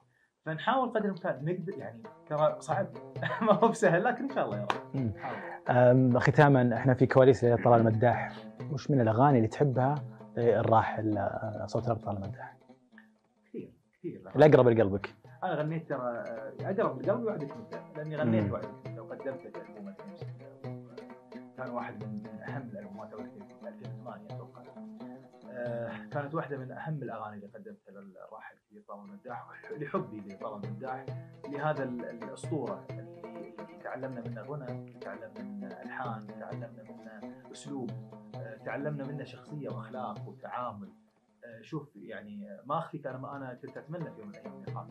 فنحاول 0.46 0.90
قدر 0.90 1.06
الإمكان 1.06 1.46
نقدر 1.46 1.78
يعني 1.78 2.04
ترى 2.30 2.56
صعب 2.60 2.88
ما 3.48 3.54
هو 3.54 3.68
بسهل 3.68 4.04
لكن 4.04 4.24
إن 4.24 4.36
شاء 4.36 4.46
الله 4.46 4.58
يا 4.58 4.68
رب. 5.70 6.18
ختاما 6.18 6.76
إحنا 6.76 6.94
في 6.94 7.06
كواليس 7.06 7.46
طلال 7.46 7.80
المداح 7.80 8.32
وش 8.72 8.92
من 8.92 9.02
الأغاني 9.02 9.38
اللي 9.38 9.48
تحبها؟ 9.48 9.96
إيه، 10.38 10.60
الراحل 10.60 11.18
آه، 11.18 11.66
صوت 11.66 11.86
الابطال 11.86 12.16
المداح 12.16 12.57
كثير. 14.10 14.32
الاقرب 14.36 14.68
لقلبك 14.68 15.16
أنا 15.44 15.54
غنيت 15.56 15.90
ترى 15.90 16.02
آه، 16.02 16.54
اقرب 16.62 17.02
لقلبي 17.02 17.26
وعدك 17.26 17.58
مدة 17.58 17.82
لأني 17.96 18.16
غنيت. 18.16 18.52
وعدك 18.52 18.70
مدة 18.86 19.04
وقدمت 19.04 19.46
البوم 19.46 19.90
2006 19.90 20.28
كان 21.58 21.70
واحد 21.70 22.04
من 22.04 22.26
أهم 22.48 22.70
الالبومات 22.74 23.14
أو 23.14 23.20
2008 23.20 24.26
أتوقع. 24.26 24.64
آه، 25.52 25.92
كانت 26.12 26.36
واحدة 26.36 26.58
من 26.58 26.72
أهم 26.72 27.04
الأغاني 27.04 27.36
اللي 27.36 27.48
قدمتها 27.48 27.92
للراحل 27.92 28.56
الكبير 28.58 28.84
طلال 28.88 29.00
المداح 29.06 29.48
لحبي 29.72 30.18
لطلال 30.34 30.64
المداح 30.66 31.06
لهذا 31.50 31.84
ال- 31.84 32.06
الأسطورة 32.24 32.86
اللي 32.90 33.54
تعلمنا 33.84 34.22
منه 34.22 34.42
غنى 34.42 35.00
تعلمنا 35.02 35.42
منه 35.44 35.68
ألحان 35.82 36.28
تعلمنا 36.40 36.84
منه 36.84 37.34
أسلوب 37.52 37.92
آه، 38.36 38.58
تعلمنا 38.66 39.08
منه 39.08 39.24
شخصية 39.24 39.70
وأخلاق 39.70 40.28
وتعامل. 40.30 40.90
شوف 41.62 41.96
يعني 41.96 42.52
آه، 42.52 42.62
ما 42.66 42.78
أخفيك 42.78 43.08
أنا 43.08 43.18
ما 43.18 43.38
أنا 43.38 43.54
كنت 43.54 43.78
أتمنى 43.78 44.12
في 44.12 44.20
يوم 44.20 44.28
من 44.28 44.36
الأيام 44.36 44.54
إني 44.56 44.66
طلال 44.66 44.88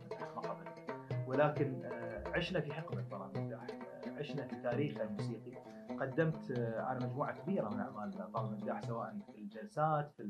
المداح 0.00 0.20
ما 0.36 0.40
قابلته 0.40 1.26
ولكن 1.26 1.84
آه، 1.84 2.28
عشنا 2.28 2.60
في 2.60 2.72
حقبة 2.72 3.02
طلال 3.10 3.36
المداح 3.36 3.66
آه، 4.06 4.18
عشنا 4.18 4.46
في 4.46 4.56
تاريخه 4.56 5.02
الموسيقي. 5.02 5.52
قدمت 6.00 6.50
آه، 6.50 6.80
على 6.82 7.06
مجموعة 7.06 7.42
كبيرة 7.42 7.68
من 7.68 7.80
أعمال 7.80 8.10
طلال 8.32 8.46
المداح 8.54 8.82
سواء 8.82 9.18
في 9.32 9.38
الجلسات 9.38 10.12
في 10.16 10.22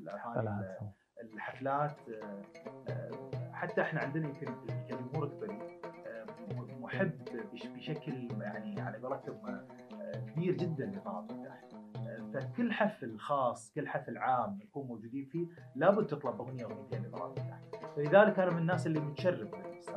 الحفلات 1.22 1.96
آه، 2.08 2.42
آه، 2.90 3.10
حتى 3.52 3.80
إحنا 3.82 4.00
عندنا 4.00 4.28
يمكن 4.28 4.46
كجمهور 4.88 5.28
كبير 5.28 5.80
آه، 6.06 6.26
محب 6.80 7.24
بش- 7.52 7.66
بشكل 7.66 8.28
يعني 8.40 8.80
على 8.80 8.98
قولتهم 8.98 9.46
آه، 9.46 9.66
كبير 10.26 10.56
جدا 10.56 10.86
لطلال 10.86 11.26
المداح. 11.30 11.62
آه، 11.64 11.69
فكل 12.34 12.72
حفل 12.72 13.18
خاص 13.18 13.72
كل 13.74 13.88
حفل 13.88 14.18
عام 14.18 14.58
نكون 14.62 14.86
موجودين 14.86 15.24
فيه 15.24 15.46
لابد 15.76 16.06
تطلب 16.06 16.40
أغنية 16.40 16.64
أغنيتين 16.64 17.04
المداح 17.04 17.60
فلذلك 17.96 18.38
أنا 18.38 18.50
من 18.50 18.58
الناس 18.58 18.86
اللي 18.86 19.00
متشرف 19.00 19.50
بالأستاذ 19.50 19.94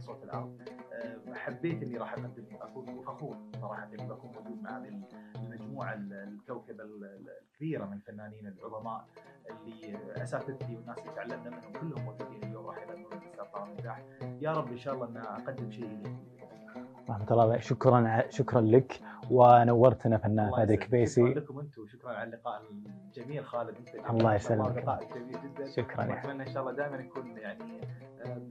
صوت 0.00 0.22
الأرض 0.24 0.58
آه، 0.92 1.34
حبيت 1.34 1.82
إني 1.82 1.98
راح 1.98 2.12
أقدم 2.12 2.44
اكون 2.60 3.02
فخور 3.02 3.36
صراحة 3.60 3.84
اني 3.84 3.96
بكون 4.08 4.30
موجود 4.32 4.62
مع 4.62 4.78
هذه 4.78 5.00
المجموعة 5.36 5.94
ال- 5.94 6.12
الكوكبة 6.12 6.84
ال- 6.84 7.04
ال- 7.04 7.30
الكبيرة 7.52 7.84
من 7.84 7.92
الفنانين 7.92 8.46
العظماء 8.46 9.04
اللي 9.50 9.98
أساتذتي 10.22 10.76
والناس 10.76 10.98
اللي 10.98 11.12
تعلمنا 11.14 11.50
منهم 11.50 11.72
كلهم 11.72 12.04
موجودين 12.04 12.42
اليوم 12.44 12.66
راح 12.66 12.78
يغنون 12.78 13.10
طارق 13.38 13.68
مداح. 13.78 14.02
يا 14.40 14.52
رب 14.52 14.68
إن 14.72 14.78
شاء 14.78 14.94
الله 14.94 15.06
أن 15.06 15.16
أقدم 15.16 15.70
شيء 15.70 16.02
رحمة 17.10 17.26
الله. 17.30 17.58
شكرا 17.58 18.30
شكرا 18.30 18.60
لك. 18.60 19.00
ونورتنا 19.30 20.18
فنان 20.18 20.50
فادي 20.50 20.72
يسعدك. 20.72 20.84
شكرا 20.84 20.88
كبيسي 20.88 21.22
لكم 21.22 21.58
أنتم 21.58 21.82
وشكرا 21.82 22.12
على 22.12 22.28
اللقاء 22.28 22.62
الجميل 23.16 23.44
خالد. 23.44 23.74
أنت. 23.78 24.10
الله 24.10 24.34
يسلمك. 24.34 24.76
لقاء 24.76 25.00
جميل 25.14 25.36
جدا. 25.44 25.70
شكرا 25.70 26.06
واتمنى 26.06 26.42
إن 26.42 26.52
شاء 26.52 26.62
الله 26.62 26.72
دائما 26.72 26.96
يكون 26.96 27.36
يعني 27.38 27.60
آم، 28.26 28.50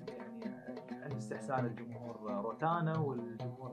يعني 0.91 1.03
عند 1.03 1.13
استحسان 1.17 1.65
الجمهور 1.65 2.43
روتانا 2.45 2.97
والجمهور 2.97 3.71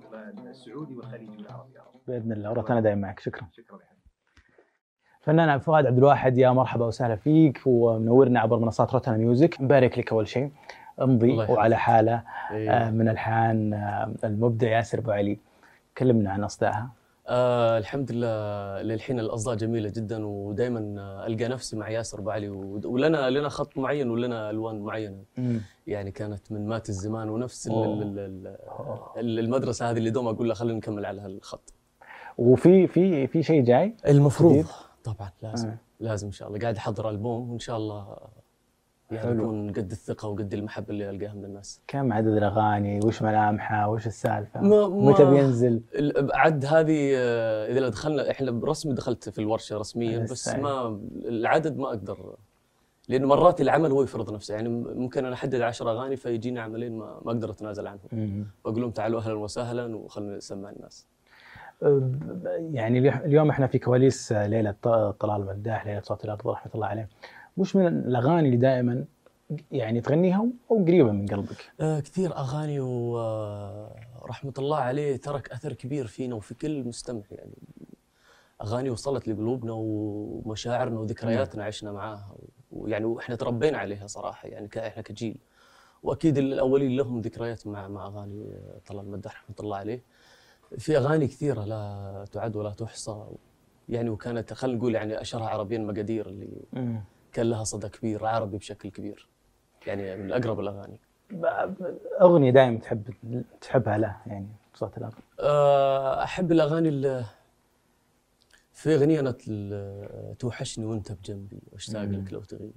السعودي 0.51 0.97
والخليجي 0.97 1.37
والعربي 1.37 1.75
يا 1.75 1.81
رب. 1.81 2.01
بإذن 2.09 2.33
الله. 2.33 2.53
روتانا 2.53 2.81
دائما 2.81 3.01
معك. 3.01 3.21
شكرا. 3.21 3.49
شكرا 3.53 3.79
يا 3.79 3.93
فنان 5.21 5.59
فؤاد 5.59 5.87
عبد 5.87 5.99
الواحد 5.99 6.39
يا 6.39 6.51
مرحبا 6.51 6.87
وسهلا 6.87 7.17
فيك. 7.17 7.61
ومنورنا 7.67 8.41
عبر 8.41 8.59
منصات 8.59 8.93
روتانا 8.93 9.17
ميوزك. 9.17 9.61
نبارك 9.61 9.99
لك 9.99 10.13
أول 10.13 10.29
شيء. 10.29 10.51
أمضي. 11.03 11.33
وعلى 11.33 11.77
حالة 11.77 12.15
آه، 12.15 12.55
إيه. 12.55 12.91
من 12.91 13.09
الحان 13.09 13.75
آه، 13.75 14.15
المبدع 14.25 14.69
ياسر 14.69 14.99
أبو 14.99 15.11
علي. 15.11 15.39
كلمنا 15.99 16.31
عن 16.31 16.45
أصدائها. 16.45 16.91
آه 17.29 17.79
الحمد 17.79 18.13
لله 18.13 18.83
للحين 18.83 19.21
الأصداء 19.21 19.55
جميلة 19.55 19.89
جدا 19.89 20.27
ودائما 20.27 20.79
ألقى 21.27 21.49
نفسي 21.49 21.77
مع 21.77 21.89
ياسر 21.91 22.19
ابو 22.19 22.31
علي 22.31 22.49
ود- 22.49 22.87
ولنا 22.87 23.31
لنا 23.31 23.49
خط 23.49 23.79
معين 23.79 24.11
ولنا 24.11 24.51
ألوان 24.51 24.81
معينة. 24.81 25.23
يعني 25.87 26.11
كانت 26.11 26.53
من 26.53 26.67
مات 26.67 26.89
الزمان 26.89 27.29
ونفس 27.29 27.67
ال-. 27.69 28.19
ال- 29.17 29.39
المدرسة 29.39 29.91
هذه 29.91 29.97
اللي 29.99 30.11
دوم 30.11 30.29
أقول 30.29 30.49
له 30.49 30.55
خلينا 30.55 30.79
نكمل 30.79 31.07
على 31.07 31.21
هالخط. 31.21 31.75
وفي 32.39 32.87
في 32.87 33.27
في 33.27 33.43
شيء 33.43 33.63
جاي؟ 33.65 33.97
المفروض. 34.09 34.53
جديد؟ 34.53 34.67
طبعا 35.05 35.31
لازم. 35.43 35.69
آه. 35.69 35.77
لازم 36.01 36.27
إن 36.27 36.33
شاء 36.33 36.49
الله. 36.49 36.59
قاعد 36.61 36.77
أحضر 36.77 37.11
ألبوم 37.11 37.51
وإن 37.51 37.59
شاء 37.59 37.77
الله 37.77 38.17
يعني 39.15 39.29
حلو. 39.29 39.43
يكون 39.43 39.71
قد 39.73 39.91
الثقة 39.91 40.29
وقد 40.29 40.55
المحبة 40.55 40.91
اللي 40.91 41.11
ألقاها 41.11 41.35
من 41.35 41.45
الناس. 41.45 41.81
كم 41.89 42.13
عدد 42.13 42.27
الأغاني؟ 42.27 43.01
وش 43.05 43.23
ملامحها؟ 43.23 43.87
وش 43.87 44.07
السالفة؟ 44.07 44.61
ما- 44.61 44.89
ما- 44.89 45.11
متى 45.11 45.25
بينزل؟ 45.25 45.83
عد 46.35 46.65
هذه 46.65 47.13
آه، 47.17 47.67
إذا 47.73 47.89
دخلنا 47.89 48.31
إحنا 48.31 48.51
برسمي 48.51 48.95
دخلت 48.95 49.29
في 49.29 49.39
الورشة 49.39 49.79
رسميا 49.79 50.19
بس. 50.19 50.49
ما 50.49 51.01
العدد 51.25 51.77
ما 51.79 51.89
أقدر 51.89 52.37
لأنه 53.09 53.27
مرات 53.29 53.61
العمل 53.61 53.91
هو 53.91 54.03
يفرض 54.03 54.35
نفسه. 54.35 54.55
يعني 54.55 54.69
ممكن 54.69 55.25
أنا 55.25 55.35
أحدد 55.35 55.61
10 55.61 55.91
أغاني 55.91 56.17
فيجيني 56.17 56.61
عملين 56.61 56.99
ما, 56.99 57.21
ما 57.25 57.33
أقدر 57.33 57.51
أتنازل 57.51 57.87
عنهم. 57.87 58.01
مم. 58.13 58.47
بقول 58.65 58.81
لهم 58.81 58.91
تعالوا 58.91 59.21
أهلا 59.21 59.35
وسهلا 59.35 59.97
وخلنا 59.97 60.37
نسمع 60.37 60.71
الناس. 60.71 61.07
يعني 62.73 62.99
اليو- 62.99 63.25
اليوم 63.25 63.51
إحنا 63.51 63.67
في 63.67 63.79
كواليس 63.79 64.33
ليلة 64.33 64.75
ط- 64.83 64.89
طلال 65.21 65.47
مداح 65.47 65.87
ليلة 65.87 66.01
صوت 66.01 66.25
الأرض 66.25 66.49
رحمة 66.49 66.73
الله 66.75 66.87
عليه. 66.87 67.09
وش 67.57 67.77
من 67.77 67.87
الأغاني 67.87 68.47
اللي 68.47 68.57
دائما 68.57 69.05
يعني 69.73 70.01
تغنيها 70.01 70.47
أو 70.71 70.85
قريبة 70.85 71.13
من 71.13 71.27
قلبك؟ 71.27 71.73
آه 71.81 72.01
كثير 72.01 72.37
أغاني 72.37 72.81
ورحمة 72.81 74.53
الله 74.59 74.77
عليه 74.77 75.17
ترك 75.17 75.53
أثر 75.53 75.73
كبير 75.73 76.07
فينا 76.07 76.35
وفي 76.35 76.55
كل 76.55 76.85
مستمع 76.85 77.23
يعني 77.31 77.53
أغاني 78.63 78.91
وصلت 78.91 79.29
لقلوبنا 79.29 79.73
ومشاعرنا 79.73 81.01
وذكرياتنا 81.01 81.65
عشنا 81.65 81.93
معاها 81.93 82.35
ويعني 82.73 83.05
وإحنا 83.05 83.37
تربينا 83.37 83.79
عليها 83.79 84.07
صراحة 84.07 84.49
يعني 84.49 84.69
إحنا 84.77 85.03
كجيل. 85.03 85.37
وأكيد 86.03 86.39
الأولين 86.39 86.97
لهم 86.97 87.21
ذكريات 87.21 87.67
مع 87.67 87.89
مع 87.89 88.07
أغاني 88.07 88.45
طلال 88.87 89.11
مداح 89.11 89.33
رحمة 89.43 89.57
الله 89.61 89.77
عليه. 89.77 90.03
في 90.79 90.97
أغاني 90.97 91.27
كثيرة 91.27 91.65
لا 91.65 92.25
تعد 92.33 92.57
ولا 92.57 92.71
تحصى 92.71 93.25
يعني 93.89 94.11
وكانت 94.11 94.53
خلينا 94.53 94.79
نقول 94.79 94.95
يعني 94.95 95.21
أشهرها 95.21 95.47
عربيا 95.47 95.79
مقادير 95.79 96.27
اللي 96.29 96.49
كان 97.33 97.51
لها 97.51 97.65
صدى 97.65 97.89
كبير 97.89 98.27
عربي 98.27 98.59
بشكل 98.59 98.89
كبير. 98.89 99.29
يعني 99.87 100.17
من 100.17 100.33
أقرب 100.33 100.61
الأغاني. 100.61 100.99
أغنية 102.21 102.51
دائما 102.51 102.79
تحب 102.79 103.15
تحبها 103.61 103.99
له 103.99 104.17
يعني 104.27 104.49
صوت 104.75 104.99
الأرض 104.99 105.15
آه، 105.41 106.23
أحب 106.23 106.53
الأغاني 106.53 106.89
اللي 106.89 107.25
في 108.73 108.95
أغنية 108.95 109.35
ال- 109.49 110.37
توحشني 110.39 110.85
وأنت 110.85 111.13
بجنبي 111.13 111.61
واشتاق. 111.73 112.03
لك 112.03 112.33
لو 112.33 112.41
تغيب؟ 112.41 112.73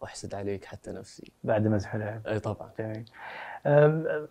وأحسد 0.00 0.34
عليك 0.34 0.64
حتى 0.64 0.92
نفسي. 0.92 1.32
بعد 1.44 1.66
مزح 1.66 1.94
العب 1.94 2.26
أي 2.26 2.40
طبعا. 2.40 2.70
جميل. 2.78 3.04
أم، 3.66 4.28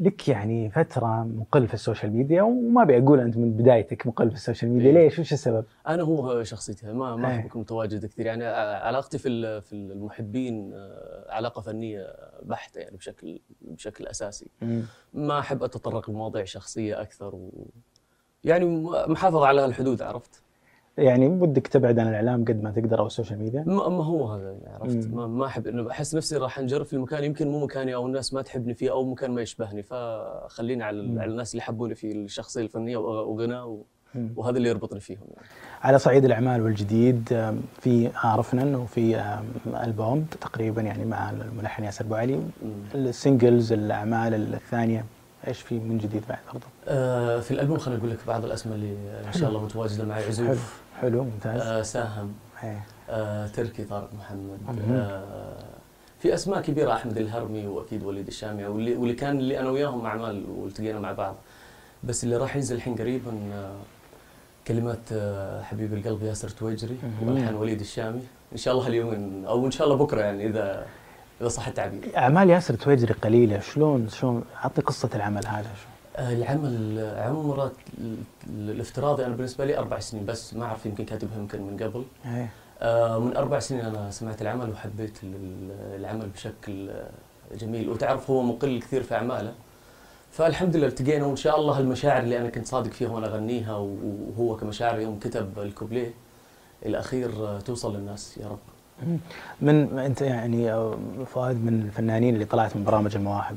لك 0.00 0.28
يعني 0.28 0.70
فترة 0.70 1.24
مقل 1.24 1.68
في 1.68 1.74
ال 1.74 1.79
social 1.79 2.12
media 2.12 2.42
وما 2.42 2.82
أبي 2.82 2.98
أقول 2.98 3.20
أنت 3.20 3.36
من 3.36 3.52
بدايتك 3.52 4.06
مقل 4.06 4.30
في 4.30 4.36
ال 4.36 4.41
social 4.41 4.70
media 4.70 4.90
إيه. 4.90 5.04
ليش 5.04 5.18
وش 5.18 5.32
السبب؟ 5.32 5.64
أنا 5.88 6.02
هو 6.02 6.42
شخصيتي 6.42 6.92
ما 6.92 7.16
ما 7.16 7.28
إيه. 7.28 7.34
احب 7.34 7.46
اكون 7.46 7.62
متواجد 7.62 8.06
كثير 8.06 8.26
يعني 8.26 8.44
علاقتي 8.46 9.18
في 9.18 9.60
في 9.60 9.72
المحبين 9.72 10.70
آه، 10.74 11.26
علاقة 11.28 11.62
فنية 11.62 12.14
بحتة 12.42 12.78
يعني 12.78 12.96
بشكل 12.96 13.40
بشكل 13.60 14.06
أساسي 14.06 14.46
ما 15.14 15.38
أحب 15.38 15.62
أتطرق 15.62 16.10
لمواضيع 16.10 16.44
شخصية 16.44 17.00
أكثر 17.00 17.34
و 17.34 17.66
يعني 18.44 18.64
محافظة 19.06 19.46
على 19.46 19.64
الحدود 19.64 20.02
عرفت 20.02 20.41
يعني 20.98 21.26
ودك 21.28 21.66
تبعد 21.66 21.98
عن 21.98 22.08
الإعلام 22.08 22.44
قد 22.44 22.62
ما 22.62 22.70
تقدر 22.70 22.98
أو 22.98 23.06
ال 23.06 23.11
social 23.11 23.38
media؟ 23.38 23.64
ما 23.66 23.88
ما 23.88 24.04
هو 24.04 24.26
هذا 24.32 24.52
يعني 24.64 24.76
عرفت. 24.82 25.10
ما, 25.10 25.26
ما 25.26 25.46
أحب 25.46 25.66
إنه 25.66 25.90
احس 25.90 26.14
نفسي 26.14 26.36
راح 26.36 26.58
انجرف 26.58 26.88
في 26.88 26.92
المكان 26.96 27.24
يمكن 27.24 27.48
مو 27.48 27.64
مكاني 27.64 27.94
أو 27.94 28.06
الناس 28.06 28.34
ما 28.34 28.42
تحبني 28.42 28.74
فيه 28.74 28.90
أو 28.90 29.04
مكان 29.10 29.30
ما 29.30 29.40
يشبهني 29.42 29.82
فخليني 29.82 30.82
على, 30.84 31.02
مم. 31.02 31.18
على 31.20 31.30
الناس 31.30 31.52
اللي 31.52 31.58
يحبوني 31.62 31.94
في 31.94 32.12
الشخصية 32.12 32.62
الفنية 32.62 32.96
وغ- 32.96 33.28
وغناء 33.28 33.68
و-. 33.68 33.84
وهذا 34.36 34.56
اللي 34.56 34.68
يربطني 34.68 35.00
فيهم 35.00 35.20
يعني. 35.34 35.46
على 35.82 35.98
صعيد 35.98 36.24
الأعمال 36.24 36.62
والجديد 36.62 37.28
في 37.80 38.10
عرفنا 38.14 38.62
إنه 38.62 38.84
في 38.84 39.34
ألبوم 39.84 40.24
تقريبا 40.40 40.82
يعني 40.82 41.04
مع 41.04 41.30
الملحن 41.30 41.84
ياسر 41.84 42.04
أبو 42.04 42.14
علي. 42.14 42.40
السنجلز 42.94 43.72
الأعمال 43.72 44.34
الثانية 44.54 45.04
إيش 45.48 45.60
في 45.60 45.78
من 45.78 45.98
جديد 45.98 46.22
بعد 46.28 46.38
برضه؟ 46.52 46.66
آه 46.88 47.40
في 47.40 47.50
الألبوم 47.50 47.78
خليني 47.78 48.00
أقول 48.00 48.10
لك 48.10 48.18
بعض 48.26 48.44
الأسماء 48.44 48.74
اللي 48.76 48.92
إن 49.26 49.32
شاء 49.32 49.48
الله 49.48 49.64
متواجدة 49.64 50.04
معي 50.04 50.20
حلو 50.22 50.28
عزوف 50.28 50.80
حلو 51.00 51.24
ممتاز 51.24 51.60
آه 51.60 51.82
ساهم 51.82 52.34
إيه. 52.64 52.84
آه 53.10 53.46
تركي 53.46 53.84
طارق 53.84 54.10
محمد. 54.18 54.58
آه 54.92 55.54
في 56.18 56.34
أسماء 56.34 56.60
كبيرة 56.60 56.92
أحمد 56.92 57.18
الهرمي 57.18 57.66
وأكيد 57.66 58.02
وليد 58.04 58.26
الشامي 58.26 58.64
واللي 58.66 58.96
واللي 58.96 59.14
كان 59.14 59.38
اللي 59.38 59.60
أنا 59.60 59.70
وياهم 59.70 60.06
أعمال 60.06 60.44
والتقينا 60.50 61.00
مع 61.00 61.12
بعض 61.12 61.34
بس 62.04 62.24
اللي 62.24 62.36
راح 62.36 62.56
ينزل 62.56 62.76
الحين 62.76 62.94
قريبا 62.94 63.30
آه 63.52 63.76
كلمات 64.68 64.98
آه 65.12 65.62
حبيب 65.62 65.94
القلب 65.94 66.22
ياسر 66.22 66.48
تويجري. 66.48 66.96
والحان 67.22 67.54
وليد 67.54 67.80
الشامي 67.80 68.20
إن 68.52 68.56
شاء 68.56 68.74
الله 68.74 68.86
اليومين 68.86 69.44
أو 69.44 69.66
إن 69.66 69.70
شاء 69.70 69.86
الله 69.86 69.96
بكرة 69.96 70.20
يعني 70.20 70.46
إذا 70.46 70.86
إذا 71.42 71.48
صح 71.48 71.66
التعبير. 71.68 72.12
أعمال 72.16 72.50
ياسر 72.50 72.74
تويجري 72.74 73.12
قليلة. 73.14 73.60
شلون 73.60 74.08
شلون 74.08 74.44
اعطي 74.64 74.82
قصة 74.82 75.08
العمل 75.14 75.46
هذا. 75.46 75.62
شو 75.74 75.88
آه، 76.16 76.32
العمل 76.32 76.98
عمره 77.18 77.72
ال- 77.98 78.16
ال- 78.48 78.70
الافتراضي 78.70 79.26
أنا 79.26 79.34
بالنسبة 79.36 79.64
لي 79.64 79.78
أربع 79.78 79.98
سنين 79.98 80.26
بس. 80.26 80.54
ما 80.54 80.64
أعرف 80.64 80.86
يمكن 80.86 81.04
كاتبها 81.04 81.38
يمكن 81.38 81.62
من 81.62 81.76
قبل. 81.82 82.04
إيه. 82.26 82.48
آه، 82.80 83.18
من 83.18 83.36
أربع 83.36 83.58
سنين 83.58 83.80
أنا 83.80 84.10
سمعت 84.10 84.42
العمل 84.42 84.70
وحبيت 84.70 85.18
ال- 85.24 85.70
العمل 86.00 86.26
بشكل 86.28 86.90
جميل. 87.54 87.88
وتعرف 87.90 88.30
هو 88.30 88.42
مقل 88.42 88.80
كثير 88.80 89.02
في 89.02 89.14
أعماله. 89.14 89.52
فالحمد 90.32 90.76
لله 90.76 90.86
التقينا 90.86 91.26
وإن 91.26 91.36
شاء 91.36 91.60
الله 91.60 91.78
المشاعر 91.80 92.22
اللي 92.22 92.38
أنا 92.40 92.48
كنت 92.48 92.66
صادق 92.66 92.90
فيها 92.90 93.08
وأنا 93.08 93.26
أغنيها 93.26 93.76
وهو 93.76 94.56
كمشاعر 94.56 95.00
يوم 95.00 95.18
كتب 95.18 95.58
الكوبليه 95.58 96.14
الأخير 96.86 97.30
آه، 97.46 97.60
توصل 97.60 97.96
للناس. 97.96 98.38
يا 98.38 98.46
رب. 98.48 98.58
من 99.60 99.98
أنت 99.98 100.20
يعني 100.22 100.72
فؤاد 101.26 101.56
من 101.64 101.82
الفنانين 101.86 102.34
اللي 102.34 102.44
طلعت 102.44 102.76
من 102.76 102.84
برامج 102.84 103.16
المواهب 103.16 103.56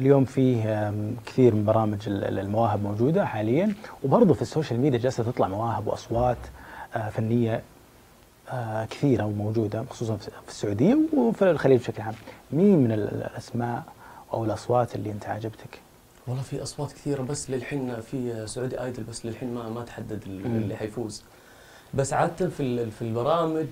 اليوم 0.00 0.24
فيه 0.24 0.92
كثير 1.26 1.54
من 1.54 1.64
برامج 1.64 1.98
ال- 2.08 2.24
ال- 2.24 2.38
المواهب 2.38 2.82
موجودة 2.82 3.24
حاليا 3.26 3.74
وبرضه 4.04 4.34
في 4.34 4.42
ال 4.42 4.47
social 4.47 4.80
media 4.80 4.98
جالسه 4.98 5.24
تطلع 5.24 5.48
مواهب 5.48 5.86
وأصوات 5.86 6.36
آه، 6.96 7.08
فنية 7.10 7.62
آه، 8.50 8.84
كثيرة 8.84 9.24
وموجودة 9.24 9.84
خصوصا 9.90 10.16
في 10.16 10.28
السعودية 10.48 10.98
وفي 11.16 11.50
الخليج 11.50 11.80
بشكل 11.80 12.02
عام 12.02 12.14
مين 12.52 12.78
من 12.78 12.92
ال- 12.92 13.14
الأسماء 13.14 13.82
أو 14.32 14.44
الأصوات 14.44 14.94
اللي 14.94 15.10
أنت 15.10 15.26
عجبتك؟ 15.26 15.80
والله 16.26 16.42
في 16.42 16.62
أصوات 16.62 16.92
كثيرة 16.92 17.22
بس 17.22 17.50
للحين 17.50 18.00
في 18.00 18.46
سعودي 18.46 18.82
آيدل 18.82 19.02
بس 19.02 19.26
للحين 19.26 19.54
ما 19.54 19.68
ما 19.68 19.84
تحدد. 19.84 20.22
اللي 20.26 20.76
حيفوز 20.76 21.22
بس 21.94 22.12
عادة 22.12 22.48
في 22.48 22.90
في 22.90 23.02
البرامج 23.02 23.66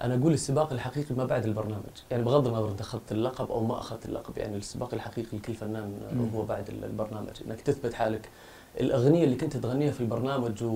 أنا 0.00 0.14
أقول 0.14 0.32
السباق 0.32 0.72
الحقيقي 0.72 1.14
ما 1.14 1.24
بعد 1.24 1.44
البرنامج. 1.44 1.82
يعني 2.10 2.22
بغض 2.22 2.46
النظر 2.46 2.70
انت 2.70 2.80
أخذت 2.80 3.12
اللقب 3.12 3.50
أو 3.50 3.64
ما 3.64 3.78
أخذت 3.78 4.06
اللقب 4.06 4.38
يعني 4.38 4.56
السباق 4.56 4.94
الحقيقي 4.94 5.36
لكل 5.38 5.54
فنان. 5.54 5.92
هو 6.34 6.42
بعد 6.42 6.68
ال- 6.68 6.84
البرنامج. 6.84 7.30
إنك 7.46 7.60
تثبت 7.60 7.94
حالك 7.94 8.28
الأغنية 8.80 9.24
اللي 9.24 9.36
كنت 9.36 9.56
تغنيها 9.56 9.90
في 9.92 10.00
البرنامج 10.00 10.62
و... 10.64 10.68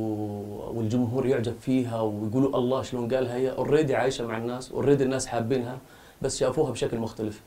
والجمهور 0.75 1.27
يعجب 1.27 1.55
فيها 1.61 2.01
ويقولوا 2.01 2.59
الله 2.59 2.83
شلون 2.83 3.15
قالها 3.15 3.35
هي 3.35 3.51
already 3.51 3.95
عايشة 3.97 4.27
مع 4.27 4.39
الناس 4.39 4.73
already 4.73 5.05
الناس 5.05 5.27
حابينها 5.27 5.79
بس 6.23 6.39
شافوها 6.39 6.71
بشكل 6.71 6.99
مختلف. 6.99 7.41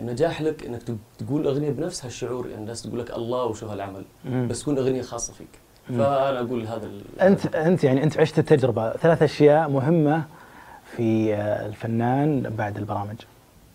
النجاح 0.00 0.42
لك 0.42 0.66
إنك 0.66 0.82
تق- 0.82 0.96
تقول 1.26 1.46
أغنية 1.46 1.70
بنفس 1.70 2.04
هالشعور 2.04 2.46
يعني 2.48 2.60
الناس 2.62 2.82
تقول 2.82 3.00
لك 3.00 3.10
الله 3.16 3.44
وشو 3.44 3.66
هالعمل 3.66 4.04
مم. 4.24 4.48
بس 4.48 4.60
تكون 4.62 4.78
أغنية 4.78 5.02
خاصة 5.02 5.32
فيك. 5.32 5.48
فأنا 5.88 6.40
أقول 6.40 6.66
هذا 6.66 6.86
ال- 6.86 7.20
انت 7.20 7.46
أنت 7.54 7.84
يعني 7.84 8.02
أنت 8.02 8.18
عشت 8.18 8.38
التجربة. 8.38 8.92
ثلاث 8.96 9.22
أشياء 9.22 9.68
مهمة 9.68 10.24
في 10.96 11.34
آه، 11.34 11.66
الفنان 11.66 12.40
بعد 12.42 12.76
البرامج. 12.76 13.16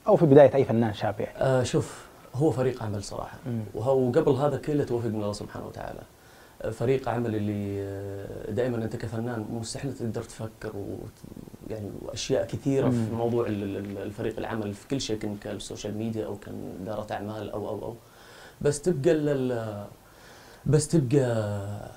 أو 0.07 0.15
في 0.15 0.25
بداية 0.25 0.55
أي 0.55 0.65
فنان 0.65 0.93
شاب 0.93 1.19
يعني. 1.19 1.37
آه 1.37 1.63
شوف 1.63 2.05
هو 2.35 2.51
فريق 2.51 2.83
عمل 2.83 3.03
صراحة. 3.03 3.37
مم. 3.45 3.61
وهو 3.73 3.99
وقبل 4.07 4.31
هذا 4.31 4.57
كله 4.57 4.83
توفيق 4.83 5.11
من 5.11 5.21
الله 5.21 5.33
سبحانه 5.33 5.65
وتعالى. 5.67 5.99
آه، 6.61 6.69
فريق 6.69 7.09
عمل 7.09 7.35
اللي 7.35 7.81
آه، 7.81 8.51
دائما 8.51 8.77
أنت 8.77 8.95
كفنان 8.95 9.45
مستحيل 9.51 9.93
تقدر 9.93 10.23
تفكر 10.23 10.75
و 10.75 10.97
يعني 11.69 11.89
واشياء 12.01 12.45
كثيرة 12.47 12.89
في. 12.89 13.11
موضوع 13.13 13.47
ال- 13.47 13.77
ال- 13.77 13.97
الفريق 13.97 14.37
العمل 14.37 14.73
في 14.73 14.87
كل 14.87 15.01
شيء 15.01 15.17
كان 15.19 15.37
ال 15.45 15.53
social 15.53 15.97
media 15.97 16.25
أو 16.25 16.35
كان 16.37 16.77
إدارة 16.83 17.13
أعمال 17.13 17.49
أو 17.51 17.67
أو 17.69 17.83
أو. 17.85 17.95
بس 18.61 18.81
تبقى 18.81 19.87
بس 20.65 20.87
تبقى 20.87 21.91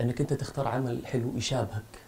إنك 0.00 0.20
أنت 0.20 0.32
تختار 0.32 0.68
عمل 0.68 1.06
حلو 1.06 1.32
يشابهك. 1.36 1.99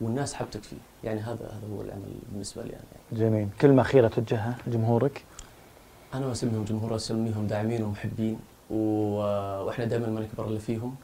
والناس 0.00 0.34
حبتك 0.34 0.62
فيه. 0.62 0.76
يعني 1.04 1.20
هذا 1.20 1.32
هذا 1.32 1.74
هو 1.76 1.82
العمل 1.82 2.14
بالنسبة 2.32 2.62
لي 2.62 2.68
أنا. 2.68 2.82
يعني. 2.92 3.30
جميل. 3.30 3.48
كلمة 3.60 3.82
أخيرة 3.82 4.08
توجهها 4.08 4.56
لجمهورك؟ 4.66 5.24
أنا 6.14 6.26
واسميهم 6.26 6.64
جمهور 6.64 6.96
أسميهم 6.96 7.46
داعمين 7.46 7.82
ومحبين 7.82 8.38
و... 8.70 8.76
وإحنا 9.64 9.84
دائما 9.84 10.06
ما 10.06 10.20
نكبر 10.20 10.48
إلا 10.48 10.58
فيهم 10.58 10.94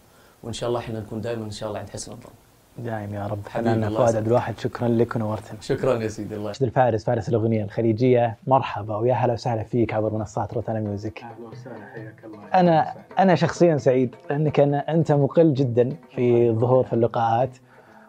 وإن 0.43 0.53
شاء 0.53 0.69
الله 0.69 0.81
إحنا 0.81 1.01
نكون 1.01 1.21
دائما 1.21 1.45
إن 1.45 1.51
شاء 1.51 1.69
الله 1.69 1.79
عند 1.79 1.91
حسن 1.91 2.13
الظن. 2.13 2.31
دايم 2.79 3.15
يا 3.15 3.27
رب. 3.27 3.49
حنان 3.49 3.85
الله 3.85 3.99
فؤاد 3.99 4.09
يسعدك. 4.09 4.17
عبد 4.17 4.27
الواحد 4.27 4.59
شكرا 4.59 4.89
لك 4.89 5.17
ونورتنا 5.17 5.61
شكرا 5.61 6.03
يا 6.03 6.09
سيدي 6.09 6.35
الله 6.35 6.49
راشد 6.49 6.63
الفارس 6.63 7.05
فارس 7.05 7.29
الأغنية 7.29 7.65
الخليجية. 7.65 8.37
مرحبا 8.47 8.97
ويا 8.97 9.15
هلا 9.15 9.33
وسهلا 9.33 9.63
فيك 9.63 9.95
عبر 9.95 10.13
منصات 10.13 10.55
روتانا 10.55 10.81
ميوزك. 10.81 11.23
أهلا 11.23 11.49
وسهلا 11.53 11.87
حياك 11.87 12.25
الله. 12.25 12.39
أنا 12.55 12.95
أنا 13.19 13.35
شخصيا 13.35 13.77
سعيد 13.77 14.15
لانك 14.31 14.61
أنا 14.61 14.93
أنت 14.93 15.13
مقل 15.13 15.55
جدا 15.55 15.97
في 16.15 16.49
الظهور 16.49 16.85
في 16.85 16.93
اللقاءات. 16.93 17.51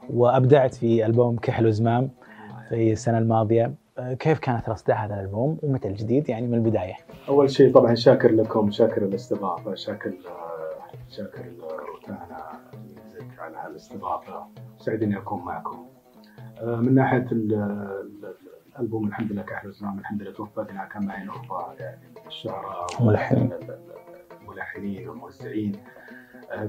وأبدعت 0.10 0.74
في 0.76 1.06
ألبوم 1.06 1.36
كحل 1.38 1.68
وزمام 1.68 2.10
في 2.70 2.92
السنة 2.92 3.18
الماضية. 3.18 3.74
أه، 3.98 4.14
كيف 4.14 4.40
كانت 4.40 4.68
الأصداء 4.68 4.98
هذا 4.98 5.14
الألبوم؟ 5.16 5.58
ومتى 5.64 5.88
الجديد؟ 5.88 6.30
يعني 6.30 6.48
من 6.48 6.54
البداية. 6.54 6.94
أول 7.30 7.50
شيء 7.50 7.74
طبعا 7.74 7.96
شاكر 7.96 8.32
لكم 8.32 8.72
شاكر 8.72 9.02
الاستضافة 9.06 9.76
شاكر 9.76 10.14
شاكر 11.10 11.46
روتانا 11.94 12.38
ميوزك 12.74 13.40
على 13.40 13.58
هالاستضافة. 13.58 14.46
سعيد 14.78 15.04
اني 15.04 15.18
أكون 15.18 15.44
معكم. 15.46 15.86
آه، 16.62 16.76
من 16.76 16.96
ناحية 16.96 17.28
ال- 17.32 17.54
ال- 17.54 18.36
الألبوم 18.76 19.08
الحمد 19.08 19.32
لله 19.32 19.42
كحل 19.42 19.72
زمان 19.72 20.00
الحمد 20.00 20.22
لله 20.22 20.32
توفقنا 20.32 20.82
معي 21.06 21.24
نخبه 21.26 21.74
يعني 21.80 21.98
الشعراء 22.28 22.88
ال- 23.44 23.78
الملحنين 24.42 25.10
والموزعين 25.10 25.72
آه، 25.76 26.05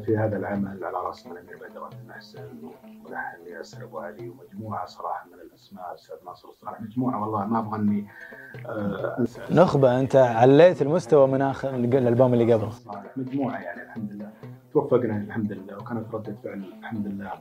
في 0.05 0.17
هذا 0.17 0.37
العمل 0.37 0.85
على 0.85 0.97
راسنا 0.97 1.33
الامير 1.33 1.57
بدر 1.57 1.89
المحسن 2.03 2.49
وملحن 2.63 3.47
ياسر 3.47 3.85
ابو 3.85 3.99
علي 3.99 4.29
ومجموعة 4.29 4.87
صراحة 4.87 5.27
من 5.27 5.41
الأسماء 5.41 5.91
الاستاذ 5.91 6.17
ناصر 6.27 6.49
الصالح. 6.49 6.81
مجموعة 6.81 7.21
والله 7.23 7.45
ما 7.47 7.59
أبغى 7.59 7.77
اني 7.81 8.07
آه، 8.67 9.17
أنسى. 9.19 9.41
نخبة 9.51 10.01
أنت 10.01 10.17
عليت 10.17 10.83
المستوى 10.83 11.29
من 11.29 11.43
آخر 11.43 11.75
الألبوم 11.75 12.35
اللي 12.35 12.55
قبله. 12.55 12.71
صالح 12.71 13.17
مجموعة 13.17 13.59
يعني 13.59 13.83
الحمد 13.83 14.13
لله. 14.13 14.31
توفقنا 14.73 15.17
الحمد 15.17 15.53
لله 15.53 15.77
وكانت 15.77 16.15
ردة 16.15 16.35
فعل 16.45 16.65
الحمد 16.81 17.07
لله. 17.07 17.33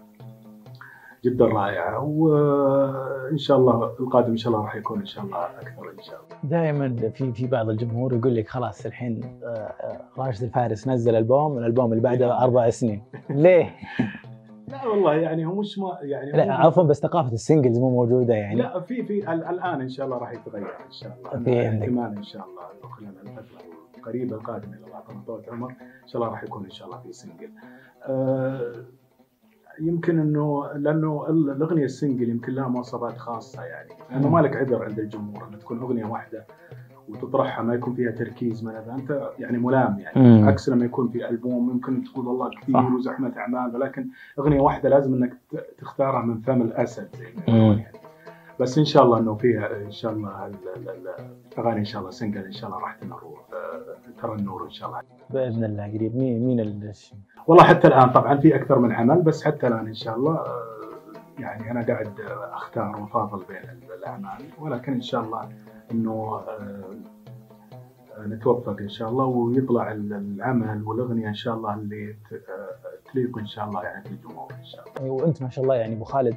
جدا 1.25 1.45
رائعة 1.45 2.03
وإن 2.03 3.38
شاء 3.38 3.57
الله 3.57 3.95
القادم 3.99 4.31
إن 4.31 4.38
شاء 4.38 4.53
الله 4.53 4.65
راح 4.65 4.75
يكون 4.75 4.99
إن 4.99 5.05
شاء 5.05 5.23
الله 5.23 5.38
أكثر 5.45 5.91
إن 5.97 6.03
شاء 6.03 6.15
الله 6.15 6.49
دائما 6.49 7.09
في 7.09 7.31
في 7.33 7.47
بعض 7.47 7.69
الجمهور 7.69 8.13
يقول 8.13 8.35
لك 8.35 8.47
خلاص 8.47 8.85
الحين 8.85 9.39
آه، 9.43 9.47
آه، 9.47 10.01
راشد 10.17 10.43
الفارس 10.43 10.88
نزل 10.88 11.15
ألبوم 11.15 11.57
الألبوم 11.57 11.91
اللي 11.91 12.03
بعده 12.03 12.43
أربع 12.43 12.69
سنين 12.69 13.03
ليه؟ 13.29 13.69
لا 14.67 14.88
والله 14.88 15.13
يعني 15.13 15.45
هو 15.45 15.55
مش 15.55 15.79
ما 15.79 15.97
يعني 16.01 16.31
لا 16.31 16.53
عفوا 16.53 16.83
بس 16.83 16.99
ثقافة 16.99 17.33
ال 17.33 17.39
singles 17.39 17.79
مو 17.79 17.89
موجودة 17.89 18.33
يعني 18.33 18.55
لا 18.55 18.79
في 18.79 19.03
في 19.03 19.33
ال- 19.33 19.43
الآن 19.43 19.81
إن 19.81 19.89
شاء 19.89 20.05
الله 20.05 20.17
راح 20.17 20.31
يتغير 20.31 20.65
إن 20.85 20.91
شاء 20.91 21.17
الله 21.17 21.43
في. 21.43 21.69
احتمال 21.69 22.17
إن 22.17 22.23
شاء 22.23 22.45
الله 22.45 22.89
خلال 22.91 23.09
الفترة 23.21 23.59
القريبة 23.97 24.35
القادمة 24.35 24.73
إذا 24.77 24.85
الله 24.85 25.23
طول 25.27 25.41
عمر 25.51 25.69
إن 25.71 26.07
شاء 26.07 26.21
الله 26.21 26.33
راح 26.33 26.43
يكون 26.43 26.63
إن 26.63 26.69
شاء 26.69 26.88
الله 26.88 26.99
في 26.99 27.13
single. 27.13 27.49
آه 28.03 28.71
يمكن 29.79 30.19
إنه 30.19 30.67
لأنه 30.75 31.25
ال- 31.29 31.49
الأغنية 31.49 31.85
ال 31.85 31.92
single 31.92 32.29
يمكن 32.29 32.53
لها 32.53 32.67
مواصفات 32.67 33.17
خاصة 33.17 33.63
يعني 33.63 33.89
لأنه 34.11 34.29
ما 34.29 34.39
لك 34.39 34.55
عذر 34.55 34.83
عند 34.83 34.99
الجمهور 34.99 35.47
انها 35.47 35.59
تكون 35.59 35.79
أغنية 35.79 36.05
واحدة 36.05 36.45
وتطرحها 37.09 37.63
ما 37.63 37.73
يكون 37.73 37.93
فيها 37.93 38.11
تركيز 38.11 38.63
ما 38.63 38.71
ذلك. 38.73 38.89
أنت 38.99 39.29
يعني 39.39 39.57
ملام 39.57 39.99
يعني 39.99 40.29
مم. 40.41 40.47
عكس 40.49 40.69
لما 40.69 40.85
يكون 40.85 41.09
في 41.09 41.29
ألبوم 41.29 41.69
ممكن 41.69 42.03
تقول 42.03 42.27
والله. 42.27 42.49
كثير 42.61 42.77
وزحمة 42.77 43.33
أعمال 43.38 43.75
ولكن 43.75 44.07
أغنية 44.39 44.59
واحدة 44.61 44.89
لازم 44.89 45.13
إنك 45.13 45.38
تختارها 45.77 46.25
من 46.25 46.38
فم 46.41 46.61
الأسد 46.61 47.07
زي 47.17 47.53
ما. 47.53 47.53
يعني 47.57 47.85
بس 48.59 48.77
إن 48.77 48.85
شاء 48.85 49.03
الله 49.03 49.17
إنه 49.19 49.35
فيها 49.35 49.77
إن 49.77 49.91
شاء 49.91 50.11
الله 50.11 50.45
ال- 50.45 50.53
ال- 50.75 50.89
ال- 50.89 51.15
الأغاني 51.57 51.79
إن 51.79 51.85
شاء 51.85 51.99
الله 52.01 52.11
سنجل 52.11 52.45
إن 52.45 52.51
شاء 52.51 52.69
الله 52.69 52.81
راح 52.81 52.95
تنور 52.95 53.41
آه، 53.53 54.21
ترى 54.21 54.35
النور 54.35 54.63
إن 54.65 54.69
شاء 54.69 54.89
الله. 54.89 55.01
بإذن 55.29 55.63
الله 55.63 55.83
قريب. 55.93 56.15
مين 56.15 56.45
مين 56.47 56.59
ال- 56.59 56.91
والله 57.47 57.63
حتى 57.63 57.87
الآن 57.87 58.09
طبعا 58.09 58.37
في 58.37 58.55
أكثر 58.55 58.79
من 58.79 58.91
عمل 58.91 59.21
بس 59.21 59.43
حتى 59.43 59.67
الآن 59.67 59.87
إن 59.87 59.93
شاء 59.93 60.15
الله 60.15 60.33
آه، 60.35 60.63
يعني 61.39 61.71
أنا 61.71 61.85
قاعد 61.85 62.13
أختار 62.53 62.95
وافاضل 63.01 63.43
بين 63.49 63.79
الأعمال. 63.99 64.45
ولكن 64.59 64.93
إن 64.93 65.01
شاء 65.01 65.21
الله 65.21 65.49
إنه 65.91 66.41
آه، 66.47 66.83
نتوفق 68.19 68.78
إن 68.82 68.89
شاء 68.89 69.10
الله 69.10 69.25
ويطلع 69.25 69.91
ال- 69.91 70.13
العمل 70.13 70.84
والأغنية 70.88 71.28
إن 71.28 71.34
شاء 71.34 71.56
الله 71.56 71.73
اللي 71.73 72.10
آه، 72.32 73.12
تليق 73.13 73.38
إن 73.38 73.45
شاء 73.47 73.65
الله 73.65 73.84
يعني 73.84 74.04
في 74.04 74.12
الجمهور 74.12 74.51
إن 74.60 74.65
شاء 74.65 74.86
الله. 74.99 75.12
وأنت 75.12 75.41
ما 75.41 75.49
شاء 75.49 75.63
الله 75.63 75.75
يعني 75.75 75.95
أبو 75.95 76.04
خالد 76.04 76.36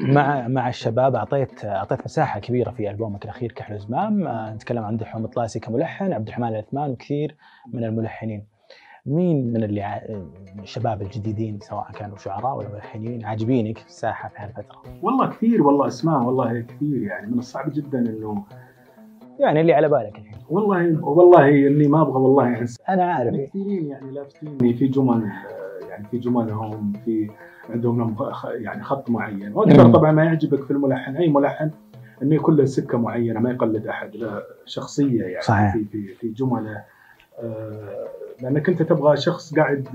مع 0.00 0.48
مع 0.48 0.68
الشباب 0.68 1.14
اعطيت 1.14 1.64
أعطيت 1.64 2.04
مساحة 2.04 2.40
كبيرة 2.40 2.70
في 2.70 2.90
ألبومك 2.90 3.24
الأخير 3.24 3.52
كحل 3.52 3.78
زمام 3.78 4.26
آه، 4.26 4.54
نتكلم 4.54 4.84
عن 4.84 4.96
دحوم 4.96 5.24
الطلاسي 5.24 5.60
كملحن 5.60 6.12
عبد 6.12 6.26
الرحمن 6.26 6.48
العثمان 6.48 6.90
وكثير 6.90 7.36
من 7.72 7.84
الملحنين. 7.84 8.46
مين 9.06 9.52
من 9.52 9.64
اللي 9.64 9.82
ع- 9.82 10.02
الشباب 10.58 11.02
الجديدين 11.02 11.58
سواء 11.60 11.92
كانوا 11.92 12.16
شعراء 12.16 12.56
ولا 12.58 12.68
ملحنين 12.68 13.24
عاجبينك 13.24 13.78
في 13.78 13.86
الساحة 13.86 14.28
في 14.28 14.34
هالفترة؟ 14.38 14.82
والله 15.02 15.26
كثير 15.30 15.62
والله 15.62 15.86
أسماء 15.86 16.22
والله 16.22 16.60
كثير 16.60 17.02
يعني 17.02 17.26
من 17.26 17.38
الصعب 17.38 17.72
جدا 17.72 17.98
إنه 17.98 18.44
يعني 19.40 19.60
اللي 19.60 19.72
على 19.72 19.88
بالك 19.88 20.18
الحين. 20.18 20.38
والله 20.50 21.04
والله 21.04 21.48
اني 21.48 21.88
ما 21.88 22.02
أبغى 22.02 22.18
والله 22.20 22.58
انسى 22.58 22.82
أنا 22.88 23.04
عارف. 23.04 23.34
كثيرين 23.34 23.86
يعني 23.86 24.10
لافتيني. 24.10 24.74
في 24.74 24.86
جمل 24.88 25.30
يعني 25.90 26.04
في 26.10 26.18
جملهم 26.18 26.92
في 27.04 27.30
عندهم 27.70 28.16
يعني 28.54 28.82
خط 28.82 29.10
معين. 29.10 29.52
وأكثر 29.54 29.86
مم. 29.86 29.92
طبعا 29.92 30.12
ما 30.12 30.24
يعجبك 30.24 30.62
في 30.62 30.70
الملحن. 30.70 31.16
أي 31.16 31.28
ملحن 31.28 31.70
إنه 32.22 32.34
يكون 32.34 32.56
له 32.56 32.64
سكة 32.64 32.98
معينة 32.98 33.40
ما 33.40 33.50
يقلد 33.50 33.86
أحد. 33.86 34.16
له 34.16 34.42
شخصية 34.66 35.22
يعني. 35.22 35.42
صحيح. 35.42 35.72
في 35.72 35.84
في 35.84 36.14
في 36.14 36.28
جملة 36.28 36.82
آه، 37.42 38.06
لأنك 38.42 38.68
أنت 38.68 38.82
تبغى 38.82 39.16
شخص 39.16 39.54
قاعد 39.54 39.88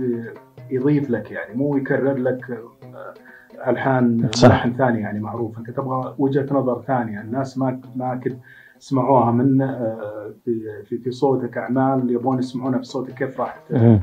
يضيف 0.72 1.10
لك 1.10 1.32
يعني 1.32 1.56
مو 1.56 1.78
يكرر 1.78 2.18
لك 2.18 2.52
آه، 2.52 3.70
ألحان 3.70 4.30
صح. 4.36 4.48
ملحن 4.50 4.74
ثاني 4.74 5.00
يعني 5.02 5.20
معروف. 5.20 5.58
أنت 5.58 5.70
تبغى 5.70 6.16
وجهة 6.20 6.46
نظر 6.52 6.82
ثانية. 6.82 7.22
الناس 7.22 7.58
ما 7.58 7.80
ما 7.96 8.16
كنت 8.24 8.38
سمعوها 8.82 9.32
من 9.32 9.62
آه، 9.62 10.34
في 10.46 10.84
في 10.86 10.98
في 10.98 11.12
صوتك 11.12 11.58
أعمال 11.58 12.12
يبغون 12.12 12.40
يسمعونها 12.40 12.80
في 12.80 12.86
صوتك 12.86 13.14
كيف 13.14 13.40
راح 13.40 13.64
مم. 13.70 14.00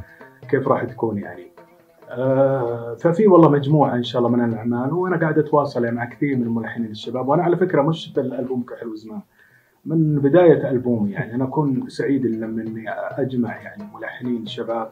كيف 0.51 0.69
راح 0.69 0.85
تكون 0.85 1.19
يعني 1.19 1.47
آه، 2.11 2.95
ففي 2.95 3.27
والله 3.27 3.49
مجموعة 3.49 3.95
إن 3.95 4.03
شاء 4.03 4.19
الله 4.23 4.37
من 4.37 4.45
الأعمال 4.45 4.93
وأنا 4.93 5.17
قاعد 5.17 5.39
أتواصل 5.39 5.85
يعني 5.85 5.97
مع 5.97 6.05
كثير 6.05 6.37
من 6.37 6.43
الملحنين 6.43 6.91
الشباب 6.91 7.29
وأنا 7.29 7.43
على 7.43 7.57
فكرة 7.57 7.83
مش 7.83 8.13
في 8.15 8.21
الألبوم 8.21 8.63
كحلو 8.63 8.95
زمان 8.95 9.21
من 9.85 10.19
بداية 10.19 10.71
البومي 10.71 11.13
يعني 11.13 11.35
أنا 11.35 11.45
أكون 11.45 11.89
سعيد 11.89 12.27
لما 12.27 12.63
اني 12.63 12.85
أجمع 12.91 13.63
يعني 13.63 13.85
ملحنين 13.95 14.47
شباب 14.47 14.91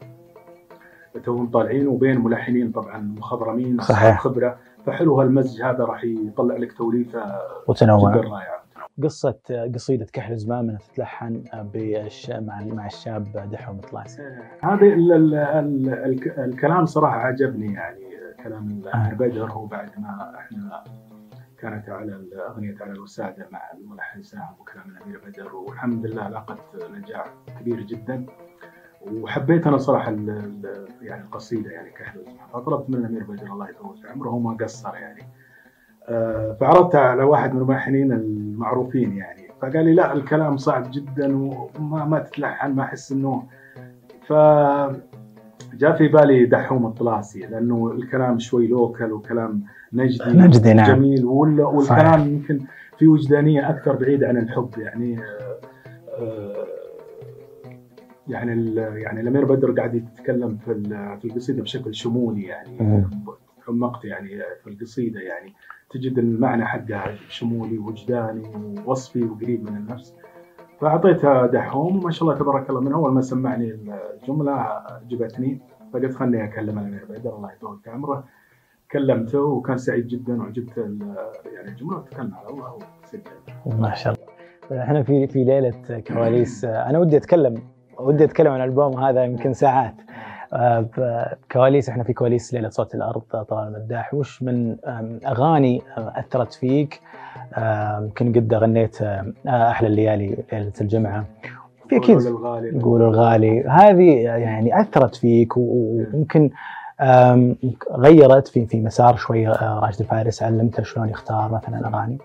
توهم 1.25 1.47
طالعين 1.49 1.87
وبين 1.87 2.23
ملحنين 2.23 2.71
طبعا 2.71 3.15
مخضرمين 3.17 3.81
صحيح. 3.81 4.21
خبرة 4.21 4.57
فحلو 4.85 5.21
هالمزج 5.21 5.61
هذا 5.61 5.83
راح 5.83 6.03
يطلع 6.03 6.57
لك 6.57 6.73
توليفة 6.73 7.19
جدا 7.19 7.37
وتنوع 7.67 8.15
رائعه 8.15 8.66
قصة 9.03 9.39
قصيدة 9.73 10.07
كحل 10.13 10.35
زمام 10.37 10.69
انها 10.69 10.79
تتلحن. 10.79 11.43
مع 12.45 12.63
مع 12.63 12.85
الشاب 12.85 13.49
دحوم 13.51 13.81
هذا 14.63 14.85
ال- 14.85 15.13
ال- 15.13 15.33
ال- 15.35 15.89
الك- 15.89 16.39
الكلام 16.39 16.85
صراحة 16.85 17.17
عجبني 17.17 17.73
يعني 17.73 18.07
كلام 18.43 18.67
الامير 18.69 19.13
بدر 19.15 19.51
هو 19.51 19.65
بعد 19.65 19.89
ما 19.99 20.33
إحنا 20.39 20.83
كانت 21.59 21.89
على 21.89 22.23
أغنية 22.49 22.75
على 22.81 22.91
الوسادة 22.91 23.47
مع 23.51 23.61
الملحن 23.73 24.21
سام 24.23 24.41
وكلام 24.59 24.85
الأمير 24.89 25.21
بدر 25.27 25.55
والحمد 25.55 26.05
لله 26.05 26.29
لاقت 26.29 26.59
نجاح 26.91 27.33
كبير 27.59 27.81
جدا. 27.81 28.25
وحبيت 29.11 29.67
أنا 29.67 29.77
صراحة 29.77 30.09
ال- 30.11 30.29
ال- 30.29 30.87
يعني 31.01 31.23
القصيدة 31.23 31.71
يعني 31.71 31.89
كحل 31.89 32.19
فطلبت 32.53 32.89
من 32.89 32.95
الأمير 32.95 33.23
بدر 33.23 33.53
الله 33.53 33.69
يطول 33.69 33.97
في 33.97 34.07
عمره 34.07 34.29
هو 34.29 34.39
ما 34.39 34.57
قصر 34.61 34.95
يعني. 34.95 35.23
فعرضتها 36.59 37.01
على 37.01 37.23
واحد 37.23 37.53
من 37.53 37.61
الملحنين 37.61 38.11
المعروفين 38.11 39.17
يعني 39.17 39.47
فقال 39.61 39.85
لي 39.85 39.93
لا 39.93 40.13
الكلام 40.13 40.57
صعب 40.57 40.91
جدا 40.91 41.37
وما 41.37 42.05
ما 42.05 42.19
تتلحن 42.19 42.71
ما 42.71 42.83
أحس 42.83 43.11
إنه 43.11 43.43
ف 44.27 44.33
جاء 45.73 45.97
في 45.97 46.07
بالي 46.07 46.45
دحوم 46.45 46.85
الطلاسي 46.85 47.39
لأنه 47.39 47.91
الكلام 47.91 48.39
شوي 48.39 48.67
لوكل 48.67 49.11
وكلام 49.11 49.63
نجدي 49.93 50.29
نجدي، 50.29 50.73
نعم. 50.73 50.95
جميل. 50.95 51.25
والكلام 51.25 52.27
يمكن 52.27 52.59
في 52.97 53.07
وجدانية 53.07 53.69
أكثر 53.69 53.95
بعيد 53.95 54.23
عن 54.23 54.37
الحب 54.37 54.69
يعني 54.77 55.19
آه، 55.19 55.59
آه، 56.19 56.67
يعني 58.27 58.75
يعني 58.75 59.21
الأمير 59.21 59.45
بدر 59.45 59.71
قاعد 59.71 59.95
يتكلم 59.95 60.57
في 60.65 60.73
في 61.21 61.25
القصيدة 61.25 61.63
بشكل 61.63 61.95
شمولي 61.95 62.43
يعني 62.43 62.77
مم. 62.79 63.09
عمقت 63.67 64.05
يعني 64.05 64.29
في 64.63 64.69
القصيدة 64.69 65.19
يعني 65.19 65.53
تجد 65.89 66.17
المعنى 66.17 66.65
حقها 66.65 67.15
شمولي 67.29 67.77
وجداني 67.77 68.43
ووصفي 68.87 69.23
وقريب 69.23 69.69
من 69.69 69.77
النفس. 69.77 70.15
فأعطيتها 70.79 71.47
دحوم 71.47 71.97
وما 71.97 72.11
شاء 72.11 72.29
الله 72.29 72.39
تبارك 72.39 72.69
الله 72.69 72.81
من 72.81 72.93
أول 72.93 73.11
ما 73.11 73.21
سمعني 73.21 73.77
الجملة 74.21 74.51
عجبتني 74.51 75.61
فقلت 75.93 76.15
خلني 76.15 76.43
أكلم 76.43 76.79
الامير 76.79 77.05
بدر 77.09 77.35
الله 77.35 77.51
يطول 77.51 77.79
في 77.83 77.89
عمره. 77.89 78.23
كلمته 78.91 79.39
وكان 79.39 79.77
سعيد 79.77 80.07
جدا 80.07 80.41
وعجبت 80.41 80.77
يعني 80.77 81.69
الجمله 81.69 81.97
وتكلنا 81.97 82.35
على 82.35 82.49
الله 82.49 82.77
وسجل 83.03 83.21
ما 83.79 83.93
شاء 83.93 84.13
الله. 84.13 84.83
إحنا 84.83 85.03
في 85.03 85.27
في 85.27 85.43
ليلة 85.43 86.03
كواليس. 86.07 86.65
أنا 86.65 86.99
ودي 86.99 87.17
أتكلم 87.17 87.61
ودي 87.99 88.23
أتكلم 88.23 88.51
عن 88.51 88.61
الالبوم 88.61 88.99
هذا 88.99 89.23
يمكن 89.23 89.53
ساعات. 89.53 89.95
كواليس 91.51 91.89
إحنا 91.89 92.03
في 92.03 92.13
كواليس 92.13 92.53
ليلة 92.53 92.69
صوت 92.69 92.95
الأرض 92.95 93.21
طلال 93.21 93.67
المداح. 93.67 94.13
وش 94.13 94.43
من 94.43 94.75
أغاني 95.25 95.81
آه، 95.97 96.13
أثرت 96.15 96.53
فيك؟ 96.53 97.01
آه، 97.53 97.99
يمكن 97.99 98.33
قد 98.33 98.53
غنيت 98.53 99.01
آه، 99.01 99.33
أحلى 99.47 99.87
الليالي 99.87 100.37
ليلة 100.53 100.73
الجمعة. 100.81 101.25
في 101.89 101.97
أكيد 101.97 102.17
الغالي 102.17 102.81
قولوا 102.81 103.07
الغالي 103.09 103.63
هذه 103.63 104.21
يعني 104.23 104.81
أثرت 104.81 105.15
فيك 105.15 105.57
ويمكن 105.57 106.51
غيرت 107.91 108.47
في 108.47 108.65
في 108.65 108.81
مسار 108.81 109.15
شوي 109.15 109.47
آه، 109.47 109.79
راشد 109.83 109.99
الفارس 110.01 110.43
علمته 110.43 110.83
شلون 110.83 111.09
يختار 111.09 111.51
مثلا 111.51 111.87
أغاني. 111.87 112.17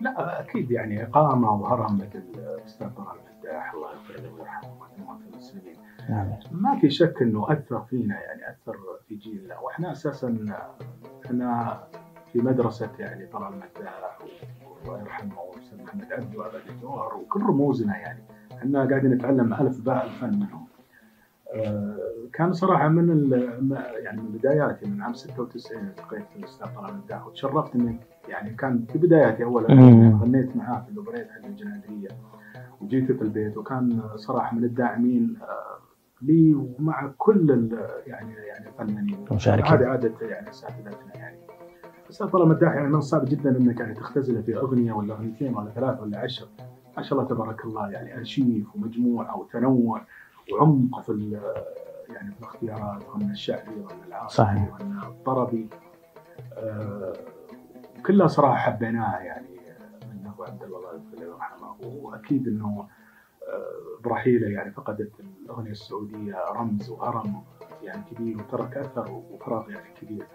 لا 0.00 0.40
أكيد 0.40 0.70
يعني 0.70 1.02
إقامة 1.02 1.52
وهرم 1.52 1.94
مثل 1.94 2.22
الاستاذ 2.58 2.86
طلال 2.96 3.06
المداح 3.08 3.74
الله 3.74 3.88
يغفر 3.88 4.22
له 4.22 4.34
ويرحمه 4.38 4.70
ويرحمه 4.80 5.18
المسلمين. 5.32 5.74
نعم 6.08 6.26
ما 6.52 6.78
في 6.80 6.90
شك 6.90 7.22
إنه 7.22 7.52
أثر 7.52 7.80
فينا 7.80 8.20
يعني 8.20 8.42
أثر 8.50 8.76
في 9.08 9.14
جيلنا 9.14 9.58
وإحنا 9.58 9.92
أساسا 9.92 10.44
إحنا 11.26 11.80
في 12.32 12.38
مدرسة 12.38 12.90
يعني 12.98 13.26
طلال 13.26 13.48
المداح 13.52 14.18
الله 14.84 15.00
يرحمه 15.00 15.40
والاستاذ 15.40 15.82
محمد 15.82 16.12
عبد 16.12 16.36
وابد 16.36 16.60
الجوهر 16.68 17.16
وكل 17.16 17.40
رموزنا 17.42 17.96
يعني 17.96 18.22
إحنا 18.52 18.88
قاعدين 18.88 19.10
نتعلم 19.10 19.54
ألف 19.54 19.80
باء 19.80 20.04
الفن 20.06 20.34
منهم. 20.34 20.66
آه، 21.54 21.96
كان 22.32 22.52
صراحة 22.52 22.88
من 22.88 23.30
يعني 24.04 24.22
من 24.22 24.28
بداياتي 24.28 24.86
من 24.86 25.02
عام 25.02 25.14
96 25.14 25.78
التقيت 25.82 26.24
بالاستاذ 26.36 26.66
طلال 26.76 26.90
المداح 26.90 27.26
وتشرفت 27.26 27.74
إني 27.74 27.96
يعني 28.28 28.50
كان 28.50 28.84
في 28.92 28.98
بداياتي 28.98 29.44
اول 29.44 29.74
مم. 29.74 30.22
غنيت 30.22 30.56
معاه 30.56 30.80
في 30.84 30.90
الأوبريت 30.90 31.30
حق 31.30 31.44
الجنادريه 31.46 32.08
وجيت 32.80 33.12
في 33.12 33.22
البيت 33.22 33.56
وكان 33.56 34.02
صراحة 34.16 34.56
من 34.56 34.64
الداعمين 34.64 35.36
آه، 35.42 35.78
لي 36.22 36.54
ومع 36.54 37.12
كل 37.18 37.70
يعني 38.06 38.34
يعني 38.34 38.68
الفنانين 38.68 39.26
المشاركين. 39.30 39.72
هذه 39.72 39.86
عادة 39.86 40.26
يعني 40.26 40.48
اساتذتنا 40.50 41.16
يعني. 41.16 41.38
بس 42.08 42.22
طال 42.22 42.48
مداح 42.48 42.74
يعني 42.74 42.88
من 42.88 42.94
الصعب 42.94 43.24
جدا 43.24 43.50
إنك 43.58 43.80
يعني 43.80 43.94
تختزله 43.94 44.42
في 44.42 44.56
أغنية 44.56 44.92
ولا 44.92 45.14
أغنيتين 45.14 45.54
ولا 45.54 45.70
ثلاث 45.70 46.00
ولا 46.00 46.18
عشر. 46.18 46.46
ما 46.96 47.02
شاء 47.02 47.18
الله 47.18 47.30
تبارك 47.30 47.64
الله 47.64 47.90
يعني 47.90 48.16
أرشيف 48.18 48.76
ومجموعه 48.76 49.38
وتنوع 49.38 50.02
وعمق 50.52 51.00
في 51.00 51.40
يعني 52.08 52.30
في 52.34 52.38
الاختيارات 52.40 53.02
غنى 53.04 53.30
الشعبي 53.32 53.70
غنى 53.70 54.04
العربي 54.08 54.28
صحيح. 54.32 54.76
غنى 54.80 55.06
الطربي. 55.06 55.68
آه، 56.54 57.12
كلها 58.06 58.26
صراحة 58.26 58.56
حبيناها 58.56 59.20
يعني 59.20 59.48
من 60.12 60.26
أبو 60.26 60.44
عبد 60.44 60.62
الله 60.62 60.78
الله. 60.78 60.92
يغفر 60.92 61.16
له 61.24 61.28
ويرحمه 61.28 61.76
وأكيد 62.02 62.48
إنه 62.48 62.86
برحيله 64.04 64.48
يعني 64.48 64.72
فقدت 64.72 65.12
الأغنية 65.20 65.70
السعودية 65.70 66.44
رمز 66.50 66.90
وهرم 66.90 67.42
يعني 67.82 68.02
كبير 68.10 68.36
وترك 68.38 68.76
أثر 68.76 69.10
وفراغ 69.10 69.70
يعني 69.70 69.94
كبير. 70.00 70.26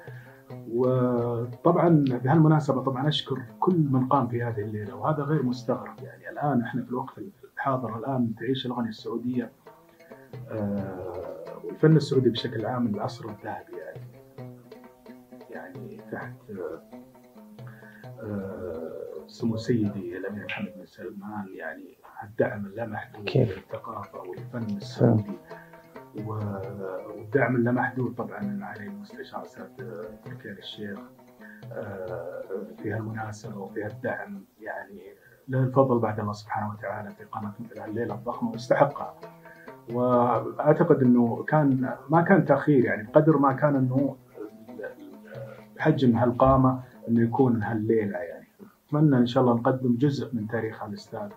وطبعا 0.51 2.05
بهالمناسبة 2.07 2.81
طبعا 2.83 3.07
أشكر 3.07 3.41
كل 3.59 3.77
من 3.91 4.07
قام 4.07 4.27
في 4.27 4.43
هذه 4.43 4.59
الليلة 4.59 4.95
وهذا 4.95 5.23
غير 5.23 5.43
مستغرب 5.43 5.99
يعني. 6.03 6.29
الآن 6.29 6.61
إحنا 6.61 6.83
في 6.83 6.89
الوقت 6.89 7.13
الحاضر 7.53 7.97
الآن 7.97 8.35
تعيش 8.35 8.65
الأغنية 8.65 8.89
السعودية 8.89 9.51
آه، 10.51 11.61
والفن 11.63 11.95
السعودي 11.95 12.29
بشكل 12.29 12.65
عام 12.65 12.87
العصر 12.87 13.29
الذهبي 13.29 13.77
يعني. 13.77 13.99
يعني 15.49 16.01
تحت 16.11 16.35
آه، 16.49 16.81
آه، 18.19 19.27
سمو 19.27 19.57
سيدي 19.57 20.17
الأمير 20.17 20.45
محمد 20.45 20.73
بن 20.77 20.85
سلمان 20.85 21.47
يعني. 21.55 21.97
الدعم 22.23 22.65
اللامحدود؟ 22.65 23.29
للثقافه 23.37 24.19
والفن 24.19 24.77
السعودي 24.77 25.37
والدعم 26.25 27.55
اللامحدود 27.55 28.15
طبعا 28.15 28.39
من 28.39 28.63
علي 28.63 28.83
المستشار 28.83 29.45
تركي 30.25 30.49
آل 30.51 30.57
الشيخ 30.57 30.99
آه، 31.71 32.43
في 32.83 32.91
هالمناسبة 32.93 33.57
وفي 33.57 33.83
هالدعم 33.83 34.45
يعني 34.61 35.01
له 35.47 35.59
الفضل 35.59 35.99
بعد 35.99 36.19
الله 36.19 36.33
سبحانه 36.33 36.69
وتعالى 36.73 37.09
في 37.09 37.23
قامة 37.23 37.53
مثل 37.59 37.79
هالليلة 37.79 38.15
الضخمة 38.15 38.51
ويستحقها. 38.51 39.15
وأعتقد 39.93 41.03
إنه 41.03 41.43
كان 41.43 41.95
ما 42.09 42.21
كان 42.21 42.45
تأخير 42.45 42.85
يعني 42.85 43.03
بقدر 43.03 43.37
ما 43.37 43.53
كان 43.53 43.75
إنه 43.75 44.15
حجم 45.77 46.17
هالقامة 46.17 46.83
إنه 47.07 47.21
يكون 47.21 47.63
هالليلة 47.63 48.17
يعني. 48.17 48.47
أتمنى 48.87 49.17
إن 49.17 49.25
شاء 49.25 49.43
الله 49.43 49.55
نقدم 49.55 49.95
جزء 49.97 50.35
من 50.35 50.47
تاريخ 50.47 50.83
الاستاذ 50.83 51.19
آه، 51.19 51.29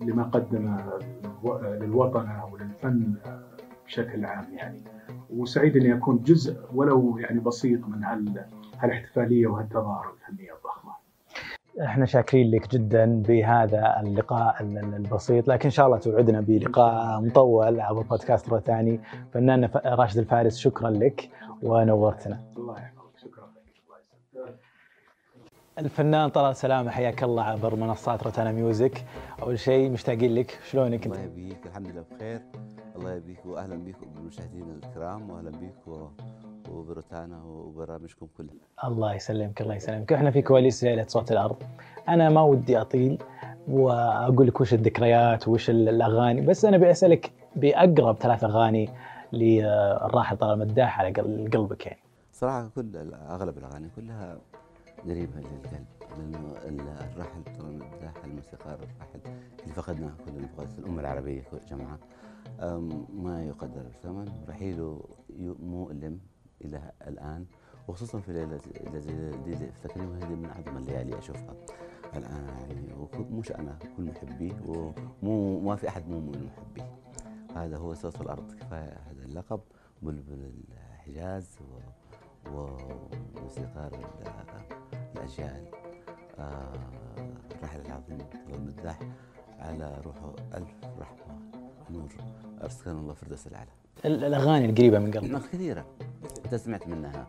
لما 0.00 0.22
قدمه 0.22 0.98
للو- 0.98 1.62
للوطن 1.64 2.28
وللفن 2.52 3.14
آه، 3.26 3.42
بشكل 3.86 4.24
عام 4.24 4.46
يعني. 4.54 4.80
وسعيد 5.30 5.76
إني 5.76 5.94
أكون 5.94 6.22
جزء 6.22 6.56
ولو 6.74 7.18
يعني 7.18 7.40
بسيط 7.40 7.88
من 7.88 8.04
هال 8.04 8.44
هالاحتفالية 8.78 9.46
وهالتظاهره 9.46 10.12
الفنية 10.14 10.52
الضخمة. 10.52 10.92
إحنا 11.82 12.06
شاكرين 12.06 12.50
لك 12.50 12.68
جدا 12.70 13.22
بهذا 13.28 14.00
اللقاء 14.00 14.62
ال- 14.62 14.78
ال- 14.78 14.94
البسيط 14.94 15.48
لكن 15.48 15.64
إن 15.64 15.70
شاء 15.70 15.86
الله 15.86 15.98
توعدنا 15.98 16.40
بلقاء 16.40 17.20
مطول 17.20 17.80
عبر 17.80 18.02
بودكاست 18.02 18.48
روتاني 18.48 19.00
فنان 19.32 19.66
ف- 19.66 19.76
راشد 19.86 20.18
الفارس 20.18 20.58
شكرا 20.58 20.90
لك 20.90 21.30
ونورتنا. 21.62 22.40
الله 22.56 22.74
يحفظك 22.78 23.18
شكرا 23.18 23.46
لك 23.46 23.82
الله 23.86 23.98
يسلمك. 23.98 24.58
الفنان 25.78 26.28
طلال 26.30 26.56
سلامة 26.56 26.90
حياك 26.90 27.22
الله 27.22 27.42
عبر 27.42 27.74
منصات 27.74 28.22
روتانا 28.22 28.52
ميوزك. 28.52 29.04
أول 29.42 29.58
شيء 29.58 29.90
مشتاقين 29.90 30.34
لك 30.34 30.58
شلونك 30.70 31.06
الله 31.06 31.24
انت 31.24 31.32
يبقيك 31.38 31.66
الحمد 31.66 31.86
لله 31.86 32.04
بخير. 32.16 32.40
الله 32.96 33.12
يبقيك 33.14 33.46
واهلا 33.46 33.76
بك 33.76 33.96
بالمشاهدين 34.16 34.80
الكرام 34.84 35.30
واهلا 35.30 35.50
بك 35.50 35.88
و- 35.88 36.06
وبروتانا 36.72 37.42
وبرامجكم 37.44 38.26
كلها. 38.36 38.54
الله 38.84 39.14
يسلمك 39.14 39.60
الله 39.62 39.74
يسلمك. 39.74 40.12
إحنا 40.12 40.30
في 40.30 40.42
كواليس 40.42 40.84
ليلة 40.84 41.04
صوت 41.08 41.32
الأرض. 41.32 41.56
أنا 42.08 42.28
ما 42.30 42.42
ودي 42.42 42.80
أطيل 42.80 43.18
وأقول 43.68 44.46
لك 44.46 44.60
وش 44.60 44.74
الذكريات 44.74 45.48
وش 45.48 45.70
ال- 45.70 45.88
الأغاني 45.88 46.40
بس 46.40 46.64
أنا 46.64 46.78
بسالك 46.78 47.32
بأقرب 47.56 48.16
ثلاث 48.16 48.44
أغاني 48.44 48.90
للراحل 49.32 50.36
طلال 50.36 50.58
مداح 50.58 51.00
على 51.00 51.10
قل- 51.10 51.50
قلبك 51.52 51.86
يعني. 51.86 51.98
صراحة 52.32 52.68
كل 52.74 52.96
أغلب 53.30 53.58
الأغاني 53.58 53.88
كلها 53.96 54.38
قريبة 55.04 55.40
للقلب. 55.40 55.86
لأنه 56.18 56.52
ال- 56.64 56.80
الراحل 56.80 57.44
طبعاً 57.58 57.70
المداح 57.70 58.24
الموسيقار 58.24 58.74
الراحل 58.74 59.20
اللي 59.62 59.74
فقدناه 59.74 60.12
كلنا 60.24 60.46
فقدت 60.46 60.78
الأمة 60.78 61.00
العربية 61.00 61.42
جمعة 61.70 61.98
ما 63.12 63.44
يقدر 63.44 63.82
بثمن 63.82 64.44
رحيله 64.48 65.04
مؤلم 65.62 66.20
إلى 66.64 66.92
الآن 67.06 67.46
وخصوصا 67.88 68.18
في 68.20 68.32
ليلة 68.32 68.60
دي 69.44 69.68
افتكرني 69.68 70.16
هذه 70.24 70.34
من 70.34 70.46
أعظم 70.46 70.76
الليالي 70.76 71.18
أشوفها 71.18 71.54
الآن 72.16 72.48
يعني. 72.48 73.08
مش 73.30 73.52
أنا 73.52 73.78
كل 73.96 74.02
محبيه 74.02 74.52
ومو 74.66 75.60
ما 75.60 75.76
في 75.76 75.88
أحد 75.88 76.08
مو 76.08 76.20
من 76.20 76.46
محبيه. 76.46 76.90
هذا 77.56 77.76
هو 77.76 77.94
صوت 77.94 78.20
الأرض. 78.20 78.52
كفاية 78.52 78.98
هذا 79.10 79.24
اللقب 79.24 79.60
بلبل 80.02 80.52
الحجاز 80.96 81.58
و 81.60 81.78
وموسيقار 82.54 83.92
الأجيال. 85.16 85.64
آه، 86.38 86.72
الراحل 87.54 87.80
العظيم 87.80 88.18
طلال 88.18 88.54
المداح 88.54 88.98
على 89.58 90.00
روحه 90.04 90.32
ألف 90.54 90.74
رحمة 90.98 91.38
ونور. 91.90 92.08
أسكن 92.60 92.90
الله 92.90 93.14
فردوس 93.14 93.46
الأعلى. 93.46 93.70
ال- 94.04 94.24
الأغاني 94.24 94.64
القريبة 94.70 94.98
من 94.98 95.10
قلبك. 95.12 95.42
كثيرة. 95.52 95.86
أنت 96.44 96.54
سمعت 96.54 96.86
منها 96.88 97.26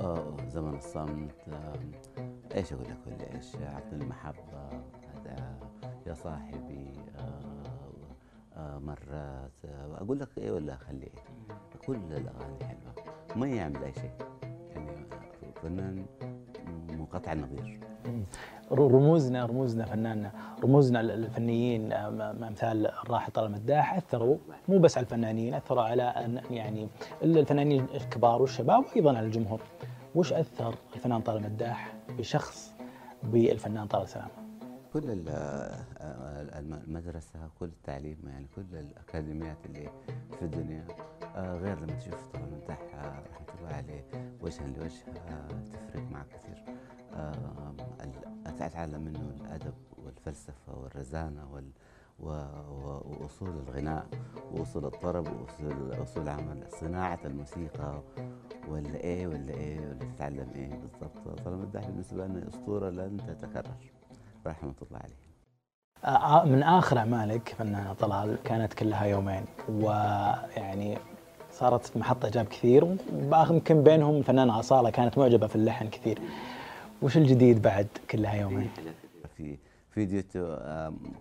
آه، 0.00 0.36
زمن 0.48 0.74
الصمت 0.76 1.48
آه، 1.48 1.74
إيش 2.54 2.72
أقول 2.72 2.84
لك 2.84 2.98
ولا 3.06 3.36
إيش؟ 3.36 3.56
عقد 3.56 3.92
المحبة 3.92 4.68
هذا 5.14 5.58
يا 6.06 6.14
صاحبي 6.14 6.92
مرات 8.56 9.50
أقول 9.94 10.18
لك 10.20 10.28
إيه 10.38 10.50
ولا 10.50 10.74
أخلي 10.74 11.02
إيه؟ 11.06 11.22
كل 11.86 11.96
الأغاني 11.96 12.64
حلوة. 12.64 12.94
ما 13.36 13.46
يعمل 13.48 13.84
أي 13.84 13.92
شيء. 13.92 14.12
يعني 14.70 14.96
فنان 15.62 16.06
منقطع 17.00 17.32
النظير 17.32 17.80
رموزنا 18.72 19.46
رموزنا 19.46 19.84
فناننا 19.84 20.30
رموزنا 20.64 21.00
الفنيين 21.00 21.92
آه، 21.92 22.30
امثال 22.48 22.86
الراحل 22.86 23.32
طلال 23.32 23.46
المداح 23.46 23.94
أثروا 23.94 24.36
مو 24.68 24.78
بس 24.78 24.96
على 24.98 25.04
الفنانين 25.04 25.54
أثروا 25.54 25.82
على 25.82 26.12
أن- 26.16 26.52
يعني 26.52 26.88
الفنانين 27.22 27.86
الكبار 27.94 28.42
والشباب 28.42 28.84
وأيضا 28.84 29.16
على 29.16 29.26
الجمهور. 29.26 29.60
وش 30.14 30.32
أثر 30.32 30.74
الفنان 30.96 31.20
طلال 31.20 31.44
المداح 31.44 31.92
بشخص 32.18 32.72
بالفنان 33.22 33.86
طلال 33.86 34.08
سلامة؟ 34.08 34.30
كل 34.92 35.22
آه، 35.28 35.76
الم- 36.58 36.82
المدرسة 36.86 37.38
كل 37.60 37.66
التعليم 37.66 38.16
يعني 38.26 38.46
كل 38.56 38.64
الأكاديميات 38.72 39.56
اللي 39.66 39.88
في 40.38 40.42
الدنيا 40.42 40.84
آه، 41.36 41.56
غير 41.58 41.76
لما 41.80 41.92
تشوف 41.98 42.26
طبعا 42.32 42.46
مدح 42.46 42.78
رحمة 42.94 43.58
الله 43.58 43.74
عليه 43.76 44.04
وجها 44.42 44.66
لوجه 44.66 45.04
آه، 45.28 45.48
تفرق 45.72 46.02
معك 46.10 46.26
كثير 46.28 46.64
آه، 46.68 46.72
أتعلم 48.46 49.00
منه 49.00 49.20
الأدب 49.40 49.74
والفلسفة 50.04 50.78
والرزانة 50.82 51.44
وأصول 52.20 53.48
الغناء 53.68 54.06
وأصول 54.52 54.84
الطرب 54.84 55.26
وأصول 55.26 56.02
أصول 56.02 56.28
عمل 56.28 56.62
صناعة 56.80 57.18
الموسيقى 57.24 58.00
ولا 58.68 58.94
إيه 58.94 59.26
ولا 59.26 59.50
إيه 59.54 59.80
ولا 59.80 59.94
تتعلم 60.14 60.48
إيه 60.54 60.68
بالضبط. 60.68 61.40
طالما 61.44 61.62
مدح 61.62 61.86
بالنسبة 61.86 62.26
لنا 62.26 62.48
أسطورة 62.48 62.90
لن 62.90 63.16
تتكرر. 63.26 63.74
رحمة 64.46 64.74
الله 64.82 64.98
عليه 64.98 65.20
آه، 66.04 66.44
من 66.44 66.62
آخر 66.62 66.98
أعمالك 66.98 67.48
فنان 67.58 67.94
طلال 67.94 68.38
كانت 68.44 68.74
كلها 68.74 69.04
يومين 69.04 69.44
ويعني 69.68 70.98
صارت 71.52 71.96
محط 71.96 72.24
إعجاب 72.24 72.46
كثير 72.46 72.96
وباخر 73.14 73.54
يمكن 73.54 73.82
بينهم 73.82 74.16
الفنانه 74.16 74.60
أصالة 74.60 74.90
كانت 74.90 75.18
معجبة 75.18 75.46
في 75.46 75.56
اللحن 75.56 75.88
كثير. 75.88 76.18
وش 77.02 77.16
الجديد 77.16 77.62
بعد 77.62 77.86
كلها 78.10 78.34
يومين؟ 78.34 78.70
في 79.36 79.58
فيديو 79.90 80.22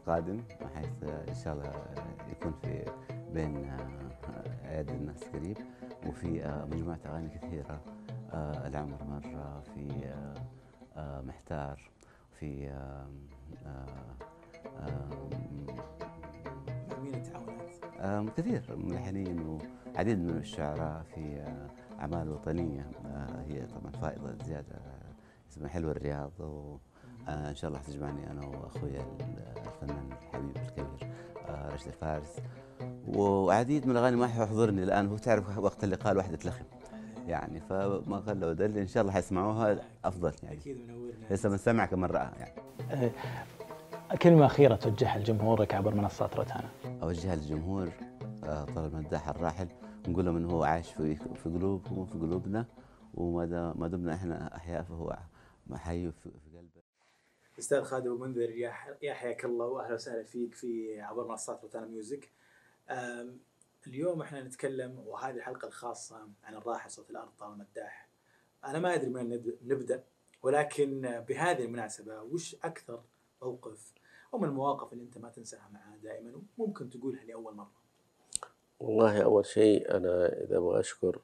قادم 0.08 0.42
بحيث 0.62 1.04
آه، 1.04 1.30
إن 1.30 1.36
شاء 1.44 1.54
الله 1.54 1.66
آه، 1.66 2.32
يكون 2.32 2.54
في 2.62 2.86
بين 3.34 3.66
آه، 3.66 4.70
ايادي 4.70 4.94
الناس 4.94 5.24
قريب 5.24 5.58
وفي 6.08 6.28
مجموعة 6.72 7.00
أغاني 7.06 7.30
كثيرة 7.30 7.82
العمر 8.66 9.04
مرة 9.04 9.64
في 9.76 10.14
محتار 11.28 11.90
في 12.40 12.72
مين 17.02 17.14
التعاونات؟ 17.16 18.30
كثير 18.38 18.76
ملحنين 18.76 19.60
وعديد 19.96 20.20
من 20.20 20.38
الشعراء 20.38 21.04
في 21.16 21.44
أعمال 22.00 22.30
وطنية 22.30 22.88
آه، 23.06 23.44
هي 23.48 23.66
طبعا 23.66 23.92
فائضة 23.92 24.46
زيادة 24.46 24.76
آه، 25.60 25.62
اسمها 25.62 25.70
حلو 25.70 25.92
الرياض 25.92 26.32
وإن 26.40 27.56
شاء 27.56 27.68
الله 27.70 27.80
حتجمعني 27.80 28.32
أنا 28.32 28.46
وأخوي 28.46 28.90
الفنان 29.68 30.10
الحبيب 30.22 30.58
الكبير 30.58 31.12
آه، 31.48 31.74
رشد 31.74 31.88
الفارس. 31.88 32.36
وعديد 33.08 33.86
من 33.86 33.92
الأغاني 33.92 34.16
ما 34.16 34.28
حيحضرني 34.28 34.84
الآن 34.84 35.08
هو 35.08 35.18
تعرف 35.18 35.58
وقت 35.58 35.84
اللقاء 35.84 36.12
الواحد 36.12 36.34
يتلخم. 36.34 36.64
يعني 37.28 37.60
فما 37.60 38.20
قال 38.28 38.40
له 38.40 38.54
دل 38.54 38.78
إن 38.78 38.88
شاء 38.88 39.02
الله 39.02 39.14
حيسمعوها 39.14 39.78
أفضل 40.06 40.32
يعني. 40.44 40.58
أكيد 40.58 40.78
منورنا 40.88 41.26
لسه 41.32 41.50
من 41.50 41.58
سمع 41.58 41.86
كمن 41.86 42.06
رأى 42.06 42.30
يعني 42.40 43.12
كلمة 44.22 44.46
أخيرة 44.46 44.76
توجهها 44.76 45.20
لجمهورك 45.20 45.74
عبر 45.74 45.96
منصات 45.96 46.36
روتانا. 46.36 46.70
أوجهها 47.04 47.36
للجمهور 47.36 47.90
آه، 48.44 48.64
طلال 48.66 48.96
مداح 48.96 49.30
الراحل. 49.30 49.68
نقول 50.08 50.26
لهم 50.26 50.36
إنه 50.38 50.50
هو 50.50 50.64
عايش 50.64 50.92
في 50.92 51.16
في 51.16 51.50
قلوبهم 51.50 51.98
وفي 51.98 52.18
قلوبنا. 52.18 52.66
وما 53.14 53.46
دا- 53.46 53.74
ما 53.76 53.88
دمنا 53.88 54.14
إحنا 54.14 54.56
أحياء 54.56 54.84
فهو 54.84 55.18
حي 55.78 56.12
في 56.12 56.22
في 56.32 56.50
قلبنا 56.58 56.84
أستاذ 57.60 57.84
خالد 57.84 58.08
أبو 58.08 58.18
منذر 58.18 58.50
يا 58.50 58.70
ح- 58.72 58.98
يا 59.02 59.14
حياك 59.14 59.46
الله 59.46 59.66
وأهلا 59.66 59.94
وسهلا 59.94 60.24
فيك 60.24 60.54
في 60.56 61.02
عبر 61.02 61.28
منصات 61.28 61.62
روتانا 61.64 61.86
ميوزك. 61.88 62.30
اليوم 63.88 64.22
إحنا 64.22 64.44
نتكلم 64.44 65.00
وهذه 65.08 65.36
الحلقة 65.36 65.68
الخاصة 65.68 66.28
عن 66.44 66.56
الراحل 66.56 66.92
صوت 66.92 67.10
الأرض 67.10 67.30
طال 67.40 67.52
المداح. 67.52 68.10
أنا 68.66 68.80
ما 68.80 68.94
أدري 68.94 69.10
من 69.10 69.30
ند- 69.30 69.58
نبدأ 69.66 70.04
ولكن 70.44 71.02
بهذه 71.28 71.66
المناسبة 71.66 72.22
وش 72.22 72.56
أكثر 72.56 73.04
موقف 73.42 73.94
أو 74.34 74.40
من 74.40 74.48
المواقف 74.50 74.94
اللي 74.94 75.04
أنت 75.04 75.18
ما 75.18 75.30
تنساها 75.30 75.70
معاه 75.74 75.98
دائما 75.98 76.42
وممكن 76.58 76.90
تقولها 76.90 77.24
لأول 77.24 77.56
مرة. 77.56 77.72
والله 78.80 79.22
أول 79.24 79.46
شيء 79.46 79.98
أنا 79.98 80.26
إذا 80.44 80.58
أبغى 80.58 80.80
أشكر 80.80 81.20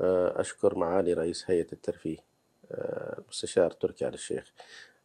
آه، 0.00 0.40
أشكر 0.40 0.78
معالي 0.78 1.12
رئيس 1.12 1.50
هيئة 1.50 1.72
الترفيه 1.72 2.18
آه، 2.72 3.18
المستشار 3.18 3.70
تركي 3.70 4.08
آل 4.08 4.14
الشيخ 4.14 4.52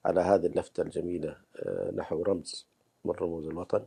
على 0.05 0.21
هذه 0.21 0.45
اللفتة 0.45 0.81
الجميلة 0.81 1.37
آه، 1.55 1.91
نحو 1.95 2.23
رمز 2.23 2.67
من 3.05 3.11
رموز 3.11 3.47
الوطن. 3.47 3.85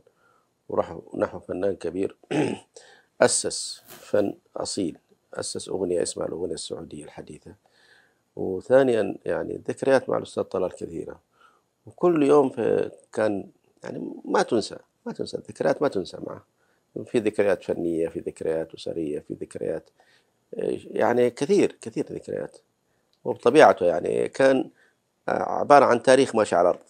ونحو 0.69 1.01
نحو 1.17 1.39
فنان 1.39 1.75
كبير. 1.75 2.17
أسس 3.21 3.83
فن 3.87 4.33
أصيل 4.57 4.97
أسس 5.33 5.69
أغنية 5.69 6.03
اسمها 6.03 6.27
الأغنية 6.27 6.53
السعودية 6.53 7.03
الحديثة. 7.05 7.55
وثانيا 8.35 9.15
يعني 9.25 9.55
الذكريات 9.55 10.09
مع 10.09 10.17
الأستاذ 10.17 10.43
طلال 10.43 10.71
كثيرة. 10.71 11.19
وكل 11.85 12.23
يوم 12.23 12.49
كان 13.13 13.49
يعني 13.83 14.13
ما 14.25 14.43
تنسى 14.43 14.77
ما 15.05 15.13
تنسى 15.13 15.37
الذكريات 15.37 15.81
ما 15.81 15.87
تنسى 15.87 16.17
معه. 16.27 16.45
في 17.05 17.19
ذكريات 17.19 17.63
فنية 17.63 18.07
في 18.07 18.19
ذكريات 18.19 18.73
أسرية 18.73 19.19
في 19.19 19.33
ذكريات 19.33 19.89
يعني 20.91 21.29
كثير 21.29 21.77
كثير 21.81 22.05
ذكريات. 22.11 22.57
وبطبيعته 23.27 23.85
يعني 23.85 24.27
كان 24.27 24.69
عبارة 25.27 25.85
عن 25.85 26.03
تاريخ 26.03 26.35
ماشي 26.35 26.55
على 26.55 26.69
الأرض 26.69 26.87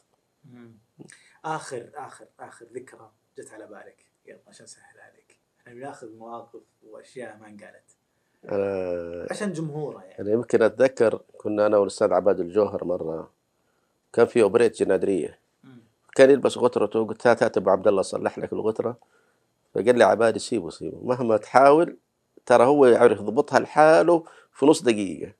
آخر 1.45 1.89
آخر 1.95 2.25
آخر 2.39 2.65
ذكرى 2.73 3.11
جت 3.37 3.53
على 3.53 3.67
بالك؟ 3.67 4.05
يلا 4.25 4.39
عشان 4.47 4.63
اسهل 4.63 4.99
عليك. 4.99 5.39
إحنا 5.61 5.73
بناخذ 5.73 6.15
مواقف 6.15 6.61
وأشياء 6.87 7.37
ما 7.37 7.47
انقالت. 7.47 7.97
أنا 8.45 9.27
عشان 9.31 9.53
جمهوره 9.53 10.03
يعني. 10.03 10.19
أنا 10.19 10.31
يمكن 10.31 10.61
أتذكر 10.61 11.21
كنا 11.37 11.65
أنا 11.65 11.77
والأستاذ 11.77 12.13
عباد 12.13 12.39
الجوهر 12.39 12.83
مرة 12.83 13.31
كان 14.13 14.25
في 14.25 14.41
أوبريت 14.41 14.79
جنادرية. 14.79 15.39
كان 16.15 16.29
يلبس 16.29 16.57
غترته 16.57 17.05
قلت 17.07 17.27
هات 17.27 17.43
هات 17.43 17.57
أبو 17.57 17.69
عبد 17.69 17.87
الله 17.87 18.01
صلح 18.01 18.39
لك 18.39 18.53
الغترة 18.53 18.97
فقال 19.73 19.97
لي 19.97 20.03
عبادي 20.03 20.39
سيبه 20.39 20.69
سيبه. 20.69 20.99
مهما 21.03 21.37
تحاول 21.37 21.97
ترى 22.45 22.65
هو 22.65 22.85
يعرف 22.85 23.19
يضبطها 23.19 23.59
لحاله 23.59 24.23
في 24.53 24.65
نص 24.65 24.81
دقيقة. 24.81 25.33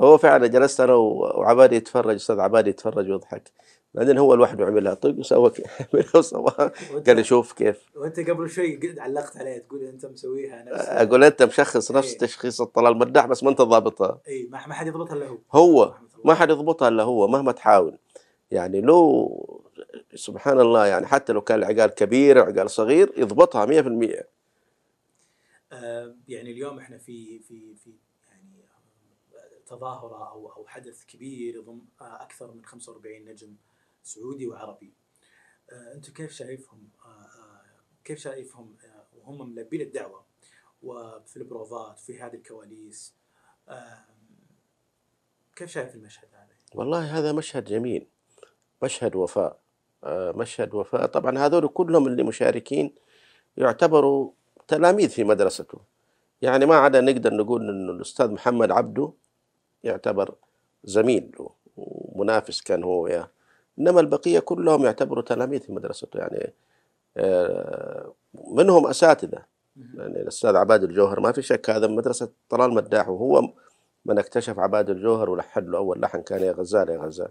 فهو 0.00 0.18
فعلا 0.18 0.46
جلست 0.46 0.80
أنا 0.80 0.94
وعبادي 0.94 1.76
يتفرج 1.76 2.14
أستاذ 2.14 2.40
عبادي 2.40 2.70
يتفرج 2.70 3.10
ويضحك. 3.10 3.52
بعدين 3.94 4.18
هو 4.18 4.34
لوحده 4.34 4.66
عملها 4.66 4.94
طق 4.94 5.14
وسوى 5.18 5.52
عملها 5.94 6.72
قال 7.06 7.26
شوف 7.26 7.52
كيف. 7.52 7.86
وأنت 7.96 8.20
قبل 8.20 8.50
شوي 8.50 8.80
علقت 8.98 9.36
عليه 9.36 9.58
تقول 9.58 9.84
أنت 9.84 10.06
مسويها 10.06 10.64
نفس 10.64 10.88
أقول 10.88 11.24
أنت 11.24 11.42
مشخص 11.42 11.92
نفس 11.92 12.12
إيه. 12.12 12.18
تشخيص 12.18 12.60
الطلال 12.60 12.98
مداح 12.98 13.26
بس 13.26 13.42
ما 13.42 13.50
أنت 13.50 13.62
ضابطها. 13.62 14.20
إي 14.28 14.48
ما 14.50 14.58
حد 14.58 14.86
يضبطها 14.86 15.16
إلا 15.16 15.26
هو. 15.26 15.38
هو. 15.52 15.94
ما 16.24 16.34
حد 16.34 16.50
يضبطها. 16.50 16.88
إلا 16.88 17.02
هو 17.02 17.28
مهما 17.28 17.52
تحاول. 17.52 17.98
يعني 18.50 18.80
لو 18.80 19.28
سبحان 20.14 20.60
الله 20.60 20.86
يعني 20.86 21.06
حتى 21.06 21.32
لو 21.32 21.40
كان 21.40 21.58
العقال 21.58 21.90
كبير 21.90 22.38
وعقال 22.38 22.70
صغير 22.70 23.12
يضبطها 23.16 23.66
100% 23.66 24.24
آه، 25.72 26.14
يعني 26.28 26.50
اليوم 26.50 26.78
إحنا 26.78 26.98
في 26.98 27.38
في 27.38 27.74
في 27.74 27.90
آه، 27.90 28.09
تظاهرة 29.70 30.30
أو 30.30 30.52
أو 30.52 30.66
حدث 30.66 31.04
كبير 31.04 31.54
يضم 31.54 31.80
آه، 32.00 32.22
أكثر 32.22 32.52
من 32.52 32.64
45 32.64 33.24
نجم 33.24 33.56
سعودي 34.02 34.46
وعربي. 34.46 34.92
آه، 35.70 35.94
أنتم 35.94 36.12
كيف 36.12 36.32
شايفهم؟ 36.32 36.88
آه، 37.04 37.60
كيف 38.04 38.18
شايفهم؟ 38.18 38.76
وهم 39.18 39.54
ملبين 39.54 39.80
الدعوة 39.80 40.24
وفي 40.82 41.36
البروفات 41.36 41.98
في 41.98 42.20
هذه 42.20 42.34
الكواليس. 42.34 43.14
كيف 45.56 45.70
شايف 45.70 45.94
المشهد 45.94 46.28
هذا؟ 46.32 46.48
والله 46.74 47.18
هذا 47.18 47.32
مشهد 47.32 47.64
جميل. 47.64 48.06
مشهد 48.82 49.16
وفاء. 49.16 49.60
مشهد 50.06 50.74
وفاء. 50.74 51.06
طبعا 51.06 51.38
هذول 51.38 51.68
كلهم 51.68 52.06
اللي 52.06 52.22
مشاركين 52.22 52.94
يعتبروا 53.56 54.32
تلاميذ 54.68 55.08
في 55.08 55.24
مدرسته. 55.24 55.80
يعني 56.42 56.66
ما 56.66 56.76
عدا 56.76 57.00
نقدر 57.00 57.34
نقول 57.34 57.68
إنه 57.68 57.92
الأستاذ 57.92 58.30
محمد 58.30 58.70
عبده 58.70 59.12
يعتبر 59.84 60.34
زميل 60.84 61.36
ومنافس 61.76 62.60
كان 62.60 62.84
هو 62.84 63.02
وياه 63.02 63.30
إنما 63.78 64.00
البقية 64.00 64.38
كلهم 64.38 64.84
يعتبروا 64.84 65.22
تلاميذ 65.22 65.60
في 65.60 65.72
مدرسته 65.72 66.18
يعني 66.18 66.52
آه، 67.16 68.12
منهم 68.50 68.86
أساتذة. 68.86 69.44
يعني 69.94 70.22
الأستاذ 70.22 70.56
عباد 70.56 70.84
الجوهر 70.84 71.20
ما 71.20 71.32
في 71.32 71.42
شك 71.42 71.70
هذا 71.70 71.86
من 71.86 71.96
مدرسة 71.96 72.28
طلال 72.48 72.74
مداح 72.74 73.08
وهو 73.08 73.52
من 74.04 74.18
اكتشف 74.18 74.58
عباد 74.58 74.90
الجوهر 74.90 75.30
ولحن 75.30 75.70
له 75.70 75.78
أول 75.78 76.00
لحن 76.00 76.22
كان 76.22 76.42
يا 76.42 76.52
غزال 76.52 76.88
يا 76.88 76.98
غزال. 76.98 77.28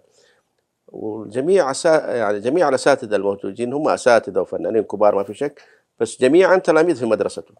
والجميع 0.87 1.71
أسا 1.71 2.15
يعني 2.15 2.39
جميع 2.39 2.69
الأساتذة 2.69 3.15
الموجودين 3.15 3.73
هم 3.73 3.89
أساتذة 3.89 4.41
وفنانين 4.41 4.83
كبار 4.83 5.15
ما 5.15 5.23
في 5.23 5.33
شك 5.33 5.61
بس 5.99 6.21
جميعا 6.21 6.57
تلاميذ 6.57 6.95
في 6.95 7.05
مدرسته. 7.05 7.53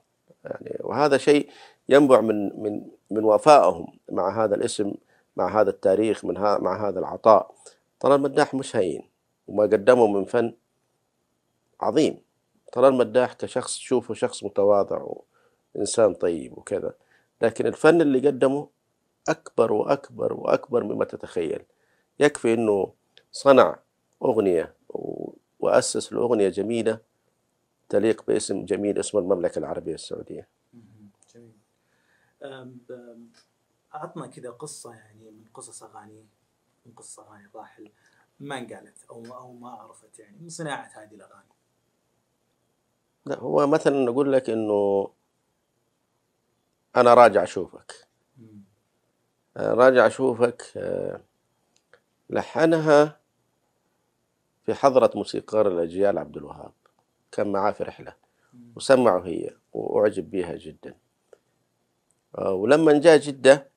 يعني 0.44 0.78
وهذا 0.80 1.18
شيء 1.18 1.50
ينبع 1.90 2.22
من 2.22 2.64
من 2.64 2.82
من 3.12 3.24
وفائهم 3.24 3.88
مع 4.12 4.44
هذا 4.44 4.56
الاسم 4.56 4.94
مع 5.38 5.62
هذا 5.62 5.70
التاريخ 5.70 6.26
من 6.26 6.38
ها 6.38 6.58
مع 6.58 6.90
هذا 6.90 7.00
العطاء. 7.00 7.56
طلال 8.00 8.16
المداح 8.16 8.54
مش 8.54 8.76
هين 8.76 9.10
وما 9.48 9.64
قدمه 9.64 10.08
من 10.08 10.26
فن 10.26 10.54
عظيم. 11.82 12.22
طلال 12.74 12.94
المداح 12.94 13.34
كشخص 13.34 13.76
تشوفه 13.78 14.14
شخص 14.14 14.44
متواضع 14.44 15.06
وإنسان 15.76 16.14
طيب 16.14 16.58
وكذا. 16.58 16.94
لكن 17.42 17.68
الفن 17.68 18.02
اللي 18.02 18.28
قدمه 18.28 18.68
أكبر 19.30 19.74
وأكبر 19.74 20.34
وأكبر 20.34 20.84
مما 20.84 21.06
تتخيل. 21.06 21.64
يكفي 22.20 22.54
أنه 22.54 22.94
صنع 23.32 23.80
أغنية 24.24 24.74
وأسس 25.60 26.14
لأغنية 26.14 26.50
جميلة 26.50 27.00
تليق 27.90 28.24
باسم 28.28 28.66
جميل 28.66 29.00
اسمه 29.00 29.22
المملكة 29.22 29.60
العربية 29.60 29.94
السعودية. 29.94 30.59
عطنا 33.94 34.28
كذا 34.28 34.52
قصة 34.52 34.94
يعني 34.94 35.32
من 35.32 35.46
قصص 35.54 35.84
أغاني 35.84 36.26
من 36.86 36.94
قصص 36.94 37.20
أغاني 37.20 37.46
الراحل. 37.46 37.92
ما 38.40 38.58
انقالت 38.58 39.04
أو 39.10 39.26
أو 39.26 39.54
ما 39.54 39.70
عرفت 39.70 40.20
يعني 40.20 40.38
من 40.42 40.50
صناعة 40.50 40.90
هذه 40.94 41.16
الأغاني. 41.16 41.50
لا 43.26 43.40
هو 43.40 43.68
مثلا 43.68 44.06
نقول 44.06 44.34
لك 44.34 44.50
إنه 44.50 45.12
أنا 46.96 47.14
راجع 47.14 47.44
أشوفك. 47.44 48.08
راجع 49.58 50.08
أشوفك 50.08 50.64
آه، 50.78 51.22
لحنها 52.30 53.20
في 54.66 54.74
حضرة 54.74 55.12
موسيقار 55.16 55.68
الأجيال 55.68 56.18
عبد 56.18 56.38
الوهاب. 56.38 56.72
كان 57.32 57.52
معاه 57.52 57.72
في 57.72 57.84
رحلة. 57.84 58.14
وسمعه 58.76 59.20
هي 59.20 59.56
وأعجب 59.74 60.32
بها 60.32 60.56
جدا. 60.56 60.98
ولما 62.48 63.00
جاء 63.00 63.18
جدة 63.18 63.70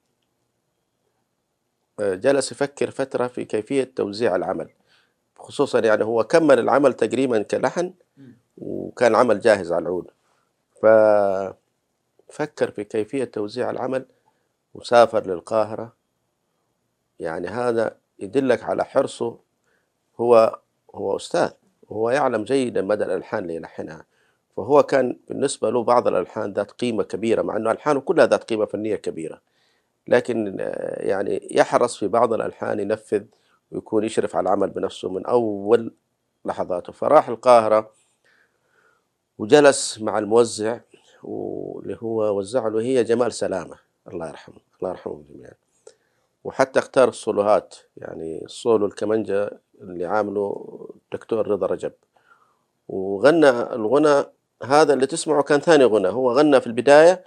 آه، 2.01 2.15
جلس 2.15 2.53
يفكر 2.53 2.91
فترة 2.91 3.27
في 3.27 3.45
كيفية 3.45 3.85
توزيع 3.97 4.37
العمل. 4.37 4.71
خصوصا 5.37 5.81
يعني 5.81 6.05
هو 6.05 6.25
كمل 6.25 6.59
العمل 6.59 6.93
تقريبا 6.93 7.43
كلحن. 7.43 7.95
وكان 8.59 9.11
العمل 9.11 9.41
جاهز 9.41 9.73
على 9.73 9.83
العود. 9.83 10.11
ففكر 10.83 12.71
في 12.71 12.85
كيفية 12.85 13.25
توزيع 13.25 13.71
العمل 13.71 14.07
وسافر 14.75 15.27
للقاهرة. 15.27 15.93
يعني 17.21 17.49
هذا 17.49 17.97
يدلك 18.19 18.63
على 18.63 18.85
حرصه. 18.85 19.39
هو 20.21 20.59
هو 20.95 21.17
أستاذ 21.17 21.51
وهو 21.89 22.11
يعلم 22.11 22.45
جيدا 22.45 22.83
مدى 22.83 23.05
الألحان 23.05 23.43
اللي 23.43 23.55
يلحنها. 23.55 24.07
فهو 24.57 24.83
كان 24.83 25.17
بالنسبة 25.29 25.71
له 25.71 25.85
بعض 25.85 26.09
الألحان 26.09 26.53
ذات 26.53 26.71
قيمة 26.71 27.03
كبيرة 27.03 27.43
مع 27.43 27.57
أنه 27.57 27.71
ألحانه 27.71 28.01
كلها 28.01 28.27
ذات 28.27 28.45
قيمة 28.45 28.65
فنية 28.65 28.97
كبيرة. 28.97 29.41
لكن 30.09 30.57
آه، 30.61 31.03
يعني 31.07 31.49
يحرص 31.51 31.97
في 31.99 32.09
بعض 32.09 32.33
الألحان 32.33 32.81
ينفذ 32.81 33.25
ويكون 33.73 34.05
يشرف 34.05 34.37
على 34.37 34.49
العمل 34.49 34.71
بنفسه 34.71 35.09
من 35.09 35.27
أول 35.27 35.95
لحظاته. 36.45 36.93
فراح 36.93 37.29
القاهرة 37.29 37.91
وجلس 39.39 40.01
مع 40.01 40.19
الموزع 40.19 40.81
واللي 41.23 41.99
هو 42.03 42.39
وزع 42.39 42.69
له 42.69 42.81
هي 42.81 43.05
جمال 43.05 43.33
سلامة 43.33 43.77
الله 44.09 44.29
يرحمه 44.29 44.57
الله 44.79 44.91
يرحمهم 44.91 45.25
جميعا. 45.31 45.55
وحتى 46.45 46.79
اختار 46.79 47.09
الصولوهات 47.09 47.77
يعني 47.97 48.45
الصولو 48.45 48.87
الكمنجة 48.87 49.51
اللي 49.81 50.05
عامله 50.07 50.67
الدكتور 51.05 51.49
رضا 51.49 51.67
رجب. 51.67 51.93
وغنى 52.89 53.51
الغنى 53.51 54.25
هذا 54.65 54.95
اللي 54.95 55.07
تسمعه 55.07 55.43
كان 55.43 55.61
ثاني 55.61 55.85
غنى 55.85 56.09
هو 56.09 56.33
غنى 56.33 56.61
في 56.61 56.67
البداية 56.67 57.25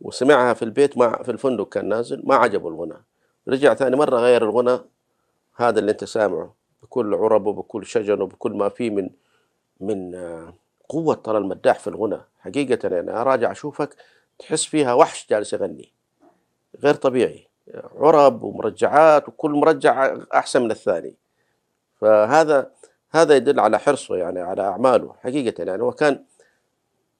وسمعها 0.00 0.54
في 0.54 0.64
البيت 0.64 0.98
مع 0.98 1.22
في 1.22 1.30
الفندق 1.30 1.68
كان 1.68 1.88
نازل 1.88 2.22
ما 2.24 2.34
عجبه 2.34 2.68
الغنى. 2.68 3.04
رجع 3.48 3.74
ثاني 3.74 3.96
مرة 3.96 4.16
غير 4.18 4.44
الغنى 4.44 4.78
هذا 5.56 5.78
اللي 5.78 5.92
انت 5.92 6.04
سامعه 6.04 6.54
بكل 6.82 7.14
عربه 7.14 7.52
بكل 7.52 7.86
شجنه 7.86 8.26
بكل 8.26 8.52
ما 8.52 8.68
فيه 8.68 8.90
من 8.90 9.10
من 9.80 10.14
آه، 10.14 10.54
قوة 10.88 11.14
طلال 11.14 11.42
المداح 11.42 11.78
في 11.78 11.86
الغنى. 11.86 12.20
حقيقة 12.40 12.88
يعني 12.88 13.10
أنا 13.10 13.22
راجع 13.22 13.50
أشوفك 13.50 13.96
تحس 14.38 14.64
فيها 14.64 14.94
وحش 14.94 15.26
جالس 15.30 15.52
يغني. 15.52 15.92
غير 16.82 16.94
طبيعي. 16.94 17.48
عرب 17.96 18.42
ومرجعات 18.42 19.28
وكل 19.28 19.50
مرجع 19.50 20.16
أحسن 20.34 20.62
من 20.62 20.70
الثاني. 20.70 21.16
فهذا 22.00 22.70
هذا 23.10 23.36
يدل 23.36 23.60
على 23.60 23.78
حرصه 23.78 24.16
يعني 24.16 24.40
على 24.40 24.62
أعماله. 24.62 25.14
حقيقة 25.22 25.64
يعني 25.64 25.82
هو 25.82 25.92
كان 25.92 26.24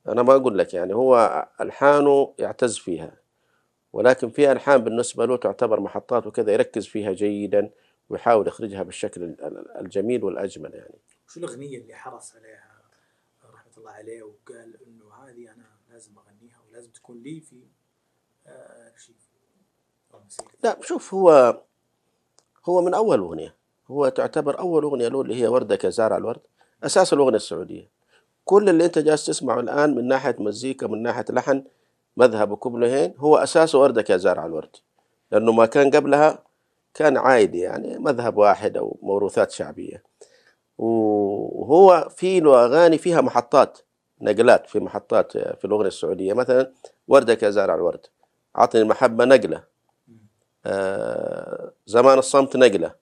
أنا 0.08 0.22
ما 0.22 0.34
أقول 0.36 0.58
لك 0.58 0.74
يعني 0.74 0.94
هو 0.94 1.46
ألحانه 1.60 2.34
يعتز 2.38 2.78
فيها 2.78 3.16
ولكن 3.92 4.30
في 4.30 4.52
ألحان 4.52 4.84
بالنسبة 4.84 5.24
له 5.26 5.36
تعتبر 5.36 5.80
محطات 5.80 6.26
وكذا 6.26 6.52
يركز 6.52 6.86
فيها 6.86 7.12
جيدا 7.12 7.70
ويحاول 8.10 8.46
يخرجها 8.48 8.82
بالشكل 8.82 9.22
ال- 9.22 9.44
ال- 9.44 9.76
الجميل 9.80 10.24
والأجمل 10.24 10.74
يعني. 10.74 10.94
شو 11.28 11.40
الأغنية 11.40 11.78
اللي 11.78 11.94
حرص 11.94 12.34
عليها 12.36 12.82
رحمة 13.54 13.72
الله 13.78 13.90
عليه 13.90 14.22
وقال 14.22 14.76
إنه 14.86 15.14
هذه 15.14 15.50
أنا 15.52 15.66
لازم 15.90 16.12
أغنيها 16.18 16.58
ولازم 16.68 16.90
تكون 16.90 17.22
لي 17.22 17.40
في 17.40 17.62
آه، 18.46 18.90
أرشيف 18.92 19.16
مسيرتي. 20.26 20.56
لا 20.64 20.78
شوف 20.82 21.14
هو 21.14 21.60
هو 22.68 22.82
من 22.82 22.94
أول 22.94 23.18
أغنية 23.18 23.54
هو 23.90 24.08
تعتبر 24.08 24.58
أول 24.58 24.82
أغنية 24.82 25.08
له 25.08 25.20
اللي 25.22 25.42
هي 25.42 25.46
وردة 25.48 25.76
كزارع 25.76 26.16
الورد 26.16 26.40
أساس 26.84 27.12
الأغنية 27.12 27.36
السعودية. 27.36 27.88
كل 28.48 28.68
اللي 28.68 28.84
أنت 28.84 28.98
جالس 28.98 29.26
تسمعه 29.26 29.60
الآن 29.60 29.94
من 29.94 30.08
ناحية 30.08 30.36
مزيكا 30.38 30.86
من 30.86 31.02
ناحية 31.02 31.24
لحن 31.30 31.64
مذهب 32.16 32.54
كوبلهين 32.54 33.14
هو 33.18 33.36
أساسه 33.36 33.78
وردة 33.78 34.02
كزارع 34.02 34.46
الورد. 34.46 34.76
لأنه 35.32 35.52
ما 35.52 35.66
كان 35.66 35.90
قبلها 35.90 36.44
كان 36.94 37.16
عادي 37.16 37.58
يعني 37.58 37.98
مذهب 37.98 38.36
واحد 38.36 38.76
أو 38.76 38.98
موروثات 39.02 39.50
شعبية. 39.50 40.02
وهو 40.78 42.08
في 42.16 42.40
له 42.40 42.64
أغاني 42.64 42.98
فيها 42.98 43.20
محطات 43.20 43.78
نقلات 44.20 44.66
في 44.66 44.80
محطات 44.80 45.32
في 45.32 45.64
الأغنية 45.64 45.88
السعودية. 45.88 46.32
مثلا 46.32 46.72
وردة 47.08 47.34
كزارع 47.34 47.74
الورد 47.74 48.06
عطني 48.56 48.82
المحبة 48.82 49.24
نقلة. 49.24 49.64
آه، 50.66 51.72
زمان 51.86 52.18
الصمت 52.18 52.56
نقلة 52.56 52.94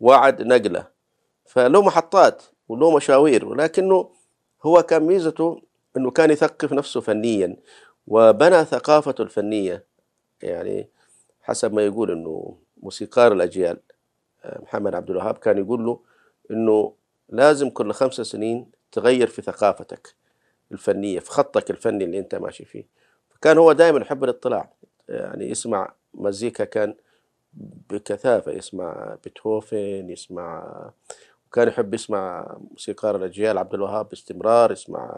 وعد 0.00 0.42
نقلة. 0.42 0.86
فله 1.44 1.82
محطات 1.82 2.42
وله 2.68 2.96
مشاوير 2.96 3.44
ولكنه 3.44 4.23
هو 4.64 4.82
كان 4.82 5.02
ميزته 5.02 5.62
إنه 5.96 6.10
كان 6.10 6.30
يثقف 6.30 6.72
نفسه 6.72 7.00
فنيا 7.00 7.56
وبنى 8.06 8.64
ثقافته 8.64 9.22
الفنية 9.22 9.84
يعني 10.42 10.88
حسب 11.42 11.74
ما 11.74 11.82
يقول 11.86 12.10
إنه 12.10 12.58
موسيقار 12.82 13.32
الأجيال 13.32 13.80
آه، 14.44 14.62
محمد 14.62 14.94
عبد 14.94 15.10
الوهاب 15.10 15.38
كان 15.38 15.58
يقول 15.58 15.84
له 15.86 16.00
إنه 16.50 16.94
لازم 17.28 17.70
كل 17.70 17.92
خمس 17.92 18.14
سنين 18.14 18.70
تغير 18.92 19.26
في 19.26 19.42
ثقافتك 19.42 20.14
الفنية 20.72 21.18
في 21.18 21.30
خطك 21.30 21.70
الفني 21.70 22.04
اللي 22.04 22.18
أنت 22.18 22.34
ماشي 22.34 22.64
فيه. 22.64 22.86
فكان 23.30 23.58
هو 23.58 23.72
دائما 23.72 24.00
يحب 24.00 24.24
الاطلاع 24.24 24.72
يعني 25.08 25.50
يسمع 25.50 25.92
مزيكا 26.14 26.64
كان 26.64 26.94
بكثافة 27.90 28.52
يسمع 28.52 29.16
بيتهوفن 29.24 30.10
يسمع 30.10 30.64
وكان 31.54 31.68
يحب 31.68 31.94
يسمع 31.94 32.56
موسيقار 32.70 33.16
الأجيال 33.16 33.58
عبد 33.58 33.74
الوهاب 33.74 34.08
باستمرار 34.08 34.72
يسمع 34.72 35.10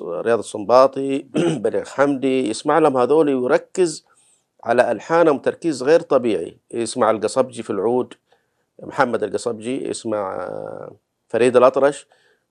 رياض 0.00 0.38
السنباطي 0.38 1.18
بليغ 1.62 1.84
حمدي 1.84 2.50
يسمع 2.50 2.78
لهم 2.78 2.96
هذول 2.96 3.34
ويركز 3.34 4.04
على 4.64 4.92
ألحانهم 4.92 5.38
تركيز 5.38 5.82
غير 5.82 6.00
طبيعي. 6.00 6.58
يسمع 6.70 7.10
القصبجي 7.10 7.62
في 7.62 7.70
العود 7.70 8.14
محمد 8.82 9.22
القصبجي 9.22 9.88
يسمع 9.88 10.50
فريد 11.28 11.56
الأطرش. 11.56 12.06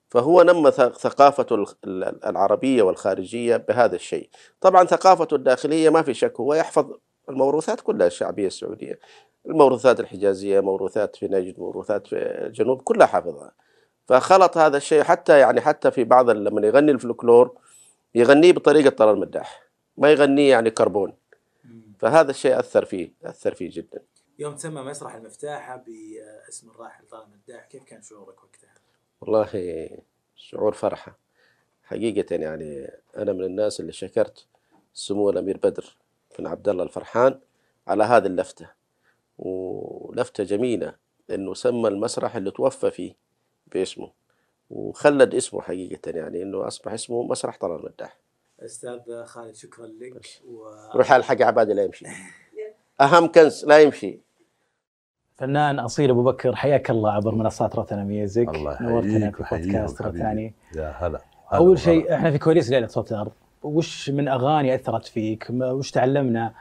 فهو 0.10 0.42
نمى 0.42 0.72
ثقافته 0.72 1.56
ال- 1.56 1.68
ال- 1.86 2.26
العربية 2.26 2.84
والخارجية 2.84 3.58
بهذا 3.58 3.96
الشيء. 3.96 4.30
طبعا 4.62 4.86
ثقافته 4.86 5.36
الداخلية 5.36 5.90
ما 5.90 6.02
في 6.02 6.14
شك 6.14 6.40
هو 6.40 6.54
يحفظ 6.54 6.92
الموروثات 7.30 7.82
كلها 7.82 8.08
الشعبية 8.08 8.48
السعودية. 8.48 9.00
الموروثات 9.46 10.00
الحجازية 10.00 10.60
موروثات 10.60 11.16
في 11.16 11.28
نجد 11.28 11.60
موروثات 11.60 12.08
في 12.08 12.16
الجنوب 12.46 12.82
كلها 12.82 13.08
حافظها. 13.08 13.52
فخلط 14.06 14.58
هذا 14.58 14.78
الشيء 14.78 15.04
حتى 15.04 15.40
يعني 15.40 15.62
حتى 15.62 15.92
في 15.92 16.04
بعض 16.04 16.30
لما 16.30 16.68
يغني 16.68 16.92
الفلكلور 16.92 17.58
يغنيه 18.16 18.52
بطريقة 18.54 18.90
طلال 18.90 19.14
المداح 19.16 19.64
ما 19.98 20.12
يغنيه 20.12 20.52
يعني 20.52 20.72
كربون. 20.72 21.14
فهذا 22.00 22.32
الشيء 22.32 22.60
أثر 22.60 22.86
فيه 22.86 23.14
أثر 23.24 23.54
فيه 23.54 23.70
جدا. 23.74 24.04
يوم 24.40 24.56
تسمى 24.56 24.82
مسرح 24.82 25.16
المفتاحة 25.16 25.84
باسم 25.88 26.70
الراحل 26.70 27.06
طارق 27.06 27.28
مداح 27.28 27.66
كيف 27.66 27.84
كان 27.84 28.02
شعورك 28.02 28.44
وقتها؟ 28.44 28.74
والله 29.22 29.90
شعور 30.36 30.74
فرحة. 30.74 31.18
حقيقة 31.84 32.36
يعني 32.36 32.92
أنا 33.18 33.34
من 33.34 33.44
الناس 33.44 33.80
اللي 33.80 33.92
شكرت 33.92 34.46
سمو 34.94 35.30
الأمير 35.30 35.58
بدر. 35.58 35.98
بن 36.40 36.48
عبد 36.48 36.70
الله 36.70 36.84
الفرحان 36.84 37.40
على 37.88 38.04
هذه 38.04 38.26
اللفتة. 38.26 38.70
ولفتة 39.38 40.44
جميلة 40.44 40.96
لأنه 41.30 41.54
سمى 41.54 41.88
المسرح 41.88 42.36
اللي 42.36 42.52
توفى 42.52 42.92
فيه 42.92 43.16
باسمه. 43.68 44.12
وخلد 44.70 45.36
اسمه 45.36 45.62
حقيقة 45.62 46.12
يعني 46.12 46.42
إنه 46.42 46.68
أصبح 46.68 46.94
اسمه 46.94 47.24
مسرح 47.24 47.58
طلال 47.58 47.80
المداح. 47.80 48.18
أستاذ 48.60 49.24
خالد 49.26 49.56
شكرا 49.56 49.88
لك. 49.88 50.42
و... 50.48 50.68
روح 50.96 51.12
على 51.12 51.20
الحق 51.20 51.42
عبادي 51.42 51.74
لا 51.74 51.84
يمشي. 51.84 52.06
أهم 53.02 53.28
كنز 53.28 53.66
لا 53.66 53.80
يمشي. 53.80 54.20
فنان 55.36 55.80
أصيل 55.80 56.10
أبو 56.10 56.24
بكر 56.24 56.56
حياك 56.56 56.90
الله 56.90 57.12
عبر 57.12 57.36
منصات 57.36 57.76
روتانا 57.76 58.04
ميوزك. 58.04 58.50
الله 58.50 58.82
نورتنا 58.82 59.18
يحييك 59.18 59.36
في 59.36 59.56
بودكاست. 59.56 60.02
روتاني. 60.02 60.54
يا 60.76 60.90
هلا. 60.90 61.22
أول 61.54 61.80
شيء. 61.80 62.14
إحنا 62.14 62.32
في 62.32 62.38
كواليس 62.38 62.70
ليلة 62.70 62.88
صوت 62.88 63.12
الأرض. 63.12 63.32
وش 63.64 64.10
من 64.10 64.28
أغاني 64.28 64.76
أثرت 64.76 65.06
فيك؟ 65.06 65.48
وش 65.50 65.92
تعلمنا؟ 65.92 66.54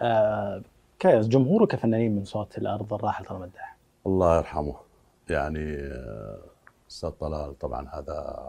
آه 0.00 0.62
كجمهور 0.98 1.62
وكفنانين 1.62 2.16
من 2.16 2.24
صوت 2.24 2.58
الأرض 2.58 2.94
الراحل 2.94 3.24
طلال 3.24 3.40
مداح 3.40 3.76
الله 4.06 4.36
يرحمه. 4.36 4.76
يعني 5.30 5.76
آه، 5.76 6.38
أستاذ 6.90 7.10
طلال 7.10 7.58
طبعا 7.58 7.88
هذا 7.88 8.46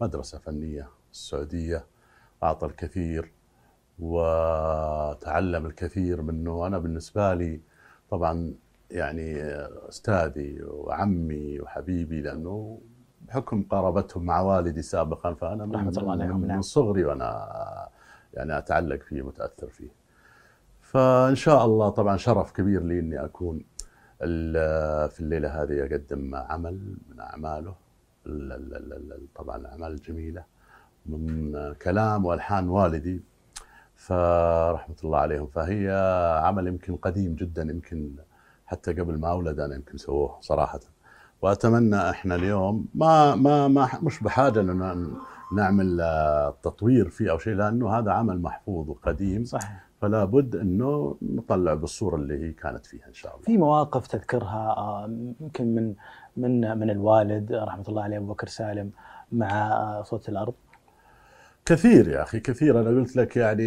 مدرسة 0.00 0.38
فنية 0.38 0.88
السعودية 1.12 1.84
أعطى 2.42 2.66
الكثير 2.66 3.32
وتعلم 3.98 5.66
الكثير 5.66 6.22
منه. 6.22 6.66
أنا 6.66 6.78
بالنسبة 6.78 7.34
لي 7.34 7.60
طبعا 8.10 8.54
يعني 8.90 9.42
آه، 9.42 9.88
أستاذي 9.88 10.62
وعمي 10.62 11.60
وحبيبي 11.60 12.20
لأنه 12.20 12.80
بحكم 13.28 13.62
قرابتهم 13.62 14.24
مع 14.24 14.40
والدي 14.40 14.82
سابقا 14.82 15.34
فأنا 15.34 15.66
من, 15.66 15.74
رحمة 15.74 15.88
الله 15.98 16.12
عليهم، 16.12 16.40
من, 16.40 16.46
نعم. 16.46 16.56
من 16.56 16.62
صغري 16.62 17.04
وأنا 17.04 17.48
يعني 18.34 18.58
أتعلق 18.58 19.02
فيه 19.02 19.22
متأثر 19.22 19.68
فيه. 19.68 19.88
فإن 20.80 21.34
شاء 21.34 21.64
الله 21.64 21.88
طبعا 21.88 22.16
شرف 22.16 22.52
كبير 22.52 22.82
لي 22.82 22.98
إني 23.00 23.24
أكون 23.24 23.64
في 25.08 25.16
الليلة 25.20 25.62
هذه 25.62 25.86
أقدم 25.86 26.34
عمل 26.34 26.96
من 27.10 27.20
أعماله 27.20 27.74
ال- 28.26 28.52
ال- 28.52 28.74
ال- 28.76 28.92
ال- 29.12 29.32
طبعا 29.34 29.56
الاعمال 29.56 29.92
الجميله 29.92 30.44
من 31.06 31.52
كلام 31.82 32.24
وألحان 32.24 32.68
والدي. 32.68 33.22
فرحمة 33.96 34.96
الله 35.04 35.18
عليهم 35.18 35.46
فهي 35.46 35.90
عمل 36.44 36.66
يمكن 36.66 36.96
قديم 36.96 37.34
جدا 37.34 37.62
يمكن 37.62 38.16
حتى 38.66 38.92
قبل 38.92 39.18
ما 39.18 39.30
أولد 39.30 39.60
أنا 39.60 39.74
يمكن 39.74 39.96
سووه 39.96 40.38
صراحة. 40.40 40.80
وأتمنى 41.42 42.10
إحنا 42.10 42.34
اليوم 42.34 42.86
ما 42.94 43.34
ما 43.34 43.68
ما 43.68 43.88
مش 44.02 44.22
بحاجة 44.22 44.60
انه 44.60 45.10
نعمل 45.56 46.00
آه، 46.00 46.56
تطوير 46.62 47.08
فيه 47.08 47.30
أو 47.30 47.38
شيء 47.38 47.54
لأنه 47.54 47.98
هذا 47.98 48.10
عمل 48.12 48.42
محفوظ 48.42 48.88
وقديم. 48.90 49.44
صحيح. 49.44 49.86
فلا 50.00 50.24
بد 50.24 50.56
إنه 50.56 51.16
نطلع 51.22 51.74
بالصورة 51.74 52.16
اللي 52.16 52.44
هي 52.44 52.52
كانت 52.52 52.86
فيها 52.86 53.06
إن 53.08 53.14
شاء 53.14 53.32
الله. 53.34 53.44
في 53.44 53.56
مواقف 53.56 54.06
تذكرها 54.06 54.74
آه، 54.76 55.10
يمكن 55.40 55.74
من 55.74 55.94
من 56.36 56.78
من 56.78 56.90
الوالد 56.90 57.52
رحمة 57.52 57.84
الله 57.88 58.02
عليه 58.02 58.16
أبو 58.16 58.26
بكر 58.26 58.46
سالم 58.46 58.90
مع 59.32 59.72
آه، 59.72 60.02
صوت 60.02 60.28
الأرض؟ 60.28 60.54
كثير 61.64 62.08
يا 62.08 62.22
أخي 62.22 62.40
كثير. 62.40 62.80
أنا 62.80 62.88
قلت 62.88 63.16
لك 63.16 63.36
يعني 63.36 63.64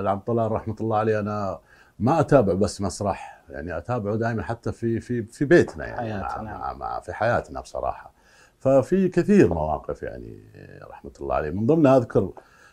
العبد 0.00 0.24
طلال 0.24 0.52
رحمة 0.52 0.76
الله 0.80 0.96
عليه 0.96 1.20
أنا 1.20 1.58
ما 1.98 2.20
أتابع 2.20 2.52
بس 2.52 2.80
مسرح 2.80 3.42
يعني 3.50 3.76
أتابعه 3.76 4.16
دائما 4.16 4.42
حتى 4.42 4.72
في 4.72 5.00
في 5.00 5.22
في 5.22 5.44
بيتنا 5.44 5.86
يعني 5.86 5.98
حياتنا، 5.98 6.42
مع, 6.42 6.50
نعم. 6.50 6.60
مع, 6.60 6.72
مع 6.72 7.00
في 7.00 7.12
حياتنا 7.12 7.60
بصراحة. 7.60 8.12
ففي 8.58 9.08
كثير 9.08 9.54
مواقف 9.54 10.02
يعني 10.02 10.44
رحمة 10.90 11.12
الله 11.20 11.34
عليه. 11.34 11.50
من 11.50 11.66
ضمنها 11.66 11.96
أذكر 11.96 12.32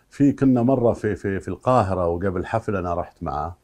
في 0.09 0.31
كنا 0.31 0.63
مرة 0.63 0.93
في 0.93 1.15
في 1.15 1.39
في 1.39 1.47
القاهرة 1.47 2.07
وقبل 2.07 2.45
حفل 2.45 2.75
أنا 2.75 2.93
رحت 2.93 3.23
معه. 3.23 3.57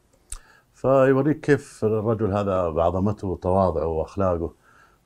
فيوريك 0.74 1.40
كيف 1.40 1.84
الرجل 1.84 2.32
هذا 2.32 2.68
بعظمته 2.68 3.28
وتواضعه 3.28 3.86
وأخلاقه. 3.86 4.54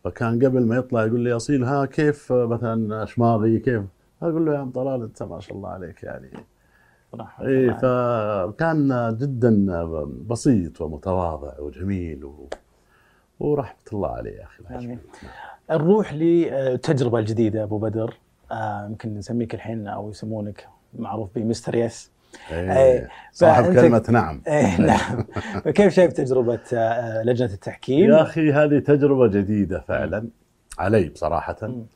فكان 0.05 0.44
قبل 0.44 0.66
ما 0.66 0.76
يطلع 0.76 1.05
يقول 1.05 1.20
لي 1.20 1.32
أصيل 1.36 1.64
ها 1.64 1.86
كيف 1.86 2.32
مثلا 2.32 3.05
شماغي 3.05 3.59
كيف؟ 3.59 3.82
أقول 4.22 4.46
له 4.46 4.55
يا 4.55 4.59
عم 4.59 4.70
طلال 4.70 5.03
أنت 5.03 5.22
ما 5.22 5.40
شاء 5.40 5.57
الله 5.57 5.68
عليك 5.68 6.03
يعني. 6.03 6.30
رحمه 7.14 7.46
اي. 7.46 7.74
فكان 7.74 9.16
جدا 9.20 9.84
بسيط 10.28 10.80
ومتواضع 10.80 11.60
وجميل 11.60 12.24
و... 12.24 12.48
ورحمة 13.40 13.76
الله 13.92 14.08
عليه 14.08 14.30
يا 14.30 14.44
أخي. 14.44 14.76
يشفيه. 14.76 14.98
نروح 15.70 16.14
للتجربة 16.14 17.18
الجديدة 17.18 17.62
أبو 17.62 17.78
بدر 17.78 18.18
آه، 18.52 18.86
يمكن 18.86 19.14
نسميك 19.14 19.54
الحين 19.54 19.88
أو 19.88 20.10
يسمونك 20.10 20.68
معروف 20.98 21.30
بمستر 21.34 21.74
يس 21.74 22.10
إيه. 22.50 22.72
إيه. 22.72 23.08
صاحب 23.32 23.64
كلمة 23.74 24.04
نعم 24.10 24.42
إيه 24.48 24.80
نعم 24.80 25.24
فكيف 25.64 25.94
شايف 25.94 26.12
تجربة 26.12 26.60
آه، 26.74 27.22
لجنة 27.22 27.52
التحكيم؟ 27.52 28.10
يا 28.10 28.22
أخي 28.22 28.52
هذه 28.52 28.78
تجربة 28.78 29.26
جديدة 29.26 29.80
فعلا 29.80 30.28
علي 30.78 31.08
بصراحة 31.08 31.56
مم. 31.62 31.86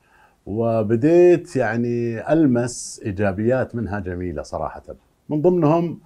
وبديت 0.47 1.57
يعني 1.57 2.33
ألمس 2.33 3.01
إيجابيات 3.05 3.75
منها 3.75 4.01
جميلة 4.01 4.43
صراحة 4.43 4.83
من 5.29 5.43
ضمنهم 5.43 6.01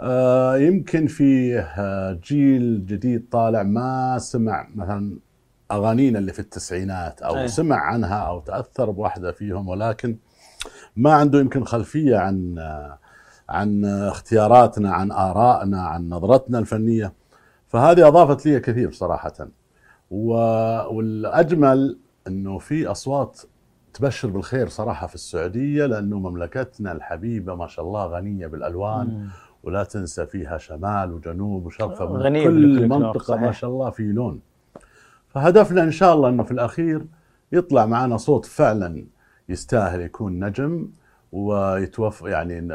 آه، 0.00 0.56
يمكن 0.56 1.06
في 1.06 1.58
آه، 1.58 2.18
جيل 2.24 2.86
جديد 2.86 3.28
طالع 3.30 3.62
ما 3.62 4.18
سمع 4.18 4.68
مثلا 4.74 5.18
أغانينا 5.72 6.18
اللي 6.18 6.32
في 6.32 6.38
التسعينات 6.38 7.22
أو 7.22 7.36
أيه. 7.36 7.46
سمع 7.46 7.76
عنها 7.76 8.16
أو 8.16 8.40
تأثر 8.40 8.90
بواحده 8.90 9.32
فيهم 9.32 9.68
ولكن 9.68 10.16
ما 10.96 11.12
عنده 11.12 11.40
يمكن 11.40 11.64
خلفية 11.64 12.16
عن 12.16 12.58
آه، 12.58 12.98
عن 13.48 13.84
اختياراتنا 13.84 14.92
عن 14.92 15.12
آرائنا 15.12 15.82
عن 15.82 16.08
نظرتنا 16.08 16.58
الفنية 16.58 17.12
فهذه 17.68 18.08
أضافت 18.08 18.46
لي 18.46 18.60
كثير 18.60 18.92
صراحة 18.92 19.48
والأجمل 20.90 21.98
إنه 22.26 22.58
في 22.58 22.86
أصوات 22.86 23.40
تبشر 23.94 24.28
بالخير 24.30 24.68
صراحة 24.68 25.06
في 25.06 25.14
السعودية 25.14 25.86
لأنه 25.86 26.18
مملكتنا 26.18 26.92
الحبيبة 26.92 27.54
ما 27.54 27.66
شاء 27.66 27.84
الله 27.84 28.06
غنية 28.06 28.46
بالألوان 28.46 29.06
مم. 29.06 29.28
ولا 29.62 29.84
تنسى 29.84 30.26
فيها 30.26 30.58
شمال 30.58 31.12
وجنوب 31.12 31.66
وشرق 31.66 31.94
فمن 31.94 32.16
غنية 32.16 32.44
كل 32.44 32.88
منطقة 32.88 33.36
ما. 33.36 33.52
شاء 33.52 33.70
الله 33.70 33.90
في 33.90 34.02
لون 34.02 34.40
فهدفنا 35.28 35.82
إن 35.82 35.90
شاء 35.90 36.14
الله 36.14 36.28
إنه 36.28 36.42
في 36.42 36.50
الأخير 36.50 37.06
يطلع 37.52 37.86
معنا 37.86 38.16
صوت 38.16 38.44
فعلا 38.46 39.04
يستاهل 39.48 40.00
يكون 40.00 40.44
نجم 40.44 40.88
ويتوفق 41.32 42.30
يعني 42.30 42.60
ن- 42.60 42.72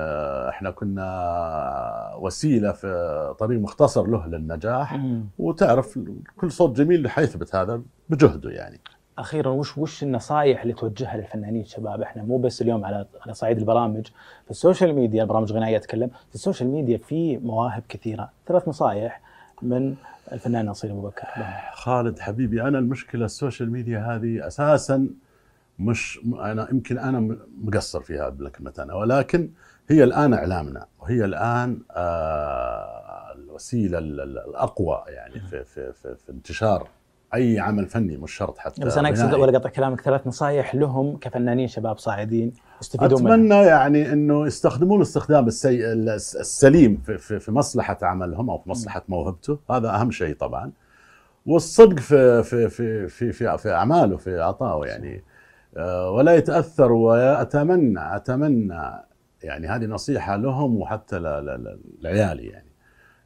إحنا 0.50 0.72
كنا 0.72 2.16
وسيلة 2.20 2.72
في 2.72 3.36
طريق 3.40 3.60
مختصر 3.60 4.08
له 4.08 4.28
للنجاح 4.28 4.94
مم. 4.94 5.26
وتعرف 5.40 6.00
كل 6.38 6.52
صوت 6.52 6.78
جميل 6.78 7.10
حيثبت 7.10 7.56
هذا 7.56 7.82
بجهده 8.10 8.50
يعني 8.50 8.80
أخيرا 9.20 9.50
وش 9.50 9.78
وش 9.78 10.04
النصائح 10.04 10.62
اللي 10.62 10.74
توجهها 10.74 11.18
للفنانين 11.18 11.62
الشباب؟ 11.62 12.02
إحنا 12.02 12.24
مو 12.24 12.38
بس 12.38 12.62
اليوم 12.62 12.86
على 12.86 13.06
على 13.22 13.34
صعيد 13.34 13.58
البرامج. 13.58 14.08
في 14.46 14.52
ال 14.52 14.58
social 14.58 14.94
media 14.96 15.24
برامج 15.24 15.52
غنائية 15.54 15.78
أتكلم 15.78 16.08
في 16.30 16.36
ال 16.36 16.41
social 16.41 16.70
media 16.70 16.98
في 16.98 17.38
مواهب 17.38 17.84
كثيرة. 17.90 18.30
ثلاث 18.48 18.68
نصائح 18.68 19.22
من 19.62 19.96
الفنان 20.32 20.66
نصير 20.66 20.92
أبو 20.92 21.02
بكر. 21.02 21.28
خالد 21.74 22.20
حبيبي 22.20 22.62
أنا 22.62 22.80
المشكلة 22.80 23.26
ال 23.26 23.32
social 23.32 23.72
media 23.72 24.00
هذه 24.00 24.48
أساسا 24.48 25.10
مش 25.80 26.20
أنا 26.40 26.68
يمكن 26.72 26.98
أنا 26.98 27.38
مقصر 27.64 28.02
فيها 28.02 28.30
بكلمه 28.30 28.74
أنا 28.80 28.94
ولكن 28.94 29.50
هي 29.90 30.04
الآن 30.04 30.34
إعلامنا 30.34 30.86
وهي 31.00 31.26
الآن 31.26 31.80
آه 31.92 33.34
الوسيلة 33.36 33.98
ال- 33.98 34.22
ال- 34.22 34.38
الأقوى 34.50 35.04
يعني 35.08 35.40
في 35.40 35.64
في 35.64 35.94
في, 35.94 36.16
في 36.16 36.32
انتشار 36.32 36.88
أي 37.34 37.60
عمل 37.60 37.86
فني 37.88 38.18
مش 38.18 38.32
شرط 38.32 38.58
حتى 38.58 38.82
بس 38.86 38.98
أنا 38.98 39.10
أقصد. 39.10 39.34
ولا 39.34 39.58
قطع 39.60 39.70
كلامك 39.70 40.02
ثلاث 40.02 40.28
نصائح 40.28 40.76
لهم 40.76 41.18
كفنانين 41.18 41.68
شباب 41.68 41.98
صاعدين 41.98 42.54
يستفيدون 42.82 43.24
منها 43.24 43.34
أتمنى 43.36 43.56
يعني 43.56 44.14
إنه 44.14 44.48
يستخدمون 44.48 44.98
الاستخدام 44.98 45.48
السي... 45.48 45.94
الس- 45.94 46.36
السليم 46.36 46.98
في, 47.06 47.18
في, 47.18 47.40
في 47.40 47.52
مصلحة 47.52 47.98
عملهم 48.02 48.50
أو 48.50 48.58
في 48.58 48.70
مصلحة 48.70 49.04
موهبته. 49.08 49.60
هذا 49.72 49.90
أهم 49.90 50.12
شيء 50.12 50.36
طبعا. 50.36 50.72
والصدق 51.46 52.00
في 52.00 52.44
في 52.44 52.70
في 52.70 53.08
في 53.08 53.32
في, 53.32 53.58
في 53.58 53.72
أعماله 53.72 54.18
في 54.18 54.42
عطائه 54.42 54.90
يعني. 54.90 55.24
آه، 55.78 56.12
ولا 56.12 56.36
يتأثر 56.36 56.92
وأتمنى 56.92 58.16
أتمنى 58.16 58.82
يعني 59.44 59.68
هذه 59.68 59.86
نصيحة 59.86 60.36
لهم 60.36 60.78
وحتى 60.78 61.20
لعيالي 62.02 62.48
يعني. 62.48 62.70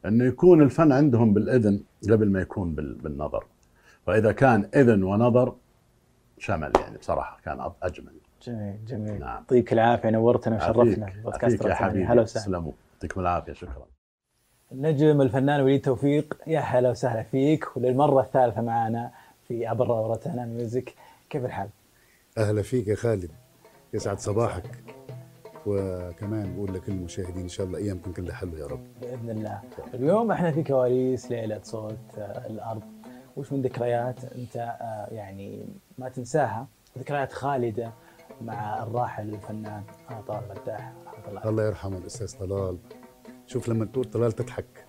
إنه 0.06 0.24
يكون 0.24 0.62
الفن 0.62 0.92
عندهم 0.92 1.34
بالإذن 1.34 1.80
قبل 2.10 2.30
ما 2.30 2.40
يكون 2.40 2.74
بال- 2.74 2.94
بالنظر. 2.94 3.44
فإذا 4.06 4.32
كان 4.32 4.68
إذن 4.74 5.02
ونظر 5.02 5.54
شمل 6.38 6.72
يعني 6.80 6.98
بصراحة 6.98 7.38
كان 7.44 7.70
أجمل. 7.82 8.14
جميل 8.42 8.84
جميل. 8.84 9.20
نعم. 9.20 9.28
يعطيك 9.28 9.72
العافية 9.72 10.10
نورتنا 10.10 10.56
وشرفنا 10.56 11.06
عافيك- 11.06 11.22
بودكاست 11.24 11.64
يا. 11.64 11.74
حبيبي 11.74 12.04
هلا 12.04 12.22
وسهلا. 12.22 12.44
تسلموا. 12.44 12.72
يعطيكم 12.94 13.20
العافية 13.20 13.52
شكرا. 13.52 13.86
النجم 14.72 15.20
الفنان 15.20 15.60
وليد 15.60 15.80
توفيق 15.80 16.38
يا 16.46 16.60
هلا 16.60 16.90
وسهلا 16.90 17.22
فيك. 17.22 17.76
وللمرة 17.76 18.20
الثالثة 18.20 18.60
معنا 18.62 19.10
في 19.48 19.66
عبر 19.66 19.86
روتانا 19.86 20.44
ميوزك 20.46 20.94
كيف 21.30 21.44
الحال؟ 21.44 21.68
أهلا 22.38 22.62
فيك 22.62 22.88
يا 22.88 22.94
خالد. 22.94 23.30
يسعد 23.94 24.18
صباحك. 24.18 24.70
وكمان 25.66 26.54
بقول 26.56 26.74
لكل 26.74 26.92
المشاهدين 26.92 27.42
إن 27.42 27.48
شاء 27.48 27.66
الله 27.66 27.78
أيامكم 27.78 28.12
كلها 28.12 28.34
حلوة 28.34 28.58
يا 28.58 28.66
رب. 28.66 28.86
بإذن 29.00 29.30
الله. 29.30 29.60
اليوم 29.94 30.30
إحنا 30.32 30.50
في 30.52 30.62
كواليس 30.62 31.30
ليلة 31.30 31.60
صوت 31.62 31.96
آه، 32.18 32.46
الأرض 32.46 32.82
وش 33.36 33.52
من 33.52 33.62
ذكريات 33.62 34.24
انت 34.24 34.56
آه، 34.56 35.08
يعني 35.14 35.66
ما 35.98 36.08
تنساها. 36.08 36.66
ذكريات 36.98 37.32
خالدة 37.32 37.92
مع 38.42 38.82
الراحل 38.82 39.34
الفنان 39.34 39.82
طلال 40.28 40.42
مداح 40.50 40.92
رحمه 41.06 41.28
الله. 41.28 41.48
الله 41.48 41.66
يرحمه 41.66 41.98
الأستاذ 41.98 42.38
طلال. 42.38 42.78
شوف 43.46 43.68
لما 43.68 43.84
تقول 43.84 44.04
طلال 44.04 44.32
تضحك. 44.32 44.86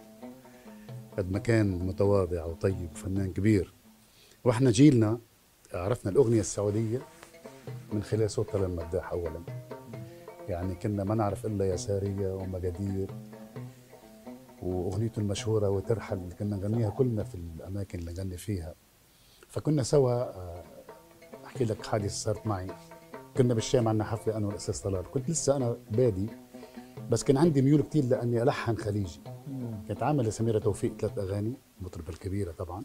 قد 1.17 1.31
ما 1.31 1.39
كان 1.39 1.79
متواضع 1.87 2.45
وطيب 2.45 2.89
وفنان 2.91 3.33
كبير. 3.33 3.73
وإحنا 4.43 4.71
جيلنا 4.71 5.19
عرفنا 5.73 6.11
الأغنية 6.11 6.39
السعودية 6.39 6.99
من 7.93 8.03
خلال 8.03 8.31
صوت 8.31 8.49
طلال 8.49 8.75
مداح 8.75 9.11
اولا. 9.11 9.41
يعني 10.49 10.75
كنا 10.75 11.03
ما 11.03 11.15
نعرف 11.15 11.45
إلا 11.45 11.69
يسارية 11.69 12.33
ومجادير 12.33 13.11
وأغنيته 14.61 15.19
المشهورة 15.19 15.69
وترحل 15.69 16.17
اللي 16.17 16.35
كنا 16.35 16.55
نغنيها 16.55 16.89
كلنا 16.89 17.23
في 17.23 17.35
الأماكن 17.35 17.99
اللي 17.99 18.13
نغني 18.13 18.37
فيها. 18.37 18.75
فكنا 19.47 19.83
سوا 19.83 20.11
آه، 20.11 20.63
أحكي 21.45 21.65
لك 21.65 21.85
حادثة 21.85 22.07
صارت 22.07 22.47
معي. 22.47 22.67
كنا 23.37 23.53
بالشام 23.53 23.87
عندنا 23.87 24.03
حفلة 24.03 24.37
أنا 24.37 24.47
والأستاذ 24.47 24.83
طلال. 24.83 25.11
كنت 25.11 25.29
لسه 25.29 25.55
أنا 25.55 25.77
بادي 25.91 26.27
بس 27.11 27.23
كان 27.23 27.37
عندي 27.37 27.61
ميول 27.61 27.81
كتير 27.81 28.05
لأني 28.05 28.41
ألحن 28.43 28.75
خليجي. 28.77 29.19
كنت 29.87 30.03
عامل 30.03 30.25
لسميره 30.25 30.59
توفيق 30.59 30.97
ثلاث 31.01 31.17
أغاني 31.19 31.53
المطربه 31.79 32.09
الكبيرة 32.09 32.51
طبعا. 32.51 32.83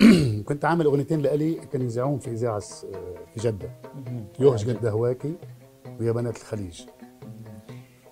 كنت 0.48 0.64
عامل 0.64 0.84
أغنيتين 0.84 1.20
لإلي 1.20 1.54
كانوا 1.54 1.86
يذاعون 1.86 2.18
في 2.18 2.30
إذاعة 2.30 2.58
س- 2.58 2.86
في 3.34 3.40
جدة. 3.40 3.70
يوهج 4.40 4.70
قد 4.70 4.86
هواكي 4.86 5.34
ويا 6.00 6.12
بنات 6.12 6.36
الخليج. 6.36 6.82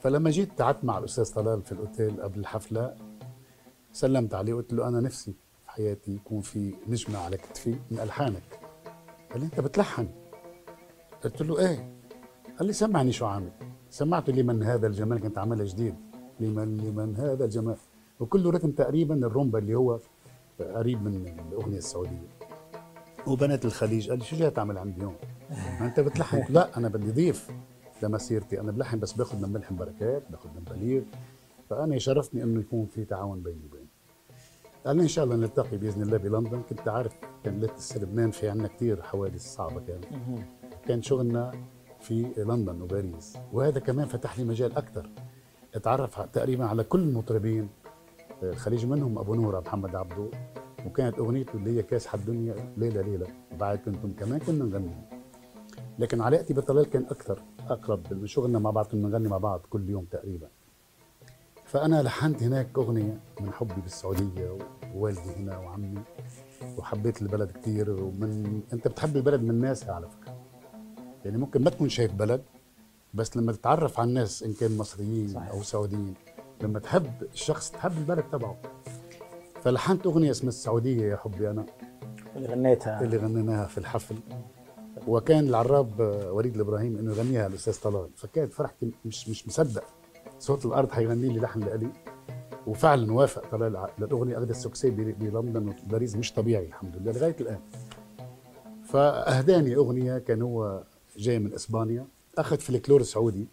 فلما 0.05 0.31
جيت 0.31 0.63
قعدت 0.63 0.85
مع 0.85 0.99
الأستاذ 0.99 1.35
طلال 1.35 1.63
في 1.63 1.73
الأوتيل 1.73 2.23
قبل 2.23 2.41
الحفلة 2.41 2.95
سلمت 3.93 4.35
عليه 4.35 4.53
وقلت 4.53 4.73
له 4.73 4.89
أنا 4.89 5.01
نفسي 5.01 5.33
في 5.33 5.71
حياتي 5.71 6.15
يكون 6.15 6.41
في 6.41 6.75
نجمة 6.89 7.19
على 7.19 7.37
كتفي 7.37 7.77
من 7.91 7.99
ألحانك. 7.99 8.61
قال 9.31 9.41
لي 9.41 9.47
أنت 9.47 9.61
بتلحن. 9.61 10.09
قلت 11.25 11.43
له 11.43 11.59
إيه؟ 11.59 11.97
قال 12.59 12.67
لي 12.67 12.73
سمعني 12.73 13.13
شو 13.13 13.27
عامل. 13.27 13.53
سمعته 13.91 14.33
لمن 14.33 14.63
هذا 14.63 14.87
الجمال 14.87 15.21
كنت 15.21 15.39
عاملها 15.39 15.65
جديد. 15.65 15.95
لمن 16.41 16.77
لمن 16.77 17.17
هذا 17.17 17.45
الجمال. 17.45 17.77
وكله 18.21 18.51
رتم 18.51 18.71
تقريبا 18.71 19.15
الرومبا 19.15 19.59
اللي 19.59 19.75
هو 19.75 19.99
قريب 20.61 21.03
من 21.03 21.39
الأغنية 21.49 21.79
السعودية. 21.79 22.29
وبنات 23.27 23.65
الخليج 23.65 24.09
قال 24.11 24.19
لي 24.19 24.25
شو 24.25 24.37
جاي 24.37 24.51
تعمل 24.51 24.79
عندي 24.79 25.01
يوم؟ 25.01 25.17
ما 25.81 25.87
أنت 25.87 26.01
بتلحن؟ 26.01 26.45
لا 26.49 26.77
أنا 26.79 26.89
بدي 26.89 27.11
ضيف 27.11 27.51
لمسيرتي 28.03 28.61
أنا 28.61 28.73
بلحن 28.73 28.99
بس 28.99 29.13
باخذ 29.13 29.43
من 29.43 29.53
ملحم 29.53 29.77
بركات 29.77 30.23
باخذ 30.31 30.49
من 30.49 30.65
بليغ 30.71 31.03
فأنا 31.71 31.95
يشرفني 31.95 32.43
إنه 32.43 32.61
يكون 32.61 32.87
في 32.87 33.05
تعاون 33.05 33.43
بيني 33.43 33.65
وبينه. 33.65 33.87
قال 34.87 35.01
إن 35.01 35.09
شاء 35.09 35.25
الله 35.25 35.37
نلتقي 35.37 35.77
بإذن 35.77 36.03
الله 36.03 36.17
بلندن. 36.17 36.63
كنت 36.63 36.89
عارف 36.89 37.13
كان 37.45 37.61
لسه 37.61 38.01
لبنان 38.01 38.31
في 38.31 38.49
عندنا 38.49 38.69
كثير 38.69 39.03
حوادث 39.03 39.55
صعبة 39.55 39.81
كانت. 39.81 40.05
كان 40.87 41.03
شغلنا 41.03 41.53
في 42.01 42.27
لندن 42.37 42.83
وباريس. 42.83 43.37
وهذا 43.53 43.81
كمان 43.81 44.07
فتح 44.07 44.39
لي 44.39 44.45
مجال 44.45 44.77
أكثر 44.77 45.11
أتعرف 45.75 46.21
تقريبا 46.21 46.65
على 46.65 46.85
كل 46.85 47.01
المطربين. 47.01 47.69
آه، 48.43 48.51
الخليج 48.51 48.87
منهم 48.87 49.19
أبو 49.19 49.35
نوره 49.35 49.61
محمد 49.61 49.95
عبدو 49.95 50.31
وكانت 50.87 51.19
أغنيته 51.19 51.57
اللي 51.57 51.79
هي 51.79 51.83
كاسحه 51.83 52.19
الدنيا 52.19 52.75
ليله 52.77 53.01
ليله 53.01 53.27
بعد 53.61 53.79
كنتم 53.79 54.13
كمان 54.13 54.39
كنا 54.39 54.65
نغني 54.65 55.14
لكن 55.99 56.21
علاقتي 56.21 56.55
بطلال 56.55 56.91
كان 56.91 57.07
أكثر 57.11 57.43
أقرب 57.69 58.15
من 58.15 58.27
شغلنا 58.27 58.59
مع 58.59 58.71
بعض 58.71 58.87
كنا 58.87 59.09
نغني 59.09 59.29
مع 59.29 59.39
بعض 59.39 59.61
كل 59.71 59.91
يوم 59.91 60.05
تقريبا. 60.05 60.49
فأنا 61.65 62.03
لحنت 62.03 62.43
هناك 62.43 62.69
أغنية 62.77 63.21
من 63.41 63.53
حبي 63.53 63.81
بالسعودية 63.81 64.59
ووالدي 64.95 65.35
هنا 65.37 65.59
وعمي 65.59 66.03
وحبيت 66.79 67.23
البلد 67.23 67.51
كثير 67.51 67.91
ومن 67.91 68.63
أنت 68.73 68.89
بتحب 68.89 69.17
البلد 69.17 69.43
من 69.43 69.61
ناسها 69.61 69.93
على 69.95 70.09
فكرة. 70.09 70.37
يعني 71.25 71.39
ممكن 71.39 71.65
ما 71.65 71.71
تكون 71.71 71.89
شايف 71.89 72.13
بلد 72.15 72.43
بس 73.15 73.37
لما 73.37 73.53
تتعرف 73.53 74.01
على 74.01 74.09
الناس 74.09 74.43
إن 74.43 74.53
كان 74.53 74.77
مصريين 74.77 75.29
صحيح. 75.29 75.51
أو 75.51 75.63
سعوديين 75.63 76.15
لما 76.63 76.79
تحب 76.79 77.23
الشخص 77.23 77.71
تحب 77.71 77.99
البلد 77.99 78.25
تبعه. 78.33 78.57
فلحنت 79.63 80.07
أغنية 80.07 80.31
اسمها 80.31 80.49
السعودية 80.49 81.03
يا 81.07 81.17
حبي 81.17 81.51
أنا. 81.51 81.67
اللي 82.37 82.49
غنيتها. 82.49 83.01
اللي 83.01 83.17
غنيناها 83.17 83.67
في 83.67 83.79
الحفل. 83.79 84.17
وكان 85.09 85.49
العراب 85.49 86.01
آه، 86.01 86.33
وليد 86.33 86.55
الإبراهيم 86.55 86.99
إنه 86.99 87.13
يغنيها 87.13 87.47
الاستاذ 87.47 87.81
طلال. 87.83 88.09
فكانت 88.17 88.53
فرحتي 88.53 88.93
مش 89.05 89.29
مش 89.29 89.49
مصدق. 89.49 89.85
صوت 90.39 90.67
الأرض 90.67 90.91
حيغني 90.93 91.29
لي 91.29 91.41
لحن 91.41 91.61
لإلي. 91.61 91.89
وفعلا 92.67 93.13
وافق 93.13 93.51
طلال 93.51 93.77
ع- 93.77 93.89
للاغنيه 93.99 94.39
اخذ 94.39 94.49
ال 94.49 94.55
succès 94.55 94.91
ب- 94.91 95.19
بلندن 95.19 95.75
وباريس 95.87 96.17
مش 96.17 96.33
طبيعي 96.33 96.67
الحمد 96.67 96.97
لله 96.97 97.13
لغاية 97.13 97.37
الآن. 97.41 97.59
فأهداني 98.85 99.77
أغنية 99.77 100.19
كان 100.19 100.43
هو 100.43 100.83
جاي 101.17 101.39
من 101.39 101.55
إسبانيا. 101.55 102.07
أخذ 102.39 102.57
فلكلور 102.59 103.03
سعودي 103.03 103.47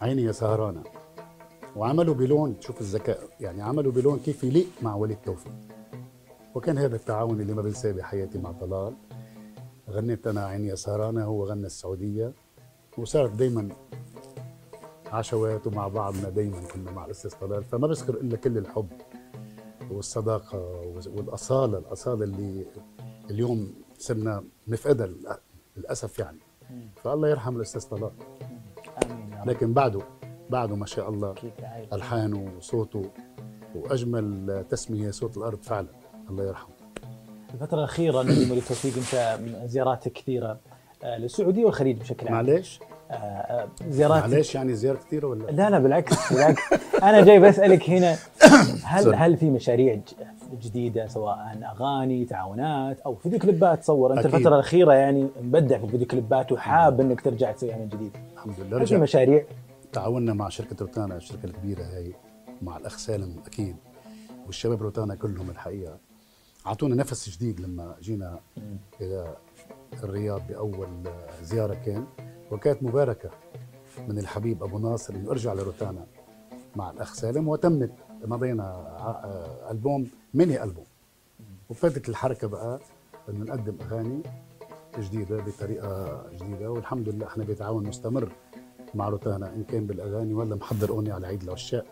عيني 0.00 0.22
يا 0.22 0.32
سهرانة. 0.32 0.82
وعملوا 1.76 2.14
بلون 2.14 2.56
شوف 2.60 2.80
الذكاء 2.80 3.18
يعني 3.40 3.62
عملوا 3.62 3.92
بلون 3.92 4.18
كيف 4.18 4.44
يليق 4.44 4.66
مع 4.82 4.94
وليد 4.94 5.16
توفيق. 5.24 5.52
وكان 6.54 6.78
هذا 6.78 6.96
التعاون 6.96 7.40
اللي 7.40 7.54
ما 7.54 7.62
بنساه 7.62 7.92
بحياتي 7.92 8.38
مع 8.38 8.52
طلال. 8.52 8.94
غنيت 9.90 10.26
أنا 10.26 10.46
عيني 10.46 10.76
سهرانه 10.76 11.24
هو 11.24 11.44
غنى 11.44 11.66
السعودية. 11.66 12.32
وصارت 12.98 13.32
دائما 13.32 13.68
عشوات 15.06 15.66
ومع 15.66 15.88
بعضنا 15.88 16.28
دائما 16.28 16.60
كنا 16.60 16.90
مع 16.90 17.04
الأستاذ 17.04 17.30
طلال. 17.40 17.64
فما 17.64 17.86
بذكر 17.86 18.14
إلا 18.14 18.36
كل 18.36 18.58
الحب 18.58 18.88
والصداقة 19.90 20.58
والأصالة 21.06 21.78
الأصالة 21.78 22.24
اللي 22.24 22.66
اليوم 23.30 23.74
صرنا 23.98 24.44
نفقدها 24.68 25.10
للأسف 25.76 26.18
يعني. 26.18 26.38
فالله 27.04 27.28
يرحم 27.28 27.56
الأستاذ 27.56 27.88
طلال. 27.88 28.12
لكن 29.46 29.72
بعده 29.72 30.00
بعده 30.50 30.76
ما 30.76 30.86
شاء 30.86 31.08
الله. 31.08 31.34
ألحانه 31.92 32.56
وصوته 32.56 33.10
وأجمل 33.74 34.64
تسمية 34.70 35.10
صوت 35.10 35.36
الأرض 35.36 35.62
فعلا. 35.62 35.88
الله 36.30 36.44
يرحمه. 36.44 36.75
الفترة 37.54 37.78
الأخيرة 37.78 38.22
نجم 38.22 38.50
وليد 38.50 38.62
توفيق 38.64 38.92
أنت 38.96 39.38
من 39.42 39.68
زياراتك 39.68 40.12
كثيرة 40.12 40.58
آه، 41.04 41.18
للسعودية 41.18 41.64
والخليج 41.64 41.96
بشكل 42.00 42.26
عام. 42.28 42.34
معلش 42.46 42.80
آه، 43.10 43.14
آه، 43.14 43.68
زيارات 43.88 44.22
معلش 44.30 44.54
يعني 44.54 44.74
زيارة 44.74 44.96
كثيرة 44.98 45.26
ولا؟ 45.26 45.50
لا 45.50 45.70
لا 45.70 45.78
بالعكس 45.78 46.32
بالعكس. 46.32 46.62
أنا 47.02 47.24
جاي 47.24 47.38
بسألك 47.40 47.90
هنا 47.90 48.16
هل. 48.84 49.14
هل 49.14 49.36
في 49.36 49.50
مشاريع 49.50 49.94
ج- 49.94 50.00
جديدة 50.62 51.06
سواء 51.06 51.58
أغاني 51.72 52.24
تعاونات 52.24 53.00
أو 53.00 53.14
فيديو 53.14 53.38
كليبات 53.38 53.78
تصور؟ 53.82 54.12
أنت 54.12 54.18
أكيد. 54.18 54.34
الفترة 54.34 54.54
الأخيرة 54.54 54.92
يعني 54.92 55.28
مبدع 55.42 55.78
في 55.78 55.84
الفيديو 55.84 56.06
كليبات 56.06 56.52
وحاب 56.52 57.00
إنك 57.00 57.20
ترجع 57.20 57.52
تسويها 57.52 57.76
من 57.76 57.88
جديد 57.88 58.12
الحمد 58.34 58.54
لله 58.60 58.78
هل 58.82 58.86
في 58.86 58.96
مشاريع؟ 58.96 59.44
تعاوننا 59.92 60.34
مع 60.34 60.48
شركة 60.48 60.76
روتانا 60.80 61.16
الشركة 61.16 61.44
الكبيرة 61.46 61.82
هاي 61.82 62.12
مع 62.62 62.76
الأخ 62.76 62.96
سالم 62.98 63.36
أكيد. 63.46 63.76
والشباب 64.46 64.82
روتانا 64.82 65.14
كلهم 65.14 65.50
الحقيقة. 65.50 65.96
أعطونا 66.66 66.94
نفس 66.94 67.28
جديد 67.28 67.60
لما 67.60 67.96
جينا 68.00 68.40
إلى 69.00 69.36
الرياض 70.04 70.46
بأول 70.48 70.88
زيارة 71.42 71.74
كان 71.74 72.06
وكانت 72.52 72.82
مباركة 72.82 73.30
من 74.08 74.18
الحبيب 74.18 74.62
أبو 74.62 74.78
ناصر 74.78 75.14
إنه 75.14 75.30
أرجع 75.30 75.52
لروتانا 75.52 76.06
مع 76.76 76.90
الأخ 76.90 77.14
سالم 77.14 77.48
وتمت 77.48 77.92
مضينا 78.24 78.64
ع- 79.00 79.70
ألبوم 79.70 80.06
ميني 80.34 80.62
ألبوم. 80.64 80.84
وابتدت 81.70 82.08
الحركة 82.08 82.48
بقى 82.48 82.80
إنه 83.28 83.44
نقدم 83.44 83.76
أغاني 83.82 84.22
جديدة 84.98 85.36
بطريقة 85.42 86.22
جديدة 86.32 86.70
والحمد 86.70 87.08
لله 87.08 87.26
إحنا 87.26 87.44
بتعاون 87.44 87.86
مستمر 87.86 88.32
مع 88.94 89.08
روتانا 89.08 89.54
إن 89.54 89.64
كان 89.64 89.86
بالأغاني 89.86 90.34
ولا 90.34 90.56
محضر 90.56 90.88
أغنية 90.90 91.12
على 91.12 91.26
عيد 91.26 91.42
العشاق 91.42 91.84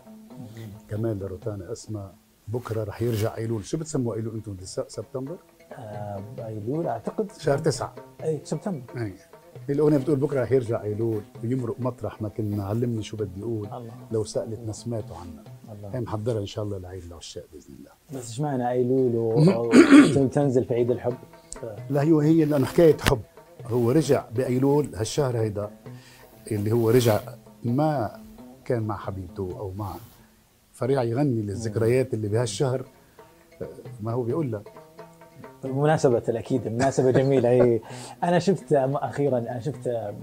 كمان 0.89 1.19
لروتانا 1.19 1.71
اسمها 1.71 2.15
بكرة 2.47 2.83
رح 2.83 3.01
يرجع 3.01 3.37
أيلول. 3.37 3.65
شو 3.65 3.77
بتسموا 3.77 4.15
أيلول 4.15 4.35
أنتم؟ 4.35 4.55
سبتمبر؟ 4.87 5.37
آه، 5.73 6.23
أيلول 6.47 6.87
أعتقد. 6.87 7.31
شهر 7.39 7.57
تسعة. 7.57 7.95
أي 8.23 8.39
سبتمبر. 8.43 8.83
هي 8.95 9.13
الأغنية 9.69 9.97
بتقول 9.97 10.15
بكرة 10.19 10.43
رح 10.43 10.51
يرجع 10.51 10.83
أيلول 10.83 11.21
ويمرق 11.43 11.75
مطرح 11.79 12.21
ما 12.21 12.29
كنا 12.29 12.63
علمني 12.65 13.03
شو 13.03 13.17
بدي 13.17 13.41
أقول. 13.41 13.67
الله. 13.67 13.91
لو 14.11 14.23
سألت 14.23 14.59
نسماته 14.59 15.17
عنا 15.17 15.43
هي 15.69 15.87
الله. 15.87 15.99
محضرها 15.99 16.39
إن 16.39 16.45
شاء 16.45 16.63
الله 16.65 16.77
لعيد 16.77 17.03
العشاق 17.03 17.45
بإذن 17.53 17.75
الله. 17.79 17.91
بس 18.19 18.29
إيش 18.29 18.39
معنى 18.39 18.69
أيلول 18.69 19.15
و- 19.15 19.71
وتنزل 20.17 20.65
في 20.65 20.73
عيد 20.73 20.91
الحب؟ 20.91 21.17
لا 21.89 22.01
هي 22.03 22.13
هي 22.23 22.45
لأنه 22.45 22.65
حكاية 22.65 22.97
حب. 22.97 23.21
هو 23.65 23.91
رجع 23.91 24.25
بأيلول 24.35 24.95
هالشهر 24.95 25.37
هيدا 25.37 25.69
اللي 26.51 26.71
هو 26.71 26.89
رجع 26.89 27.19
ما 27.63 28.19
كان 28.65 28.83
مع 28.83 28.97
حبيبته 28.97 29.49
أو 29.59 29.71
مع 29.71 29.93
فرجع 30.75 31.03
يغني 31.03 31.41
للذكريات 31.41 32.13
اللي 32.13 32.27
بهالشهر 32.27 32.85
ما 34.01 34.11
هو 34.11 34.23
بيقول 34.23 34.51
لك 34.51 34.69
بمناسبة 35.63 36.23
الأكيد 36.29 36.67
مناسبة 36.67 37.11
جميلة. 37.11 37.49
أي 37.49 37.81
أنا 38.23 38.39
شفت 38.39 38.73
أخيرا 38.73 39.37
أنا 39.37 39.59
شفت 39.59 39.87
آه، 39.87 40.13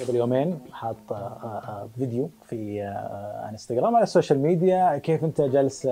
قبل 0.00 0.16
يومين 0.16 0.58
حاط 0.72 0.96
آه، 1.12 1.14
آه، 1.16 1.88
فيديو 1.98 2.30
في 2.48 2.82
إنستغرام 3.50 3.96
على 3.96 4.02
ال 4.02 4.07
social 4.07 4.38
media 4.38 4.98
كيف 4.98 5.24
أنت 5.24 5.40
جالس 5.40 5.88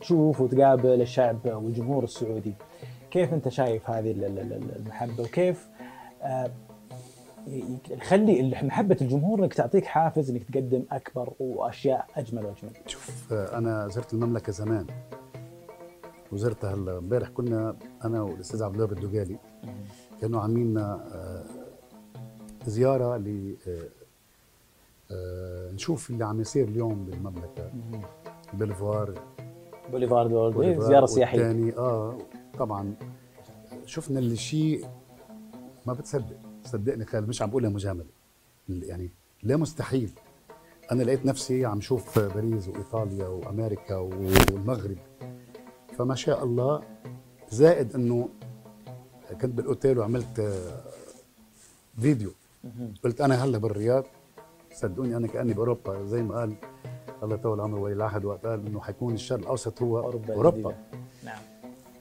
تشوف 0.00 0.40
وتقابل 0.40 1.00
الشعب 1.02 1.38
والجمهور 1.46 2.04
السعودي. 2.04 2.54
كيف 3.10 3.34
أنت 3.34 3.48
شايف 3.48 3.90
هذه 3.90 4.10
ال- 4.10 4.24
ال- 4.24 4.38
ال- 4.52 4.76
المحبة؟ 4.76 5.22
وكيف 5.22 5.68
يخلي 7.46 8.56
محبة 8.62 8.96
الجمهور 9.00 9.38
إنك 9.38 9.54
تعطيك 9.54 9.84
حافز 9.84 10.30
إنك 10.30 10.42
تقدم 10.42 10.82
أكبر 10.92 11.32
وأشياء 11.40 12.06
أجمل 12.16 12.44
وأجمل. 12.46 12.70
شوف 12.86 13.32
أنا 13.32 13.88
زرت 13.88 14.14
المملكة 14.14 14.52
زمان. 14.52 14.86
وزرتها 16.32 16.74
هلا 16.74 16.98
امبارح 16.98 17.28
كنا 17.28 17.76
أنا 18.04 18.22
والأستاذ 18.22 18.62
عبد 18.62 18.74
الوهاب 18.74 18.92
الدجالي. 18.92 19.36
كانوا 20.20 20.40
عاملين 20.40 20.78
آه، 20.78 21.42
زيارة 22.66 23.16
ل 23.16 23.54
آه، 23.68 23.78
آه، 25.10 25.70
نشوف 25.72 26.10
اللي 26.10 26.24
عم 26.24 26.40
يصير 26.40 26.68
اليوم 26.68 27.04
بالمملكة. 27.04 27.70
بلفوار. 28.52 29.14
بوليفارد 29.90 30.30
بوليفار 30.30 30.80
زيارة 30.86 31.06
سياحية. 31.06 31.78
آه 31.78 32.18
طبعا. 32.58 32.94
شفنا 33.84 34.18
اللي 34.18 34.36
شيء 34.36 34.86
ما 35.86 35.92
بتصدق 35.92 36.45
صدقني 36.66 37.04
خالد 37.04 37.28
مش 37.28 37.42
عم 37.42 37.50
بقولها 37.50 37.70
مجاملة. 37.70 38.06
يعني 38.68 39.10
لا 39.42 39.56
مستحيل. 39.56 40.10
أنا 40.92 41.02
لقيت 41.02 41.26
نفسي 41.26 41.64
عم 41.64 41.80
شوف 41.80 42.18
باريس 42.18 42.68
وإيطاليا 42.68 43.26
وأمريكا 43.26 43.96
والمغرب. 43.96 44.98
فما 45.98 46.14
شاء 46.14 46.44
الله 46.44 46.82
زائد 47.50 47.94
إنه 47.94 48.28
كنت 49.30 49.44
بالأوتيل 49.54 49.98
وعملت 49.98 50.62
فيديو. 52.00 52.30
قلت 53.04 53.20
أنا 53.20 53.44
هلأ 53.44 53.58
بالرياض. 53.58 54.04
صدقوني 54.74 55.16
أنا 55.16 55.26
كأني 55.26 55.52
بأوروبا 55.52 56.04
زي 56.04 56.22
ما 56.22 56.34
قال 56.34 56.54
الله 57.22 57.34
يطول 57.34 57.60
عمره 57.60 57.80
ولي 57.80 57.94
العهد 57.94 58.24
وقت 58.24 58.46
قال 58.46 58.66
إنه 58.66 58.80
حيكون 58.80 59.14
الشرق 59.14 59.38
الأوسط 59.38 59.82
هو 59.82 59.98
أوروبا 59.98 60.48
الجديدة. 60.48 60.76
نعم. 61.24 61.38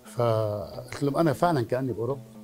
فقلت 0.05 1.03
لهم 1.03 1.17
أنا 1.17 1.33
فعلا 1.33 1.61
كأني 1.61 1.93
بأوروبا. 1.93 2.34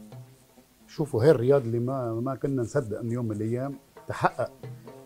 شوفوا 0.91 1.23
هي 1.23 1.31
الرياض 1.31 1.61
اللي 1.61 1.79
ما 1.79 2.13
ما 2.13 2.35
كنا 2.35 2.61
نصدق 2.61 2.99
انه 2.99 3.13
يوم 3.13 3.25
من 3.25 3.31
الأيام 3.35 3.75
تحقق 4.07 4.51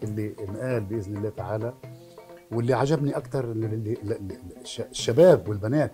اللي 0.04 0.36
انقال 0.50 0.84
بإذن 0.86 1.18
الله 1.18 1.30
تعالى 1.30 1.74
واللي 2.52 2.74
عجبني 2.74 3.18
أكثر 3.18 3.52
الشباب 4.80 5.50
والبنات 5.50 5.92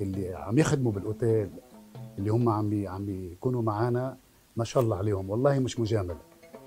اللي 0.00 0.34
عم 0.34 0.58
يخدموا 0.58 0.92
بالأوتيل 0.92 1.50
اللي 2.18 2.30
هم 2.30 2.48
عم 2.48 2.86
عم 2.88 3.06
بيكونوا 3.06 3.62
معنا 3.62 4.16
ما 4.56 4.64
شاء 4.64 4.82
الله 4.82 4.96
عليهم. 4.96 5.30
والله 5.30 5.58
مش 5.58 5.80
مجاملة 5.80 6.18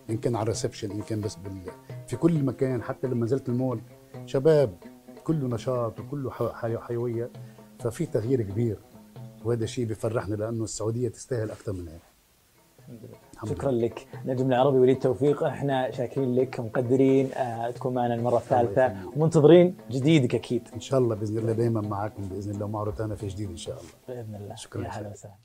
ان 0.09 0.17
كان 0.17 0.35
على 0.35 0.43
الريسبشن 0.43 0.91
ان 0.91 1.01
كان 1.01 1.21
بس 1.21 1.35
بال 1.35 1.61
في 2.07 2.15
كل 2.15 2.43
مكان 2.43 2.83
حتى 2.83 3.07
لما 3.07 3.25
نزلت 3.25 3.49
المول 3.49 3.81
شباب 4.25 4.73
كله 5.23 5.47
نشاط 5.47 5.99
وكله 5.99 6.31
حيوية 6.79 7.29
ففي 7.79 8.05
تغيير 8.05 8.41
كبير 8.41 8.79
وهذا 9.45 9.65
شيء 9.65 9.85
بيفرحنا 9.85 10.35
لأنه 10.35 10.63
السعودية 10.63 11.09
تستاهل 11.09 11.51
أكثر 11.51 11.73
من 11.73 11.87
هيك. 11.87 12.08
شكرا 13.45 13.71
لك. 13.71 14.07
نجم 14.25 14.47
العربي 14.47 14.77
وليد 14.77 14.99
توفيق 14.99 15.43
إحنا 15.43 15.91
شاكرين 15.91 16.35
لك 16.35 16.59
ومقدرين 16.59 17.29
آه 17.33 17.71
تكون 17.71 17.93
معنا 17.93 18.13
المرة 18.13 18.37
الثالثة. 18.37 18.95
ومنتظرين 19.15 19.75
جديدك 19.91 20.35
أكيد. 20.35 20.67
إن 20.73 20.79
شاء 20.79 20.99
الله 20.99 21.15
بإذن 21.15 21.37
الله 21.37 21.53
دائما 21.53 21.81
معكم 21.81 22.23
بإذن 22.23 22.51
الله 22.51 22.65
ومع 22.65 22.83
روتانا 22.83 23.15
في 23.15 23.27
جديد 23.27 23.49
إن 23.49 23.57
شاء 23.57 23.77
الله. 23.79 23.91
بإذن 24.07 24.35
الله. 24.35 24.55
شكراً 24.55 24.81
يا 24.81 24.87
لك. 24.87 24.93
هلا 24.93 25.09
وسهلا. 25.09 25.35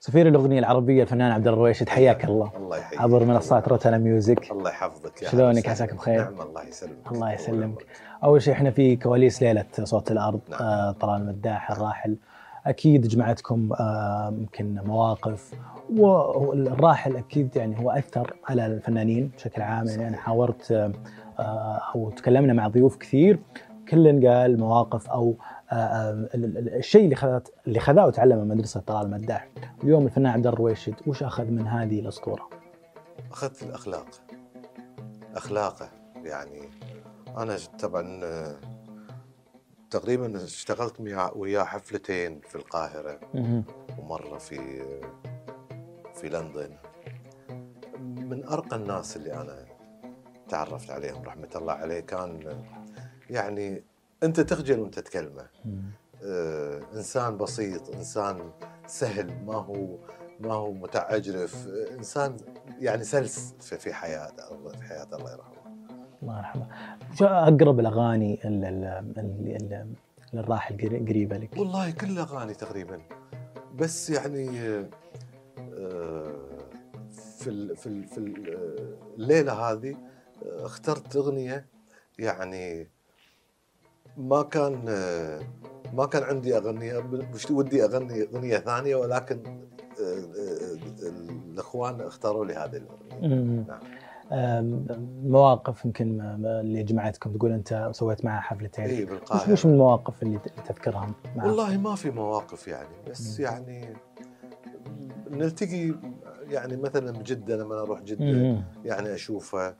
سفير 0.00 0.28
الأغنية 0.28 0.58
العربية 0.58 1.02
الفنان 1.02 1.32
عبد 1.32 1.48
الرويشد 1.48 1.88
حياك 1.88 2.24
الله. 2.24 2.52
الله 2.56 2.76
يحييك. 2.76 3.00
عبر 3.00 3.24
منصات 3.24 3.68
روتانا 3.68 3.98
ميوزك. 3.98 4.52
الله 4.52 4.70
يحفظك 4.70 5.22
يا 5.22 5.28
شلونك؟ 5.28 5.68
عساك. 5.68 5.94
بخير؟ 5.94 6.24
نعم 6.24 6.40
الله 6.40 6.62
يسلمك. 6.62 7.12
الله 7.12 7.32
يسلمك. 7.32 7.86
أول 8.24 8.42
شيء 8.42 8.52
إحنا 8.54 8.70
في 8.70 8.96
كواليس 8.96 9.42
ليلة 9.42 9.64
صوت 9.82 10.10
الأرض 10.10 10.40
نعم. 10.50 10.62
آه 10.62 10.92
طلال 10.92 11.20
المداح 11.20 11.70
الراحل. 11.70 12.16
أكيد 12.66 13.06
جمعتكم 13.08 13.72
آه، 13.72 14.34
يمكن 14.38 14.80
مواقف 14.84 15.54
والراحل 15.96 17.16
أكيد 17.16 17.56
يعني 17.56 17.78
هو 17.78 17.90
أثر 17.90 18.36
على 18.48 18.66
الفنانين 18.66 19.28
بشكل 19.36 19.62
عام. 19.62 19.86
يعني 19.86 20.08
أنا 20.08 20.16
حاورت 20.16 20.72
آه، 20.72 20.92
أو 21.94 22.10
تكلمنا 22.10 22.52
مع 22.52 22.68
ضيوف 22.68 22.96
كثير 22.96 23.38
كل 23.88 24.28
قال 24.28 24.58
مواقف 24.60 25.10
أو 25.10 25.34
آه، 25.72 25.74
آه، 25.74 26.10
ال- 26.12 26.58
ال- 26.58 26.74
الشيء 26.74 27.04
اللي 27.04 27.14
خذت 27.16 27.52
اللي 27.66 27.80
خذاه 27.80 28.06
وتعلمه 28.06 28.44
من 28.44 28.48
مدرسة 28.56 28.80
طلال 28.80 29.06
المداح. 29.06 29.48
اليوم 29.84 30.04
الفنان 30.06 30.32
عبد 30.32 30.46
الرويشد 30.46 30.94
وش 31.06 31.22
أخذ 31.22 31.44
من 31.44 31.66
هذه 31.66 32.00
الأسطورة؟ 32.00 32.48
أخذت 33.32 33.62
الأخلاق. 33.62 34.06
أخلاقه 35.36 35.88
يعني. 36.24 36.60
أنا 37.38 37.56
طبعا 37.80 38.20
تقريبا 39.90 40.44
اشتغلت 40.44 41.00
وياه 41.36 41.62
حفلتين 41.64 42.40
في 42.40 42.54
القاهرة. 42.56 43.20
ومرة 43.98 44.38
في 44.38 44.58
في 46.20 46.28
لندن. 46.28 46.70
من 48.00 48.44
أرقى 48.44 48.76
الناس 48.76 49.16
اللي 49.16 49.34
أنا 49.34 49.64
تعرفت 50.48 50.90
عليهم 50.90 51.22
رحمة 51.22 51.48
الله 51.56 51.72
عليه 51.72 52.00
كان 52.00 52.62
يعني 53.30 53.82
أنت 54.22 54.40
تخجل 54.40 54.80
وأنت 54.80 54.98
تكلمه. 54.98 55.46
آه، 56.24 56.80
إنسان 56.94 57.36
بسيط 57.36 57.90
إنسان 57.94 58.50
سهل 58.86 59.44
ما 59.46 59.54
هو 59.54 59.96
ما 60.40 60.52
هو 60.54 60.72
متعجرف 60.72 61.66
إنسان 61.98 62.36
يعني 62.80 63.04
سلس 63.04 63.54
في 63.60 63.76
في 63.78 63.92
حياته 63.92 64.54
الله 64.54 64.70
في 64.72 64.82
حياته 64.82 65.16
الله 65.16 65.32
يرحمه. 65.32 65.58
الله 66.22 66.38
يرحمه. 66.38 66.66
شو 67.14 67.24
أقرب 67.26 67.80
الأغاني 67.80 68.40
ال- 68.44 68.64
ال- 68.64 68.84
ال- 69.18 69.56
ال- 69.72 69.92
للراحل 70.32 70.76
قري- 70.76 70.98
قريبة 71.08 71.36
لك؟ 71.38 71.56
والله 71.56 71.90
كل 71.90 72.18
أغاني 72.18 72.54
تقريبا. 72.54 73.00
بس 73.76 74.10
يعني 74.10 74.48
في 77.38 77.50
ال 77.50 77.76
في 77.76 78.06
في 78.06 78.18
ال- 78.18 78.54
آه، 78.56 79.14
الليلة 79.16 79.52
هذه 79.52 79.90
آه، 80.46 80.66
اخترت 80.66 81.16
أغنية 81.16 81.66
يعني 82.18 82.88
ما 84.16 84.42
كان 84.42 84.84
آه، 84.88 85.40
ما 85.94 86.06
كان 86.06 86.22
عندي 86.22 86.56
أغنية 86.56 86.98
مش 87.34 87.50
ودي 87.50 87.84
أغني 87.84 88.22
أغنية 88.22 88.56
ثانية 88.58 88.96
ولكن 88.96 89.40
آه، 90.00 90.02
آه، 90.02 91.08
الأخوان 91.50 92.00
اختاروا 92.00 92.44
لي 92.44 92.54
هذه 92.54 92.76
الأغنية. 92.76 93.64
نعم. 93.68 93.80
مواقف 95.24 95.84
يمكن 95.84 96.20
اللي 96.44 96.82
جمعتكم 96.82 97.32
تقول 97.32 97.52
أنت 97.52 97.88
سويت 97.92 98.24
معها 98.24 98.40
حفلتين 98.40 98.84
اي 98.84 99.04
بالقاهرة 99.04 99.52
وش 99.52 99.66
من 99.66 99.72
المواقف 99.72 100.22
اللي 100.22 100.38
تذكرها 100.68 101.14
معها؟ 101.36 101.46
والله 101.46 101.76
ما 101.78 101.94
في 101.94 102.10
مواقف 102.10 102.68
يعني 102.68 102.88
بس 103.10 103.40
مم. 103.40 103.46
يعني 103.46 103.96
نلتقي 105.30 105.94
يعني 106.50 106.76
مثلا 106.76 107.10
بجدة 107.10 107.56
لما 107.56 107.80
أروح 107.82 108.02
جدة. 108.02 108.62
يعني 108.84 109.14
اشوفه 109.14 109.74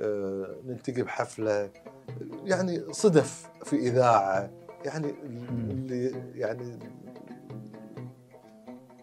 آه، 0.00 0.46
نلتقي 0.66 1.02
بحفلة 1.02 1.70
يعني 2.44 2.80
صدف 2.92 3.48
في 3.64 3.76
إذاعة 3.76 4.50
يعني 4.84 5.14
اللي 5.70 6.12
يعني 6.34 6.78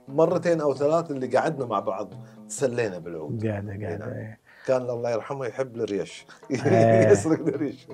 مرتين 0.08 0.62
أو 0.62 0.74
ثلاث 0.76 1.12
اللي 1.12 1.28
قعدنا 1.38 1.66
مع 1.66 1.80
بعض 1.80 2.14
تسلينا 2.50 2.98
بالعود 3.00 3.48
قاعدة 3.48 3.74
نعم. 3.74 3.84
قاعدة 3.86 4.06
إيه. 4.16 4.40
كان 4.68 4.82
الله 4.82 5.12
يرحمه 5.12 5.46
يحب 5.46 5.76
الريش 5.76 6.26
إيه. 6.66 7.08
يسرق 7.12 7.48
الريش 7.48 7.88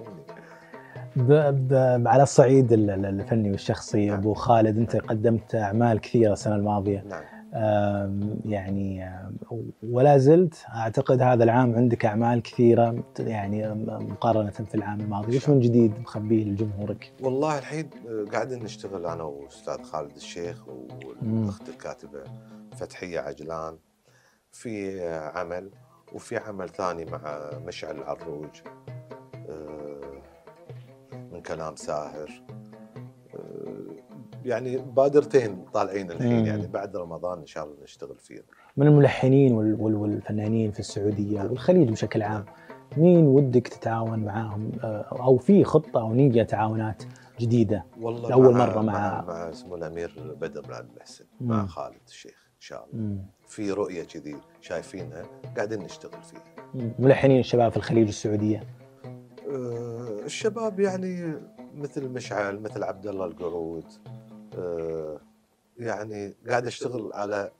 على 2.07 2.23
الصعيد 2.23 2.73
ال- 2.73 2.89
ال- 2.89 3.05
الفني 3.05 3.51
والشخصي 3.51 4.05
نعم. 4.05 4.17
أبو 4.17 4.33
خالد 4.33 4.77
أنت 4.77 4.95
قدمت 4.95 5.55
أعمال 5.55 5.99
كثيرة 6.01 6.33
السنة 6.33 6.55
الماضية 6.55 7.03
نعم 7.09 7.23
يعني 8.45 9.11
ولا 9.83 10.17
زلت 10.17 10.65
أعتقد 10.75 11.21
هذا 11.21 11.43
العام 11.43 11.75
عندك 11.75 12.05
أعمال 12.05 12.41
كثيرة 12.41 13.03
يعني 13.19 13.73
مقارنة 13.85 14.49
في 14.49 14.75
العام 14.75 15.01
الماضي. 15.01 15.37
وش 15.37 15.49
من 15.49 15.59
جديد 15.59 15.99
مخبيه 15.99 16.43
لجمهورك؟ 16.43 17.13
والله 17.21 17.57
الحين 17.57 17.89
قاعدين 18.33 18.63
نشتغل 18.63 19.05
أنا 19.05 19.23
وأستاذ 19.23 19.83
خالد 19.83 20.15
الشيخ 20.15 20.67
والأخت 20.67 21.69
الكاتبة 21.69 22.23
فتحية 22.75 23.19
عجلان 23.19 23.77
في 24.51 25.01
عمل 25.35 25.71
وفي 26.13 26.37
عمل 26.37 26.69
ثاني 26.69 27.05
مع 27.05 27.51
مشعل 27.65 27.97
العروج 27.97 28.61
آه، 29.49 30.21
من 31.31 31.41
كلام 31.41 31.75
ساهر. 31.75 32.43
يعني 34.47 34.77
بادرتين 34.77 35.65
طالعين 35.73 36.11
الحين 36.11 36.39
مم. 36.39 36.45
يعني 36.45 36.67
بعد 36.67 36.97
رمضان 36.97 37.39
إن 37.39 37.45
شاء 37.45 37.63
الله 37.63 37.75
نشتغل 37.83 38.15
فيه 38.17 38.41
من 38.77 38.87
الملحنين 38.87 39.53
وال- 39.53 39.81
وال- 39.81 39.95
والفنانين 39.95 40.71
في 40.71 40.79
السعودية 40.79 41.41
والخليج 41.41 41.89
بشكل 41.91 42.21
عام 42.21 42.45
مين 42.97 43.27
ودك 43.27 43.67
تتعاون 43.67 44.19
معاهم 44.19 44.71
آه، 44.83 45.01
أو 45.21 45.37
في 45.37 45.63
خطة 45.63 46.01
أو 46.01 46.13
نية 46.13 46.43
تعاونات 46.43 47.03
جديدة 47.39 47.85
والله 48.01 48.29
لأول 48.29 48.53
مع 48.53 48.65
مرة 48.65 48.81
مع- 48.81 48.93
مع, 48.93 49.25
مع 49.27 49.49
اسمه 49.49 49.75
الأمير 49.75 50.35
بدر 50.41 50.61
بن 50.61 50.73
عبد 50.73 50.89
المحسن 50.93 51.25
مع. 51.41 51.65
خالد 51.65 51.97
الشيخ 52.07 52.47
إن 52.55 52.61
شاء 52.61 52.85
الله 52.93 53.03
مم. 53.05 53.25
في 53.47 53.71
رؤية 53.71 54.03
كذي 54.03 54.35
شايفينها 54.61 55.23
قاعدين 55.55 55.79
نشتغل 55.79 56.21
فيها. 56.23 56.43
ملحنين 56.99 57.39
الشباب 57.39 57.71
في 57.71 57.77
الخليج 57.77 58.05
والسعودية 58.05 58.63
آه، 59.51 60.19
الشباب 60.25 60.79
يعني 60.79 61.33
مثل 61.75 62.07
مشعل 62.09 62.59
مثل 62.59 62.83
عبد 62.83 63.07
الله 63.07 63.25
القرود 63.25 63.83
يعني 65.79 66.33
قاعد 66.49 66.65
أشتغل 66.67 67.11
على 67.13 67.51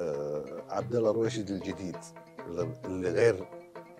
آه، 0.00 0.44
عبد 0.70 0.94
الله 0.94 1.10
الرويشد 1.10 1.50
الجديد 1.50 1.96
اللي- 2.84 3.10
غير 3.10 3.44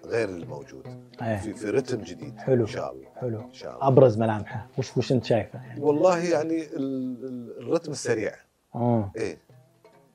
غير 0.04 0.28
الموجود 0.28 0.86
إيه. 1.22 1.36
في 1.36 1.54
في 1.54 1.70
رتم 1.70 2.00
جديد. 2.02 2.38
حلو. 2.38 2.62
إن 2.62 2.66
شاء 2.66 2.92
الله. 2.92 3.06
حلو. 3.16 3.40
إن 3.40 3.52
شاء 3.52 3.74
الله. 3.74 3.88
أبرز 3.88 4.18
ملامحه. 4.18 4.66
وش 4.78 4.96
وش 4.96 5.12
أنت 5.12 5.24
شايفه 5.24 5.62
يعني؟ 5.66 5.80
والله 5.80 6.18
يعني 6.18 6.62
ال- 6.62 7.24
ال- 7.24 7.58
الرتم 7.62 7.92
السريع. 7.92 8.32
آه. 8.74 9.12
إيه. 9.16 9.38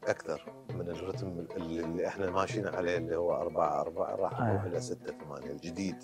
أكثر 0.10 0.46
من 0.74 0.90
الرتم 0.90 1.46
اللي 1.58 2.08
إحنا 2.08 2.32
ماشيين 2.32 2.68
عليه 2.68 2.98
اللي 2.98 3.16
هو 3.16 3.34
أربعة 3.36 3.82
أربعة 3.82 4.16
راح 4.16 4.42
نروح 4.42 4.64
آه. 4.64 4.68
إلى 4.68 4.80
ستة 4.82 5.14
ثمانية 5.26 5.52
الجديد. 5.52 5.96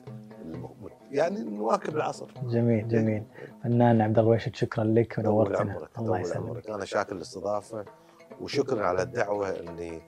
الم- 0.41 0.70
يعني 1.12 1.43
نواكب 1.43 1.95
العصر. 1.95 2.32
جميل 2.43 2.88
جميل. 2.88 3.24
فنان 3.64 4.01
عبد 4.01 4.20
الرويشد 4.20 4.56
شكرا 4.56 4.84
لك 4.84 5.16
ونورتنا 5.18 5.88
الله 5.99 6.20
يسلمك. 6.20 6.70
أنا 6.70 6.86
شاكر 6.86 7.16
الاستضافه 7.16 7.86
وشكرا 8.41 8.86
على 8.86 9.01
الدعوة 9.01 9.49
إني 9.60 10.01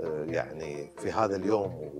آه، 0.00 0.24
يعني 0.24 0.92
في 0.98 1.10
هذا 1.12 1.36
اليوم 1.36 1.90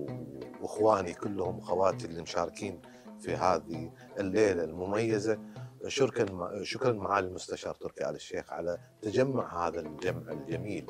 وإخواني 0.61 1.13
كلهم 1.13 1.55
واخواتي 1.57 2.05
اللي 2.05 2.21
مشاركين 2.21 2.81
في 3.19 3.35
هذه 3.35 3.91
الليلة 4.19 4.63
المميزة. 4.63 5.39
شكرا 5.87 6.63
شكرا 6.63 6.91
معالي 6.93 7.27
المستشار 7.27 7.73
تركي 7.75 8.09
آل 8.09 8.15
الشيخ 8.15 8.53
على 8.53 8.77
تجمع 9.01 9.67
هذا 9.67 9.79
الجمع 9.79 10.31
الجميل. 10.31 10.85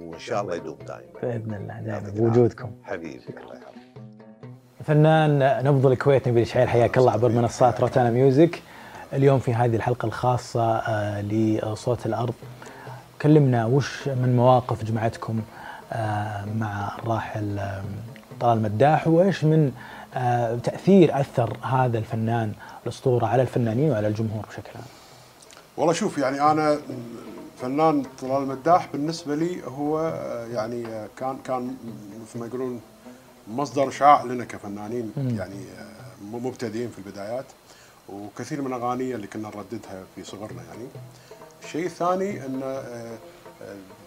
وإن 0.00 0.18
شاء 0.18 0.42
الله 0.42 0.54
يدوم 0.54 0.78
دائما 0.86 1.20
بإذن 1.22 1.54
الله 1.54 1.80
دائما 1.80 2.10
بوجودكم. 2.10 2.70
حبيبي 2.84 3.20
الله 3.28 3.54
يحفظك. 3.54 3.72
فنان 4.84 5.64
نبض 5.64 5.86
الكويت 5.86 6.28
نبيل 6.28 6.46
شعير 6.46 6.66
حياك 6.66 6.98
الله 6.98 7.12
عبر 7.12 7.28
منصات 7.28 7.80
روتانا 7.80 8.10
ميوزك. 8.10 8.62
اليوم 9.12 9.38
في 9.38 9.54
هذه 9.54 9.76
الحلقة 9.76 10.06
الخاصة 10.06 10.76
آه، 10.76 11.20
لصوت 11.22 12.06
الأرض. 12.06 12.34
كلمنا 13.22 13.66
وش 13.66 14.08
من 14.08 14.36
مواقف 14.36 14.84
جمعتكم 14.84 15.40
آه، 15.92 16.44
مع 16.44 16.98
الراحل 16.98 17.58
آه، 17.58 17.82
طلال 18.40 18.62
مداح 18.62 19.08
وإيش 19.08 19.44
من 19.44 19.72
تأثير 20.64 21.20
أثر 21.20 21.56
هذا 21.62 21.98
الفنان 21.98 22.52
الأسطورة 22.82 23.26
على 23.26 23.42
الفنانين 23.42 23.90
وعلى 23.90 24.08
الجمهور 24.08 24.44
بشكل 24.48 24.70
عام؟ 24.74 24.84
والله 25.76 25.92
شوف 25.92 26.18
يعني 26.18 26.40
أنا 26.40 26.78
فنان 27.62 28.02
طلال 28.20 28.42
المداح 28.42 28.88
بالنسبة 28.92 29.34
لي 29.34 29.66
هو 29.66 29.98
آه، 29.98 30.46
يعني 30.46 30.86
آه، 30.86 31.08
كان 31.16 31.38
كان 31.44 31.76
مثل 32.22 32.38
ما 32.38 32.46
يقولون 32.46 32.80
مصدر 33.48 33.90
شعاع 33.90 34.22
لنا 34.22 34.44
كفنانين. 34.44 35.12
يعني 35.16 35.64
آه، 35.78 36.24
مبتدئين 36.24 36.90
في 36.90 36.98
البدايات 36.98 37.44
وكثير 38.08 38.62
من 38.62 38.72
أغانيه 38.72 39.14
اللي 39.14 39.26
كنا 39.26 39.48
نرددها 39.48 40.04
في 40.14 40.24
صغرنا 40.24 40.62
يعني 40.62 40.88
الشيء 41.64 41.86
الثاني 41.86 42.46
إن 42.46 42.60
آه، 42.64 43.18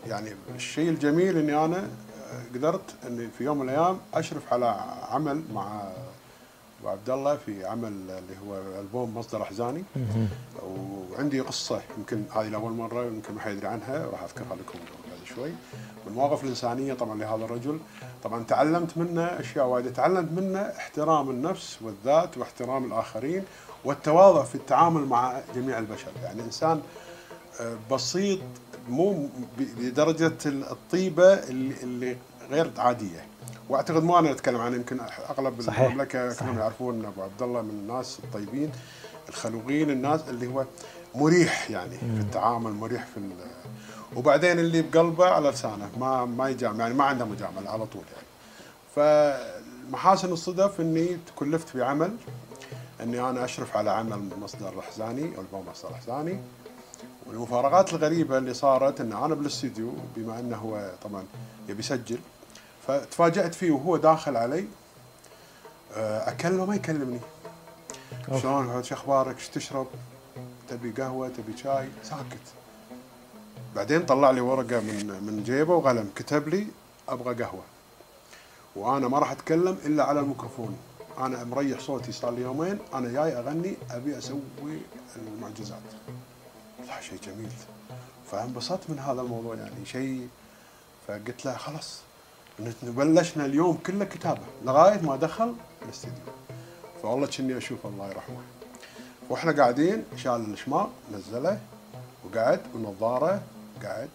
يعني 0.07 0.29
الشيء 0.55 0.89
الجميل 0.89 1.37
إني 1.37 1.65
أنا 1.65 1.77
آه، 1.77 2.55
قدرت 2.55 2.95
إني 3.07 3.27
في 3.37 3.43
يوم 3.43 3.57
من 3.59 3.69
الأيام 3.69 3.99
أشرف 4.13 4.53
على 4.53 4.65
عمل 5.11 5.43
مع 5.53 5.81
ابو 6.81 6.89
عبد 6.89 7.09
الله 7.09 7.35
في 7.37 7.65
عمل 7.65 7.87
اللي 7.87 8.35
هو 8.47 8.55
ألبوم 8.81 9.17
مصدر 9.17 9.41
أحزاني. 9.41 9.83
وعندي 10.63 11.39
قصة 11.39 11.81
يمكن 11.97 12.23
هذه 12.35 12.47
لأول 12.47 12.71
مرة 12.71 13.05
يمكن 13.05 13.33
ما 13.33 13.41
حد 13.41 13.51
يدري 13.51 13.67
عنها 13.67 14.05
راح 14.05 14.23
أذكرها 14.23 14.55
لكم 14.55 14.79
بعد 14.79 15.25
شوي. 15.35 15.49
من 15.49 15.55
المواقف 16.07 16.43
الإنسانية 16.43 16.93
طبعا 16.93 17.19
لهذا 17.19 17.45
الرجل. 17.45 17.79
طبعا 18.23 18.43
تعلمت 18.43 18.97
منه 18.97 19.23
أشياء 19.23 19.65
وايد. 19.67 19.93
تعلمت 19.93 20.31
منه 20.31 20.59
احترام 20.59 21.29
النفس 21.29 21.77
والذات 21.81 22.37
واحترام 22.37 22.85
الآخرين 22.85 23.43
والتواضع 23.85 24.43
في 24.43 24.55
التعامل 24.55 25.05
مع 25.05 25.39
جميع 25.55 25.79
البشر. 25.79 26.11
يعني 26.23 26.41
إنسان 26.41 26.81
آه، 27.61 27.77
بسيط 27.91 28.39
مو 28.89 29.13
ب- 29.57 29.79
لدرجة 29.79 30.33
الطيبة 30.45 31.33
اللي 31.33 32.17
غير 32.49 32.71
عادية. 32.77 33.25
وأعتقد 33.69 34.03
مو 34.03 34.19
أنا 34.19 34.31
أتكلم 34.31 34.61
عنه 34.61 34.75
يمكن 34.75 34.99
أغلب 35.29 35.61
صحيح، 35.61 35.79
المملكة. 35.79 36.33
كلهم 36.33 36.59
يعرفون 36.59 37.05
أبو 37.05 37.21
عبد 37.21 37.41
الله 37.41 37.61
من 37.61 37.69
الناس 37.69 38.19
الطيبين 38.23 38.71
الخلوقين 39.29 39.89
الناس 39.89 40.21
اللي 40.29 40.47
هو 40.47 40.65
مريح 41.15 41.71
يعني 41.71 41.97
في 41.97 42.21
التعامل 42.21 42.71
مريح 42.71 43.05
في 43.05 43.19
وبعدين 44.15 44.59
اللي 44.59 44.81
بقلبه 44.81 45.25
على 45.25 45.49
لسانه 45.49 45.89
ما 45.99 46.25
ما 46.25 46.49
يجامل 46.49 46.79
يعني 46.79 46.93
ما 46.93 47.03
عنده 47.03 47.25
مجاملة 47.25 47.69
على 47.69 47.85
طول 47.85 48.03
يعني. 48.15 48.27
فمحاسن 48.95 50.31
الصدف 50.31 50.81
إني 50.81 51.17
تكلفت 51.27 51.69
في 51.69 51.83
عمل 51.83 52.15
إني 53.03 53.29
أنا 53.29 53.45
أشرف 53.45 53.77
على 53.77 53.89
عمل 53.89 54.29
مصدر 54.41 54.79
احزاني 54.79 55.35
أو 55.37 55.41
ألبوم 55.41 55.65
مصدر 55.71 55.93
احزاني 55.93 56.39
والمفارقات 57.25 57.93
الغريبة 57.93 58.37
اللي 58.37 58.53
صارت 58.53 59.01
إن 59.01 59.13
أنا 59.13 59.35
بالاستديو 59.35 59.93
بما 60.15 60.39
إنه 60.39 60.57
هو 60.57 60.91
طبعا 61.03 61.23
يبي 61.69 61.79
يسجل 61.79 62.17
فتفاجأت 62.87 63.55
فيه 63.55 63.71
وهو 63.71 63.97
داخل 63.97 64.37
علي. 64.37 64.67
آه، 65.95 66.29
اكلمه 66.29 66.65
ما 66.65 66.75
يكلمني. 66.75 67.19
شلون؟ 68.41 68.83
شو 68.83 68.95
أخبارك 68.95 69.35
إيش 69.35 69.47
تشرب؟ 69.47 69.87
تبي 70.69 70.91
قهوة؟ 70.91 71.29
تبي 71.29 71.57
شاي؟ 71.57 71.89
ساكت. 72.03 72.45
بعدين 73.75 74.05
طلع 74.05 74.31
لي 74.31 74.41
ورقة 74.41 74.79
من 74.79 75.07
من 75.07 75.43
جيبه 75.43 75.73
وقلم. 75.73 76.11
كتب 76.15 76.47
لي 76.47 76.67
أبغى 77.09 77.43
قهوة. 77.43 77.63
وأنا 78.75 79.07
ما 79.07 79.19
راح 79.19 79.31
أتكلم 79.31 79.77
إلا 79.85 80.03
على 80.03 80.19
الميكروفون. 80.19 80.77
أنا 81.17 81.43
مريح 81.43 81.79
صوتي 81.79 82.11
صار 82.11 82.31
لي 82.31 82.41
يومين. 82.41 82.79
أنا 82.93 83.11
جاي 83.11 83.39
أغني 83.39 83.77
أبي 83.91 84.17
أسوي 84.17 84.41
المعجزات. 85.15 85.79
شيء 87.01 87.19
جميل. 87.23 87.51
فانبسطت 88.31 88.89
من 88.89 88.99
هذا 88.99 89.21
الموضوع 89.21 89.55
يعني 89.55 89.85
شيء. 89.85 90.29
فقلت 91.07 91.45
له 91.45 91.57
خلاص. 91.57 91.99
بلشنا 92.83 93.45
اليوم 93.45 93.77
كله 93.85 94.05
كتابة 94.05 94.41
لغاية 94.65 95.01
ما 95.01 95.15
دخل 95.15 95.53
الاستديو. 95.85 96.13
فوالله 97.01 97.27
كني 97.27 97.57
أشوف 97.57 97.85
الله 97.85 98.07
يرحمه. 98.07 98.41
وإحنا 99.29 99.51
قاعدين 99.51 100.03
شال 100.15 100.53
الشماغ 100.53 100.87
نزله 101.13 101.59
وقعد 102.25 102.59
ونظاره 102.75 103.41
قعد. 103.83 104.09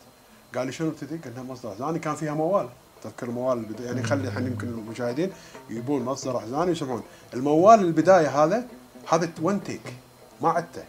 قال 0.54 0.66
لي 0.66 0.72
شنو 0.72 0.88
ابتدي؟ 0.88 1.16
قلنا 1.16 1.42
مصدر 1.42 1.72
أحزاني. 1.72 1.98
كان 1.98 2.14
فيها 2.14 2.34
موال. 2.34 2.68
تذكر 3.02 3.26
الموال 3.26 3.58
البداية؟ 3.58 3.86
يعني 3.86 4.02
خلي 4.02 4.28
الحين 4.28 4.46
يمكن 4.46 4.68
المشاهدين 4.68 5.32
يبون 5.70 6.04
مصدر 6.04 6.38
أحزاني 6.38 6.72
يسمعون 6.72 7.02
الموال 7.34 7.80
البداية 7.80 8.44
هذا 8.44 8.66
هذا 9.12 9.30
one 9.42 9.64
take 9.64 9.94
ما 10.40 10.48
عدته. 10.48 10.84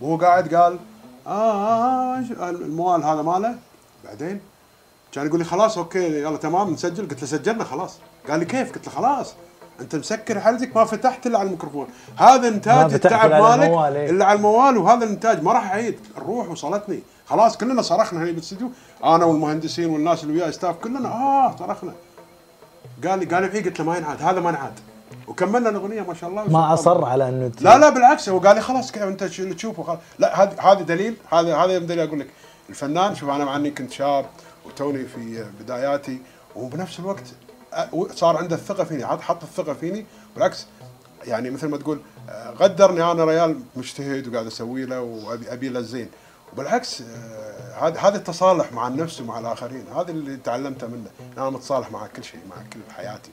وهو 0.00 0.16
قاعد 0.16 0.54
قال 0.54 0.78
آه, 1.26 1.30
آه, 1.30 2.18
آه 2.18 2.50
الموال 2.50 3.04
هذا 3.04 3.22
ماله؟ 3.22 3.58
بعدين 4.04 4.40
كان 5.12 5.26
يقول 5.26 5.38
لي 5.38 5.44
خلاص 5.44 5.78
okay 5.78 6.20
يلا 6.22 6.36
تمام 6.36 6.70
نسجل. 6.70 7.08
قلت 7.08 7.20
له 7.20 7.26
سجلنا 7.26 7.64
خلاص. 7.64 7.98
قال 8.30 8.40
لي 8.40 8.44
كيف؟ 8.44 8.72
قلت 8.72 8.86
له 8.86 8.94
خلاص. 8.94 9.34
أنت 9.80 9.96
مسكر 9.96 10.40
حلقك 10.40 10.76
ما 10.76 10.84
فتحت 10.84 11.26
إلا 11.26 11.38
على 11.38 11.46
الميكروفون. 11.46 11.86
هذا 12.16 12.48
إنتاج 12.48 12.94
التعب 12.94 13.30
مالك 13.30 13.96
إيه. 13.96 14.10
إلا 14.10 14.24
على 14.24 14.36
الموال 14.36 14.76
وهذا 14.78 15.04
الإنتاج. 15.04 15.42
ما 15.42 15.52
راح 15.52 15.72
أعيد. 15.72 15.98
الروح 16.16 16.50
وصلتني. 16.50 17.00
خلاص 17.26 17.56
كلنا 17.56 17.82
صرخنا 17.82 18.20
هنا 18.20 18.30
بالاستديو 18.30 18.70
أنا 19.04 19.24
والمهندسين 19.24 19.90
والناس 19.90 20.24
اللي 20.24 20.34
وياي 20.34 20.52
ستاف 20.52 20.76
كلنا 20.76 21.08
آه 21.08 21.56
صرخنا. 21.56 21.92
قال 23.04 23.18
لي 23.18 23.24
قال 23.24 23.42
لي 23.42 23.60
قلت 23.60 23.78
له 23.78 23.84
ما 23.84 23.96
ينعاد. 23.96 24.22
هذا 24.22 24.40
ما 24.40 24.50
ينعاد 24.50 24.72
وكملنا 25.28 25.68
الأغنية 25.68 26.02
ما 26.02 26.14
شاء 26.14 26.30
الله. 26.30 26.44
ما 26.50 26.74
أصر 26.74 27.04
على 27.04 27.28
إنه 27.28 27.52
لا 27.60 27.78
لا 27.78 27.88
بالعكس. 27.88 28.28
هو 28.28 28.38
قال 28.38 28.56
لي 28.56 28.62
خلاص 28.62 28.92
كذا 28.92 29.08
أنت 29.08 29.22
اللي 29.22 29.54
تشوفه؟ 29.54 29.98
لا 30.18 30.42
هذا 30.42 30.60
هذا 30.60 30.82
دليل. 30.82 31.16
هذا 31.32 31.56
هذا 31.56 31.78
دليل. 31.78 32.08
أقول 32.08 32.20
لك 32.20 32.26
الفنان 32.68 33.14
شوف 33.14 33.28
أنا 33.28 33.44
مع 33.44 33.56
إني 33.56 33.70
كنت 33.70 33.92
شاب. 33.92 34.26
وتوني 34.76 35.04
في 35.04 35.44
بداياتي 35.60 36.20
وبنفس 36.56 36.98
الوقت 36.98 37.22
صار 38.14 38.36
عنده 38.36 38.56
الثقة 38.56 38.84
فيني 38.84 39.06
حط 39.06 39.20
حط 39.20 39.42
الثقة 39.42 39.74
فيني 39.74 40.06
بالعكس 40.34 40.66
يعني 41.24 41.50
مثل 41.50 41.68
ما 41.68 41.76
تقول 41.76 42.00
آه، 42.28 42.50
غدرني 42.50 43.12
أنا 43.12 43.24
ريال 43.24 43.60
مجتهد 43.76 44.28
وقاعد 44.28 44.46
أسوي 44.46 44.84
له 44.84 45.00
وأبي 45.00 45.52
أبي 45.52 45.68
له 45.68 45.78
الزين. 45.78 46.08
وبالعكس 46.52 47.00
آه، 47.02 47.86
هذا 47.86 48.00
هذا 48.00 48.16
التصالح 48.16 48.72
مع 48.72 48.88
النفس 48.88 49.20
ومع 49.20 49.38
الآخرين 49.38 49.84
هذا 49.96 50.10
اللي 50.10 50.36
تعلمته 50.36 50.86
منه. 50.86 51.10
أنا 51.38 51.50
متصالح 51.50 51.90
مع 51.90 52.06
كل 52.06 52.24
شيء 52.24 52.40
مع 52.50 52.56
كل 52.72 52.80
حياتي. 52.96 53.30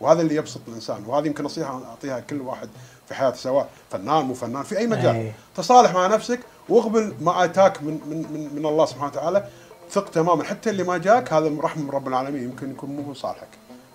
وهذا 0.00 0.22
اللي 0.22 0.34
يبسط 0.34 0.60
الإنسان 0.68 1.04
وهذه 1.06 1.26
يمكن 1.26 1.44
نصيحة 1.44 1.84
أعطيها 1.84 2.20
كل 2.20 2.40
واحد 2.40 2.68
في 3.08 3.14
حياته 3.14 3.36
سواء 3.36 3.68
فنان 3.90 4.24
مو 4.24 4.34
فنان 4.34 4.62
في 4.62 4.78
أي 4.78 4.86
مجال. 4.86 5.16
أي. 5.16 5.32
تصالح 5.56 5.94
مع 5.94 6.06
نفسك 6.06 6.40
واقبل 6.68 7.14
ما 7.20 7.44
أتاك 7.44 7.82
من 7.82 8.00
من 8.06 8.16
من, 8.32 8.54
من 8.54 8.66
الله 8.66 8.86
سبحانه 8.86 9.06
وتعالى. 9.06 9.48
ثق 9.90 10.10
تماما. 10.10 10.44
حتى 10.44 10.70
اللي 10.70 10.82
ما 10.84 10.98
جاك 10.98 11.32
هذا 11.32 11.52
رحمه 11.60 11.82
من 11.82 11.90
رب 11.90 12.08
العالمين 12.08 12.42
يمكن 12.42 12.70
يكون 12.70 12.90
مو 12.90 13.02
من 13.02 13.14
صالحك. 13.14 13.48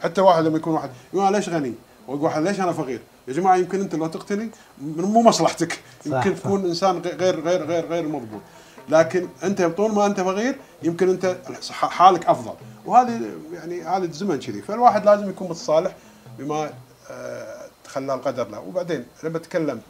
حتى 0.04 0.22
واحد 0.22 0.44
لما 0.44 0.58
يكون 0.58 0.74
واحد 0.74 0.90
يقول 1.14 1.34
ليش 1.34 1.50
غني؟ 1.50 1.74
ويقول 2.08 2.24
واحد 2.26 2.42
ليش 2.44 2.60
أنا 2.60 2.72
فقير؟ 2.72 3.02
يا 3.28 3.34
جماعة 3.34 3.56
يمكن 3.56 3.82
أنت 3.82 3.96
لو 3.96 4.08
تقتني 4.08 4.50
مو 4.82 5.22
مصلحتك. 5.22 5.72
صح، 5.72 6.06
يمكن 6.06 6.36
صح. 6.36 6.42
تكون 6.42 6.66
إنسان 6.66 6.98
غ- 6.98 7.16
غير 7.16 7.40
غير 7.40 7.66
غير 7.66 7.86
غير 7.86 8.08
مضبوط. 8.08 8.42
لكن 8.90 9.28
أنت 9.44 9.62
طول 9.62 9.92
ما 9.94 10.06
أنت 10.06 10.22
فقير 10.22 10.56
يمكن 10.84 11.10
أنت 11.10 11.38
حالك 11.72 12.26
أفضل. 12.26 12.54
وهذه 12.86 13.22
يعني 13.54 13.82
هذا 13.82 14.06
الزمن 14.06 14.40
كذي. 14.40 14.62
فالواحد 14.62 15.06
لازم 15.06 15.30
يكون 15.30 15.50
متصالح 15.50 15.96
بما 16.40 16.74
آه، 17.12 17.62
خلاه 17.88 18.16
القدر 18.16 18.48
له. 18.48 18.60
وبعدين 18.60 19.06
أنا 19.24 19.30
بتكلم 19.34 19.82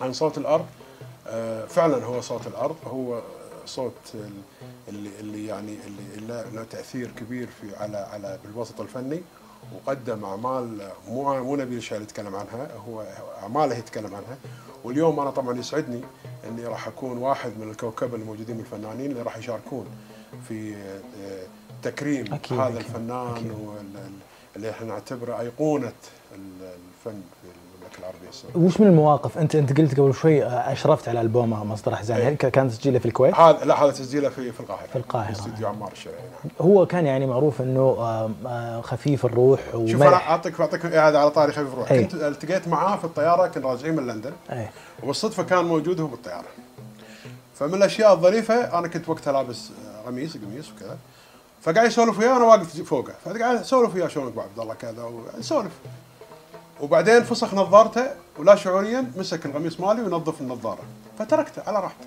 عن 0.00 0.12
صوت 0.12 0.38
الأرض. 0.38 0.66
آه، 1.26 1.64
فعلا 1.66 2.04
هو 2.04 2.20
صوت 2.20 2.46
الأرض. 2.46 2.76
هو 2.86 3.22
صوت 3.66 3.92
اللي 4.88 5.10
اللي 5.20 5.46
يعني 5.46 5.76
اللي 6.16 6.44
له- 6.52 6.64
تأثير 6.64 7.10
كبير 7.10 7.48
في 7.60 7.76
على 7.76 7.96
على 7.96 8.38
بالوسط 8.44 8.80
الفني 8.80 9.22
وقدم 9.74 10.24
أعمال 10.24 10.90
مو 11.08 11.42
مو 11.44 11.56
نبيل 11.56 11.78
الشاعر 11.78 12.02
يتكلم 12.02 12.34
عنها 12.36 12.74
هو 12.88 13.06
اعماله 13.42 13.74
يتكلم 13.76 14.14
عنها 14.14 14.38
واليوم 14.84 15.20
أنا 15.20 15.30
طبعا 15.30 15.58
يسعدني 15.58 16.00
إني 16.48 16.64
راح 16.66 16.88
أكون 16.88 17.18
واحد 17.18 17.52
من 17.58 17.70
الكوكبه 17.70 18.16
الموجودين 18.16 18.56
من 18.56 18.60
الفنانين 18.62 19.10
اللي 19.10 19.22
راح 19.22 19.36
يشاركون 19.36 19.86
في 20.48 20.74
آه، 20.76 21.42
تكريم 21.82 22.34
أكيد، 22.34 22.58
هذا 22.58 22.68
أكيد، 22.68 22.76
الفنان 22.86 23.30
أكيد. 23.34 23.52
اللي 24.56 24.70
إحنا 24.70 24.86
نعتبره 24.86 25.40
أيقونة 25.40 25.92
الفن 26.34 27.20
في 27.42 27.48
المملكه 28.12 28.22
العربيه 28.22 28.28
السعوديه. 28.28 28.66
وش 28.66 28.80
من 28.80 28.86
المواقف؟ 28.86 29.38
انت 29.38 29.54
أنت 29.54 29.80
قلت 29.80 30.00
قبل 30.00 30.14
شوي 30.14 30.44
آه، 30.44 30.72
أشرفت 30.72 31.08
على 31.08 31.20
ألبومه 31.20 31.64
مصدر 31.64 31.94
احزان 31.94 32.20
هل 32.20 32.34
كان 32.34 32.68
تسجيله 32.68 32.98
في 32.98 33.06
الكويت؟ 33.06 33.34
هذا 33.34 33.64
لا 33.64 33.84
هذا 33.84 33.90
تسجيله 33.90 34.28
في 34.28 34.52
في 34.52 34.60
القاهرة. 34.60 34.86
في 34.86 34.96
القاهرة. 34.96 35.32
في 35.32 35.40
استوديو 35.40 35.68
عمار 35.68 35.92
الشرعي. 35.92 36.16
نعم. 36.16 36.70
هو 36.70 36.86
كان 36.86 37.06
يعني 37.06 37.26
معروف 37.26 37.60
إنه 37.60 38.80
خفيف 38.82 39.24
الروح 39.24 39.60
شوف 39.72 40.02
أنا 40.02 40.16
اعطيك 40.16 40.60
أعطيك 40.60 40.86
هذا 40.86 41.18
على 41.18 41.30
طاري 41.30 41.52
خفيف 41.52 41.74
روح 41.74 41.92
أي. 41.92 42.04
كنت 42.04 42.14
التقيت 42.14 42.68
معاه 42.68 42.96
في 42.96 43.04
الطيارة 43.04 43.46
كنا 43.46 43.68
راجعين 43.68 43.96
من 43.96 44.06
لندن. 44.06 44.32
إيه 44.52 44.70
وبالصدفة 45.02 45.42
كان 45.42 45.64
موجود 45.64 46.00
هو 46.00 46.06
بالطيارة. 46.06 46.46
فمن 47.54 47.74
الأشياء 47.74 48.12
الظريفة 48.12 48.78
أنا 48.78 48.88
كنت 48.88 49.08
وقتها 49.08 49.32
لابس 49.32 49.70
آه، 49.70 50.06
قميص 50.06 50.36
قميص 50.36 50.72
وكذا. 50.72 50.96
فقاعد 51.62 51.86
يسولف 51.86 52.18
وياه 52.18 52.34
وأنا 52.34 52.44
واقف 52.44 52.82
فوقه. 52.82 53.12
فقاعد 53.24 53.56
اسولف 53.56 53.94
وياه 53.94 54.08
شلونك 54.08 54.32
أبو 54.32 54.40
عبد 54.40 54.58
الله 54.58 54.74
كذا؟ 54.74 55.10
ويسولف 55.36 55.72
وبعدين 56.82 57.22
فسخ 57.22 57.54
نظارته 57.54 58.06
ولا 58.38 58.54
شعوريا 58.54 59.04
مسك 59.16 59.46
القميص 59.46 59.80
مالي 59.80 60.02
وينظف 60.02 60.40
النظارة. 60.40 60.82
فتركته 61.18 61.62
على 61.66 61.80
راحته. 61.80 62.06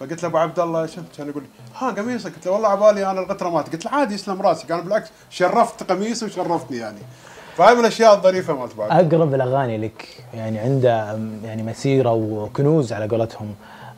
فقلت 0.00 0.22
له 0.22 0.28
أبو 0.28 0.38
عبد 0.38 0.60
الله 0.60 0.86
شفت 0.86 1.16
كان 1.16 1.28
يقول 1.28 1.42
لي 1.42 1.48
ها 1.78 1.90
قميصك. 1.90 2.34
قلت 2.34 2.46
له 2.46 2.52
والله 2.52 2.68
عبالي 2.68 3.10
أنا 3.10 3.20
القطرة 3.20 3.48
مات 3.48 3.72
قلت 3.72 3.84
له 3.84 3.90
عادي 3.90 4.14
يسلم 4.14 4.42
راسك. 4.42 4.72
أنا 4.72 4.80
بالعكس 4.80 5.08
شرفت 5.30 5.90
قميصي 5.90 6.24
وشرفتني 6.24 6.76
يعني. 6.76 6.98
فهاي 7.56 7.74
من 7.74 7.80
الأشياء 7.80 8.14
الظريفة 8.14 8.54
مالت 8.54 8.72
ابو 8.72 8.82
أقرب 8.82 9.34
الأغاني 9.34 9.78
لك 9.78 10.24
يعني 10.34 10.58
عنده 10.58 11.18
يعني 11.44 11.62
مسيرة 11.62 12.12
وكنوز 12.12 12.92
على 12.92 13.08
قولتهم 13.08 13.54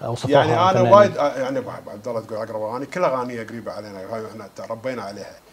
وصفوها 0.07 0.45
يعني 0.45 0.81
أنا. 0.81 0.97
وايد 0.97 1.17
يعني 1.17 1.59
أبو 1.59 1.71
عبد 1.71 2.09
الله 2.09 2.21
تقول 2.21 2.39
أقرب 2.39 2.63
أغاني 2.63 2.87
كل 2.87 3.05
أغانية 3.05 3.43
قريبة 3.43 3.73
علينا 3.73 3.99
هاي 3.99 4.27
إحنا 4.27 4.49
تربينا 4.57 5.03
عليها. 5.03 5.46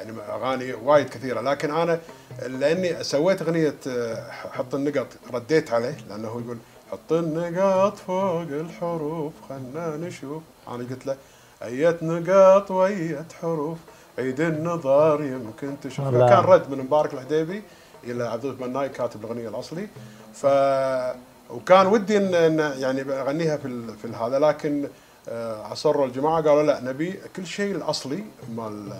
يعني 0.00 0.12
أغاني 0.28 0.72
وايد 0.72 1.08
كثيرة. 1.08 1.40
لكن 1.40 1.70
أنا 1.70 2.00
لأني 2.46 3.04
سويت 3.04 3.42
أغنية 3.42 3.74
آه، 3.88 4.30
حط 4.30 4.74
النقط 4.74 5.06
رديت 5.34 5.72
عليه 5.72 5.96
لأنه 6.08 6.28
هو 6.28 6.40
يقول 6.40 6.58
حط 6.92 7.12
النقط 7.12 7.96
فوق 7.96 8.40
الحروف 8.40 9.32
خلنا 9.48 9.96
نشوف. 9.96 10.42
أنا 10.68 10.76
قلت 10.90 11.06
له 11.06 11.16
أيت 11.62 12.02
نقاط 12.02 12.70
ويت 12.70 13.32
حروف؟ 13.40 13.78
عيد 14.18 14.40
النظر 14.40 15.22
يمكن 15.22 15.80
تشوف. 15.82 16.08
كان 16.08 16.44
رد 16.44 16.70
من 16.70 16.78
مبارك 16.78 17.14
العديبي 17.14 17.62
إلى 18.04 18.24
عبد 18.28 18.44
اللطيف 18.44 18.66
بناي 18.66 18.88
كاتب 18.88 19.24
الأغنية 19.24 19.48
الأصلي. 19.48 19.88
ف 20.34 20.46
وكان 21.50 21.86
ودي 21.86 22.16
إن 22.16 22.58
يعني 22.78 23.02
أغنيها 23.02 23.56
في 23.56 23.84
في 24.02 24.08
هذا. 24.08 24.38
لكن 24.38 24.88
آه، 25.28 25.72
اصروا 25.72 26.06
الجماعة 26.06 26.36
قالوا 26.36 26.62
لا 26.62 26.80
نبي 26.80 27.20
كل 27.36 27.46
شيء 27.46 27.76
الأصلي 27.76 28.24
مال 28.56 28.92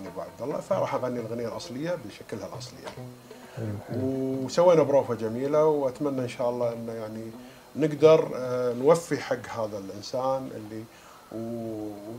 اغاني 0.00 0.08
ابو 0.08 0.20
عبد 0.20 0.42
الله 0.42 0.60
فراح 0.60 0.94
أغني 0.94 1.20
الأغنية 1.20 1.48
الأصلية 1.48 1.98
بشكلها 2.06 2.46
الأصلي. 2.46 2.78
يعني. 2.82 4.02
وسوينا 4.44 4.82
بروفة 4.82 5.14
جميلة 5.14 5.64
وأتمنى 5.64 6.22
إن 6.22 6.28
شاء 6.28 6.50
الله 6.50 6.72
إنه 6.72 6.92
يعني 6.92 7.30
نقدر 7.76 8.30
آه، 8.36 8.74
نوفي 8.74 9.18
حق 9.18 9.48
هذا 9.60 9.78
الإنسان 9.78 10.50
اللي 10.56 10.84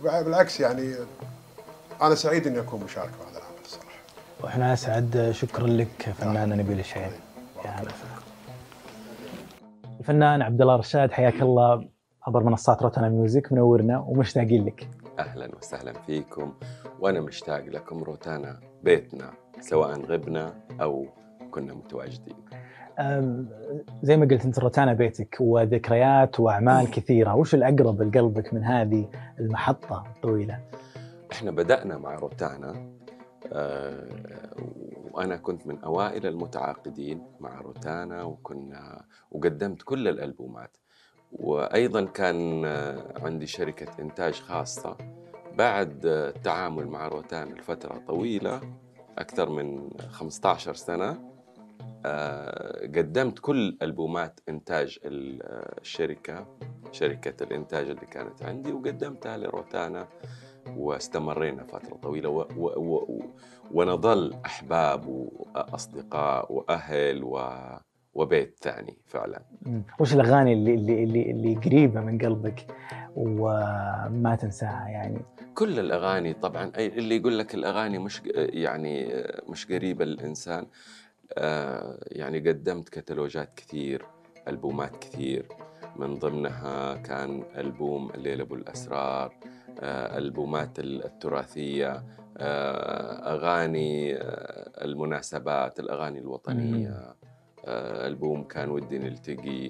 وبالعكس 0.03 0.59
يعني 0.59 0.95
أنا 2.01 2.15
سعيد 2.15 2.47
إني 2.47 2.59
أكون 2.59 2.83
مشارك 2.83 3.09
في 3.09 3.31
هذا 3.31 3.39
العمل 3.39 3.61
الصراحه. 3.65 3.87
وإحنا 4.43 4.73
أسعد 4.73 5.31
شكرا 5.31 5.67
لك 5.67 6.13
فنانه 6.19 6.55
نبيل 6.55 6.79
الشعيب 6.79 7.11
يا 7.65 7.69
هلا 7.69 7.91
الفنان 9.99 10.41
عبد 10.41 10.61
الله 10.61 10.75
رشاد 10.75 11.11
حياك 11.11 11.41
الله. 11.41 11.87
عبر 12.27 12.43
منصات 12.43 12.81
روتانا 12.83 13.09
ميوزك 13.09 13.51
منورنا 13.51 13.99
ومشتاقين 13.99 14.65
لك. 14.65 14.87
أهلا 15.19 15.55
وسهلا 15.57 15.93
فيكم. 15.93 16.53
وأنا 16.99 17.21
مشتاق 17.21 17.65
لكم 17.65 18.03
روتانا 18.03 18.59
بيتنا 18.83 19.33
سواء 19.59 19.99
غبنا 19.99 20.53
أو 20.81 21.05
كنا 21.51 21.73
متواجدين. 21.73 22.35
زي 24.03 24.17
ما 24.17 24.25
قلت 24.25 24.45
أنت 24.45 24.59
روتانا 24.59 24.93
بيتك 24.93 25.37
وذكريات 25.39 26.39
وأعمال 26.39 26.91
كثيرة. 26.91 27.35
وش 27.35 27.55
الأقرب 27.55 28.01
لقلبك 28.01 28.53
من 28.53 28.63
هذه 28.63 29.09
المحطة 29.39 30.03
الطويلة؟ 30.15 30.59
إحنا 31.31 31.51
بدأنا 31.51 31.97
مع 31.97 32.15
روتانا 32.15 32.91
آه، 33.53 34.07
وأنا 35.11 35.37
كنت 35.37 35.67
من 35.67 35.79
أوائل 35.83 36.25
المتعاقدين 36.27 37.23
مع 37.39 37.61
روتانا 37.61 38.23
وكنا 38.23 39.05
وقدمت 39.31 39.81
كل 39.81 40.07
الألبومات. 40.07 40.77
وأيضا 41.31 42.05
كان 42.05 42.65
آه، 42.65 43.13
عندي 43.21 43.47
شركة 43.47 44.01
إنتاج 44.01 44.33
خاصة 44.33 44.97
بعد 45.57 46.05
آه، 46.05 46.29
التعامل 46.29 46.87
مع 46.87 47.07
روتانا 47.07 47.53
لفترة 47.53 47.97
طويلة 48.07 48.61
أكثر 49.17 49.49
من 49.49 49.89
15 50.09 50.73
سنة 50.75 51.31
آه، 52.05 52.81
قدمت 52.85 53.39
كل 53.39 53.77
ألبومات 53.81 54.39
إنتاج 54.49 54.99
ال- 55.05 55.43
آه، 55.43 55.79
الشركة 55.81 56.47
شركة 56.91 57.43
الإنتاج 57.43 57.89
اللي 57.89 58.05
كانت 58.05 58.43
عندي 58.43 58.71
وقدمتها 58.71 59.37
لروتانا 59.37 60.07
واستمرينا 60.77 61.63
فترة 61.63 61.95
طويلة 61.95 62.29
و 62.29 62.47
و 62.57 62.67
و 62.77 63.21
ونظل 63.71 64.33
أحباب 64.45 65.07
وأصدقاء 65.07 66.53
وأهل 66.53 67.23
و 67.23 67.39
وبيت 68.13 68.57
ثاني 68.61 68.97
فعلا. 69.07 69.41
وش 69.99 70.13
الأغاني 70.13 70.53
اللي 70.53 70.73
اللي 70.73 71.03
اللي, 71.03 71.31
اللي 71.31 71.55
قريبة 71.55 72.01
من 72.01 72.17
قلبك 72.17 72.65
وما 73.15 74.37
تنساها 74.41 74.87
يعني؟ 74.87 75.21
كل 75.55 75.79
الأغاني 75.79 76.33
طبعا 76.33 76.71
أي 76.77 76.87
اللي 76.87 77.15
يقول 77.15 77.39
لك 77.39 77.55
الأغاني 77.55 77.99
مش 77.99 78.21
يعني 78.35 79.23
مش 79.49 79.71
قريبة 79.71 80.05
للإنسان 80.05 80.67
آه، 81.37 81.97
يعني 82.07 82.39
قدمت 82.49 82.89
كتالوجات 82.89 83.53
كثير 83.55 84.05
ألبومات 84.47 84.95
كثير. 84.95 85.47
من 85.95 86.15
ضمنها 86.15 86.95
كان 86.95 87.43
ألبوم 87.57 88.09
الليل 88.09 88.41
أبو 88.41 88.55
الأسرار 88.55 89.33
آه، 89.79 90.17
ألبومات 90.17 90.79
التراثية 90.79 92.03
آه، 92.37 93.33
أغاني 93.35 94.15
المناسبات 94.85 95.79
الأغاني 95.79 96.19
الوطنية. 96.19 97.15
آه، 97.65 98.07
ألبوم 98.07 98.43
كان 98.43 98.69
ودي 98.69 98.99
نلتقي. 98.99 99.69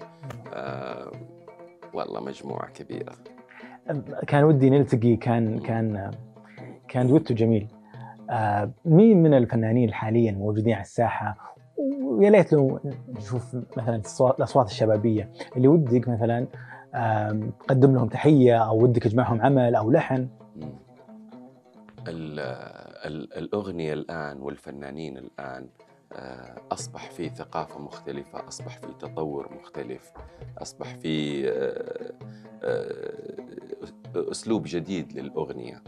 آه، 0.53 1.11
والله 1.93 2.21
مجموعة 2.21 2.69
كبيرة. 2.71 3.13
كان 4.27 4.43
ودي 4.43 4.69
نلتقي 4.69 5.15
كان 5.15 5.59
كان 5.59 6.11
كان 6.87 7.07
دويتو 7.07 7.33
جميل. 7.33 7.67
آه، 8.29 8.71
مين 8.85 9.23
من 9.23 9.33
الفنانين 9.33 9.93
حاليا 9.93 10.31
موجودين 10.31 10.73
على 10.73 10.81
الساحة؟ 10.81 11.55
ويا 12.03 12.29
ليت 12.29 12.53
لو 12.53 12.79
نشوف 13.09 13.55
مثلا 13.77 14.01
الأصوات 14.21 14.67
الشبابية. 14.67 15.31
اللي 15.57 15.67
ودك 15.67 16.07
مثلا 16.09 16.47
تقدم 17.59 17.93
لهم 17.95 18.07
تحية 18.07 18.57
أو 18.57 18.83
ودك 18.83 19.03
تجمعهم 19.03 19.41
عمل 19.41 19.75
أو 19.75 19.91
لحن. 19.91 20.27
ال- 22.07 22.39
ال- 23.05 23.33
الأغنية 23.37 23.93
الآن 23.93 24.41
والفنانين 24.41 25.17
الآن 25.17 25.67
أصبح 26.71 27.11
في 27.11 27.29
ثقافة 27.29 27.79
مختلفة 27.79 28.47
أصبح 28.47 28.77
في 28.77 28.87
تطور 28.99 29.53
مختلف 29.53 30.11
أصبح 30.57 30.95
في 30.95 31.43
آه، 31.49 32.13
آه، 32.63 34.31
أسلوب 34.31 34.63
جديد 34.65 35.13
للأغنية. 35.13 35.83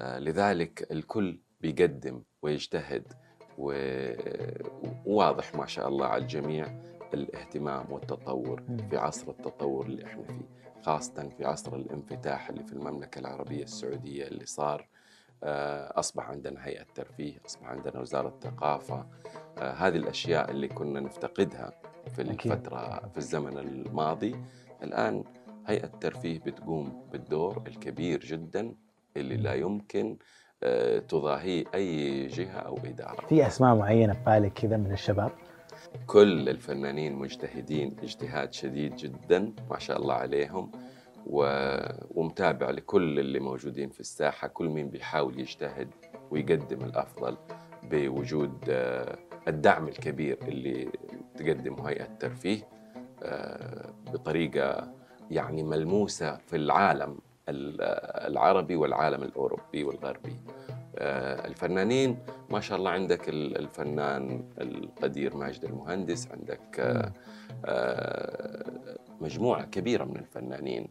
آه، 0.00 0.18
لذلك 0.18 0.92
الكل 0.92 1.40
بيقدم 1.60 2.22
ويجتهد 2.42 3.12
وواضح 5.04 5.54
ما 5.54 5.66
شاء 5.66 5.88
الله 5.88 6.06
على 6.06 6.22
الجميع 6.22 6.80
الاهتمام 7.14 7.92
والتطور 7.92 8.62
في 8.90 8.96
عصر 8.96 9.30
التطور 9.30 9.86
اللي 9.86 10.04
إحنا 10.04 10.22
فيه 10.22 10.48
خاصة 10.82 11.28
في 11.38 11.44
عصر 11.44 11.76
الانفتاح 11.76 12.48
اللي 12.48 12.64
في 12.64 12.72
المملكة 12.72 13.18
العربية 13.18 13.62
السعودية 13.62 14.26
اللي 14.26 14.46
صار 14.46 14.80
آه، 14.80 14.97
أصبح 15.42 16.30
عندنا 16.30 16.66
هيئة 16.66 16.86
ترفيه 16.94 17.40
أصبح 17.46 17.66
عندنا 17.66 18.00
وزارة 18.00 18.28
الثقافة 18.28 19.06
آه، 19.58 19.70
هذه 19.72 19.96
الأشياء 19.96 20.50
اللي 20.50 20.68
كنا 20.68 21.00
نفتقدها 21.00 21.72
في. 22.16 22.22
الفترة 22.22 23.08
في 23.12 23.18
الزمن 23.18 23.58
الماضي 23.58 24.36
الآن 24.82 25.24
هيئة 25.66 25.84
الترفيه 25.84 26.38
بتقوم 26.38 27.02
بالدور 27.12 27.62
الكبير 27.66 28.20
جدا 28.20 28.74
اللي 29.16 29.36
لا 29.36 29.54
يمكن 29.54 30.16
آه، 30.62 30.98
تضاهيه 30.98 31.64
أي 31.74 32.26
جهة 32.26 32.58
أو 32.58 32.78
إدارة 32.84 33.26
في 33.26 33.46
أسماء 33.46 33.74
معينة 33.74 34.12
في 34.12 34.20
بالك 34.26 34.52
كذا 34.52 34.76
من 34.76 34.92
الشباب 34.92 35.30
كل 36.06 36.48
الفنانين 36.48 37.14
مجتهدين 37.14 37.96
اجتهاد 38.02 38.52
شديد 38.52 38.96
جدا 38.96 39.52
ما 39.70 39.78
شاء 39.78 39.96
الله 40.00 40.14
عليهم. 40.14 40.72
ومتابع 41.28 42.70
لكل 42.70 43.18
اللي 43.18 43.40
موجودين 43.40 43.88
في 43.90 44.00
الساحة. 44.00 44.48
كل 44.48 44.68
مين 44.68 44.88
بيحاول 44.90 45.40
يجتهد 45.40 45.88
ويقدم 46.30 46.84
الأفضل 46.84 47.36
بوجود 47.90 48.52
آه، 48.68 49.18
الدعم 49.48 49.88
الكبير 49.88 50.38
اللي 50.42 50.88
تقدمه 51.36 51.88
هيئة 51.88 52.04
الترفيه 52.04 52.68
آه، 53.22 53.90
بطريقة 54.12 54.92
يعني 55.30 55.62
ملموسة 55.62 56.36
في 56.36 56.56
العالم 56.56 57.18
ال- 57.48 57.80
العربي 58.30 58.76
والعالم 58.76 59.22
الأوروبي 59.22 59.84
والغربي. 59.84 60.36
آه، 60.98 61.46
الفنانين 61.46 62.18
ما 62.50 62.60
شاء 62.60 62.78
الله 62.78 62.90
عندك 62.90 63.28
ال- 63.28 63.58
الفنان 63.58 64.44
القدير 64.60 65.36
ماجد 65.36 65.64
المهندس 65.64 66.28
عندك 66.32 66.80
مجموعة 69.20 69.64
كبيرة 69.64 70.04
من 70.04 70.16
الفنانين 70.16 70.88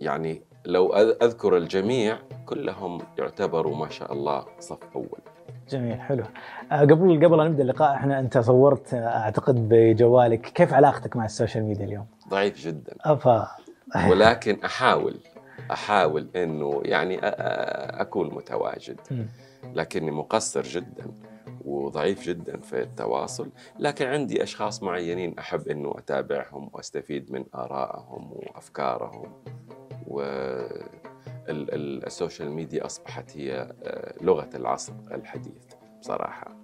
يعني 0.00 0.42
لو 0.66 0.92
أذكر 0.94 1.56
الجميع 1.56 2.18
كلهم 2.46 2.98
يعتبروا 3.18 3.76
ما 3.76 3.88
شاء 3.88 4.12
الله 4.12 4.46
صف 4.58 4.78
أول. 4.94 5.20
جميل 5.68 6.00
حلو. 6.00 6.24
آه، 6.72 6.80
قبل 6.80 7.24
قبل 7.24 7.46
نبدأ 7.46 7.62
اللقاء 7.62 7.94
إحنا 7.94 8.18
أنت 8.20 8.38
صورت 8.38 8.94
آه، 8.94 9.06
أعتقد 9.08 9.68
بجوالك 9.68 10.40
كيف 10.40 10.74
علاقتك 10.74 11.16
مع 11.16 11.24
السوشيال 11.24 11.64
ميديا 11.64 11.84
اليوم؟ 11.84 12.06
ضعيف 12.28 12.60
جدا. 12.60 12.96
أفا. 13.00 13.48
ولكن 14.10 14.64
أحاول 14.64 15.16
أحاول 15.70 16.28
إنه 16.36 16.82
يعني 16.84 17.18
أكون 18.00 18.34
متواجد. 18.34 19.00
لكني 19.74 20.10
مقصر 20.10 20.62
جدا. 20.62 21.06
وضعيف 21.66 22.22
جدا 22.22 22.60
في 22.60 22.82
التواصل 22.82 23.50
لكن 23.78 24.06
عندي 24.06 24.42
أشخاص 24.42 24.82
معينين 24.82 25.38
أحب 25.38 25.68
أنه 25.68 25.94
أتابعهم 25.98 26.70
وأستفيد 26.72 27.32
من 27.32 27.44
آرائهم 27.54 28.32
وأفكارهم. 28.32 29.32
والسوشيال 31.48 32.50
ميديا 32.50 32.86
أصبحت 32.86 33.36
هي 33.36 33.74
آه، 33.82 34.14
لغة 34.20 34.50
العصر 34.54 34.92
الحديث 35.12 35.64
بصراحة. 36.00 36.56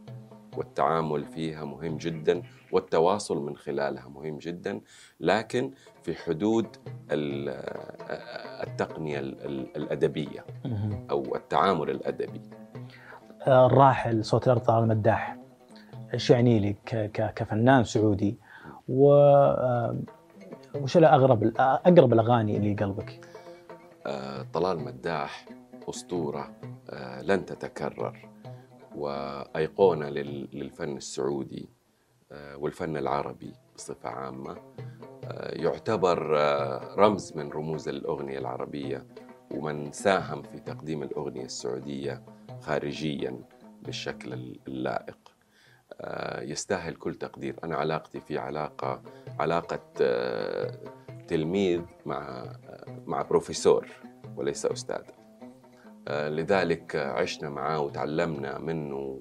والتعامل 0.56 1.24
فيها 1.24 1.64
مهم 1.64 1.96
جدا 1.96 2.42
والتواصل 2.72 3.42
من 3.42 3.56
خلالها 3.56 4.08
مهم 4.08 4.38
جدا 4.38 4.80
لكن 5.20 5.70
في 6.02 6.14
حدود 6.14 6.66
آه، 7.10 8.62
التقنية 8.62 9.18
ال- 9.18 9.44
ال- 9.46 9.76
الأدبية. 9.76 10.44
أو 11.10 11.36
التعامل 11.36 11.90
الأدبي. 11.90 12.40
الراحل 13.46 14.24
صوت 14.24 14.46
الأرض 14.46 14.60
طلال 14.60 14.82
المداح. 14.82 15.36
إيش 16.14 16.30
يعني 16.30 16.72
ك- 16.86 17.32
كفنان 17.34 17.84
سعودي؟ 17.84 18.38
و 18.88 19.12
آه، 19.14 19.96
وش 20.74 20.96
الاغرب 20.96 21.52
أقرب 21.58 22.12
الأغاني 22.12 22.56
اللي 22.56 22.74
قلبك؟ 22.74 23.20
آه، 24.06 24.46
طلال 24.52 24.78
مداح 24.80 25.46
أسطورة 25.88 26.50
آه، 26.90 27.22
لن 27.22 27.44
تتكرر 27.46 28.28
وأيقونة 28.96 30.08
لل- 30.08 30.48
للفن 30.52 30.96
السعودي 30.96 31.68
والفن 32.56 32.96
العربي 32.96 33.52
بصفة 33.76 34.08
عامة. 34.08 34.56
آه، 35.24 35.54
يعتبر 35.62 36.18
رمز 36.98 37.32
من 37.36 37.50
رموز 37.50 37.88
الأغنية 37.88 38.38
العربية 38.38 39.06
ومن 39.50 39.92
ساهم 39.92 40.42
في 40.42 40.58
تقديم 40.60 41.02
الأغنية 41.02 41.44
السعودية. 41.44 42.22
خارجيا 42.62 43.40
بالشكل 43.82 44.32
اللائق. 44.68 45.18
آه، 46.00 46.42
يستاهل 46.42 46.94
كل 46.94 47.14
تقدير. 47.14 47.56
أنا 47.64 47.76
علاقتي 47.76 48.20
فيه 48.20 48.40
علاقة 48.40 49.02
علاقة 49.38 49.80
آه، 50.00 50.78
تلميذ 51.28 51.82
مع 52.06 52.52
مع 53.06 53.22
بروفيسور 53.22 53.88
وليس 54.36 54.66
أستاذ. 54.66 55.02
آه، 56.08 56.28
لذلك 56.28 56.96
عشنا 56.96 57.50
معاه 57.50 57.80
وتعلمنا 57.80 58.58
منه 58.58 59.20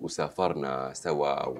وسافرنا 0.00 0.92
سوا 0.92 1.54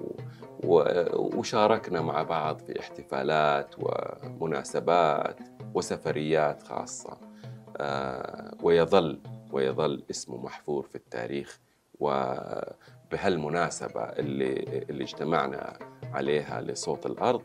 وشاركنا 1.36 2.00
مع 2.00 2.22
بعض 2.22 2.58
في 2.58 2.80
احتفالات 2.80 3.74
ومناسبات 3.78 5.38
وسفريات 5.74 6.62
خاصة. 6.62 7.12
آه، 7.12 7.29
ويظل 8.62 9.20
ويظل 9.52 10.02
اسمه 10.10 10.36
محفور 10.36 10.82
في 10.82 10.94
التاريخ 10.94 11.60
وبهالمناسبة 12.00 14.00
اللي 14.02 14.82
اللي 14.90 15.04
اجتمعنا 15.04 15.72
عليها 16.12 16.60
لصوت 16.60 17.06
الأرض 17.06 17.42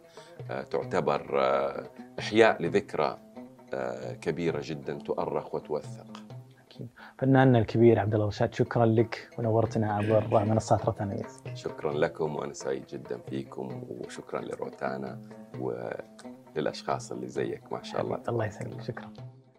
آه، 0.51 0.61
تعتبر 0.61 1.39
آه، 1.41 1.83
إحياء 2.19 2.61
لذكرى 2.61 3.17
آه، 3.73 4.13
كبيرة 4.13 4.61
جدا 4.63 4.93
تؤرخ 4.93 5.55
وتوثق. 5.55 6.21
فناننا 7.19 7.59
الكبير 7.59 7.99
عبد 7.99 8.13
الله 8.13 8.27
رشاد 8.27 8.53
شكرا 8.53 8.85
لك 8.85 9.29
ونورتنا 9.39 9.93
عبر 9.93 10.45
منصات 10.45 10.85
روتانا 10.85 11.21
شكرا 11.53 11.93
لكم 11.93 12.35
وأنا 12.35 12.53
سعيد 12.53 12.87
جدا 12.87 13.17
فيكم 13.17 13.83
وشكرا 13.89 14.41
لروتانا 14.41 15.21
وللأشخاص 15.59 17.11
اللي 17.11 17.27
زيك 17.27 17.73
ما 17.73 17.83
شاء 17.83 18.01
الله. 18.01 18.23
الله 18.29 18.45
يسلمك 18.45 18.81
شكرا. 18.81 19.13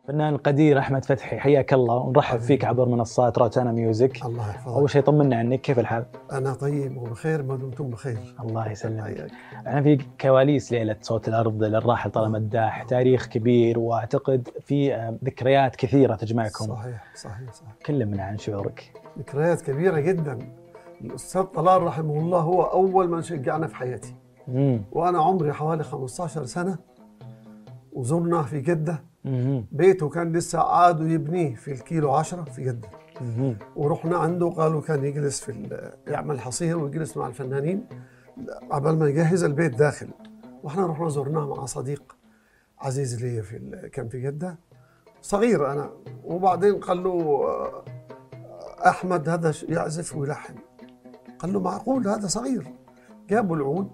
فنان 0.09 0.35
القدير 0.35 0.79
أحمد 0.79 1.05
فتحي 1.05 1.39
حياك 1.39 1.73
الله. 1.73 1.95
ونرحب 1.95 2.39
فيك 2.39 2.65
عبر 2.65 2.89
منصات 2.89 3.39
روتانا 3.39 3.73
ميوزك. 3.73 4.25
الله 4.25 4.49
يحفظك. 4.51 4.75
أول 4.75 4.91
شيء 4.91 5.03
طمنا 5.03 5.37
عنك 5.37 5.61
كيف 5.61 5.79
الحال؟ 5.79 6.05
أنا 6.33 6.55
طيب 6.55 6.97
وبخير 6.97 7.43
ما 7.43 7.57
دمتم 7.57 7.91
بخير. 7.91 8.19
الله 8.41 8.71
يسلمك. 8.71 9.27
إحنا 9.67 9.83
في 9.83 9.99
كواليس 10.21 10.73
ليلة 10.73 10.97
صوت 11.03 11.29
الأرض 11.29 11.63
للراحل 11.63 12.11
طلال 12.11 12.31
مداح 12.33 12.83
تاريخ 12.83 13.27
كبير 13.27 13.79
وأعتقد 13.79 14.49
في 14.61 14.95
آه، 14.95 15.19
ذكريات 15.25 15.77
كثيرة 15.77 16.15
تجمعكم. 16.15 16.65
صحيح 16.67 17.05
صحيح 17.15 17.53
صحيح. 17.53 17.73
كلمنا 17.87 18.23
عن 18.23 18.39
شعورك. 18.39 18.93
ذكريات 19.19 19.61
كبيرة 19.61 20.01
جدا. 20.01 20.39
الأستاذ 21.01 21.43
طلال 21.43 21.83
رحمه 21.83 22.19
الله 22.19 22.39
هو 22.41 22.63
أول 22.63 23.09
من 23.09 23.23
شجعنا 23.23 23.67
في 23.67 23.77
حياتي. 23.77 24.15
مم. 24.49 24.83
وأنا 24.93 25.19
عمري 25.23 25.53
حوالي 25.53 25.85
15 25.85 26.45
سنة 26.45 26.79
وزرناه 27.93 28.43
في 28.43 28.61
جدة. 28.61 29.03
بيته 29.73 30.09
كان 30.09 30.33
لسه 30.33 30.59
عادوا 30.59 31.09
يبنيه 31.09 31.55
في 31.55 31.73
الكيلو 31.73 32.13
10 32.13 32.45
في 32.45 32.65
جدة. 32.65 32.89
ورحنا 33.77 34.17
عنده 34.17 34.51
قالوا 34.51 34.81
كان 34.81 35.05
يجلس 35.05 35.41
في 35.41 35.53
يعمل 36.07 36.41
حصير 36.41 36.79
ويجلس 36.79 37.17
مع 37.17 37.27
الفنانين 37.27 37.87
قبل 38.71 38.97
ما 38.97 39.09
يجهز 39.09 39.45
البيت 39.45 39.75
داخل. 39.79 40.09
وإحنا 40.63 40.87
رحنا 40.87 41.09
زرناه 41.09 41.55
مع 41.55 41.65
صديق 41.65 42.17
عزيز 42.79 43.25
لي 43.25 43.43
في 43.43 43.89
كان 43.93 44.09
في 44.09 44.23
جدة. 44.23 44.59
صغير 45.23 45.73
أنا. 45.73 45.91
وبعدين 46.25 46.81
قال 46.81 47.05
له 47.05 47.11
آه، 47.11 47.85
أحمد 48.89 49.29
هذا 49.29 49.53
يعزف 49.69 50.17
ويلحن. 50.17 50.55
قال 51.39 51.53
له 51.53 51.61
معقول 51.61 52.09
هذا 52.09 52.27
صغير. 52.27 52.73
جابوا 53.31 53.57
العود 53.57 53.91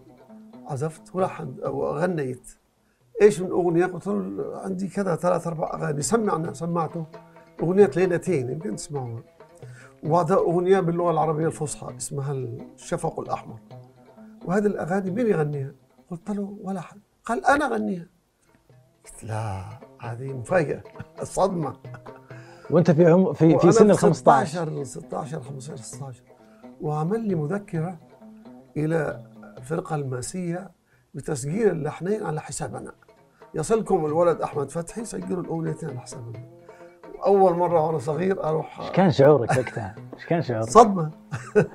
عزفت 0.67 1.15
ولحن 1.15 1.55
وغنيت. 1.65 2.62
إيش 3.23 3.41
من 3.41 3.51
أغنية؟ 3.51 3.87
قلت 3.87 4.07
له 4.07 4.61
عندي 4.65 4.89
كذا 4.89 5.17
ثلاث 5.17 5.47
أربع 5.47 5.75
أغاني 5.75 6.03
سمعنا 6.03 6.53
سمعته. 6.53 7.07
أغنية 7.63 7.91
ليلتين 7.97 8.51
يمكن 8.51 8.77
تسمعوها. 8.77 9.23
وهذا 10.03 10.35
أغنية 10.35 10.81
باللغة 10.81 11.11
العربية 11.11 11.47
الفصحى 11.47 11.97
اسمها 11.97 12.33
الشفق 12.33 13.21
الأحمر. 13.21 13.59
وهذه 14.45 14.67
الأغاني 14.67 15.11
مين 15.11 15.27
يغنيها؟ 15.27 15.73
قلت 16.11 16.31
له 16.31 16.57
ولا 16.63 16.81
حد. 16.81 17.01
قال 17.25 17.47
أنا 17.47 17.67
أغنيها. 17.67 18.07
قلت 19.05 19.25
لا 19.25 19.65
هذه 20.01 20.33
مفاجأة 20.33 20.83
صدمة. 21.23 21.77
وأنت 22.71 22.91
في 22.91 23.07
عم 23.07 23.33
في, 23.33 23.59
في 23.59 23.73
سن 23.73 23.91
ال 23.91 23.99
15 23.99 24.85
16 24.85 24.85
16 24.85 25.41
15 25.41 25.83
16 25.83 26.23
وعمل 26.81 27.29
لي 27.29 27.35
مذكرة 27.35 27.99
إلى 28.77 29.25
الفرقه 29.59 29.97
الماسيه 29.97 30.71
بتسجيل 31.15 31.69
اللحنين 31.71 32.23
على 32.23 32.41
حسابنا 32.41 32.93
يصلكم 33.55 34.07
الولد 34.07 34.41
أحمد 34.41 34.71
فتحي 34.71 35.05
سجلوا 35.05 35.43
الأغنيتين 35.43 35.89
على 35.89 36.01
حسابنا 36.01 36.49
أول 37.27 37.55
مرة 37.55 37.87
وأنا 37.87 37.99
صغير 37.99 38.45
أروح 38.45 38.81
إيش 38.81 38.91
كان 38.91 39.11
شعورك 39.11 39.51
وقتها؟ 39.51 39.95
إيش 40.15 40.27
كان 40.27 40.43
شعورك؟ 40.43 40.69
صدمة 40.71 41.11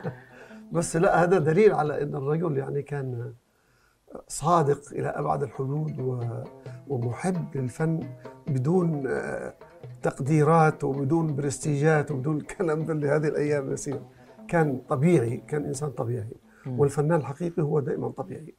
بس 0.72 0.96
لا 0.96 1.24
هذا 1.24 1.40
دليل 1.40 1.74
على 1.74 2.02
إن 2.04 2.16
الرجل 2.16 2.58
يعني 2.58 2.82
كان 2.82 3.34
صادق 4.28 4.80
إلى 4.92 5.08
أبعد 5.08 5.44
الحدود 5.44 6.00
و- 6.00 6.44
ومحب 6.88 7.58
للفن 7.58 8.00
بدون 8.48 9.10
تقديرات 10.04 10.84
وبدون 10.84 11.36
برستيجات 11.36 12.12
وبدون 12.12 12.38
الكلام 12.38 12.86
ده 12.86 12.94
اللي 12.94 13.10
هذه 13.10 13.28
الأيام 13.28 13.72
يصير 13.74 14.00
كان 14.48 14.82
طبيعي 14.90 15.38
كان 15.38 15.66
إنسان 15.66 15.90
طبيعي. 15.90 16.32
والفنان 16.68 17.20
الحقيقي 17.20 17.62
هو 17.64 17.80
دائما 17.80 18.10
طبيعي. 18.10 18.56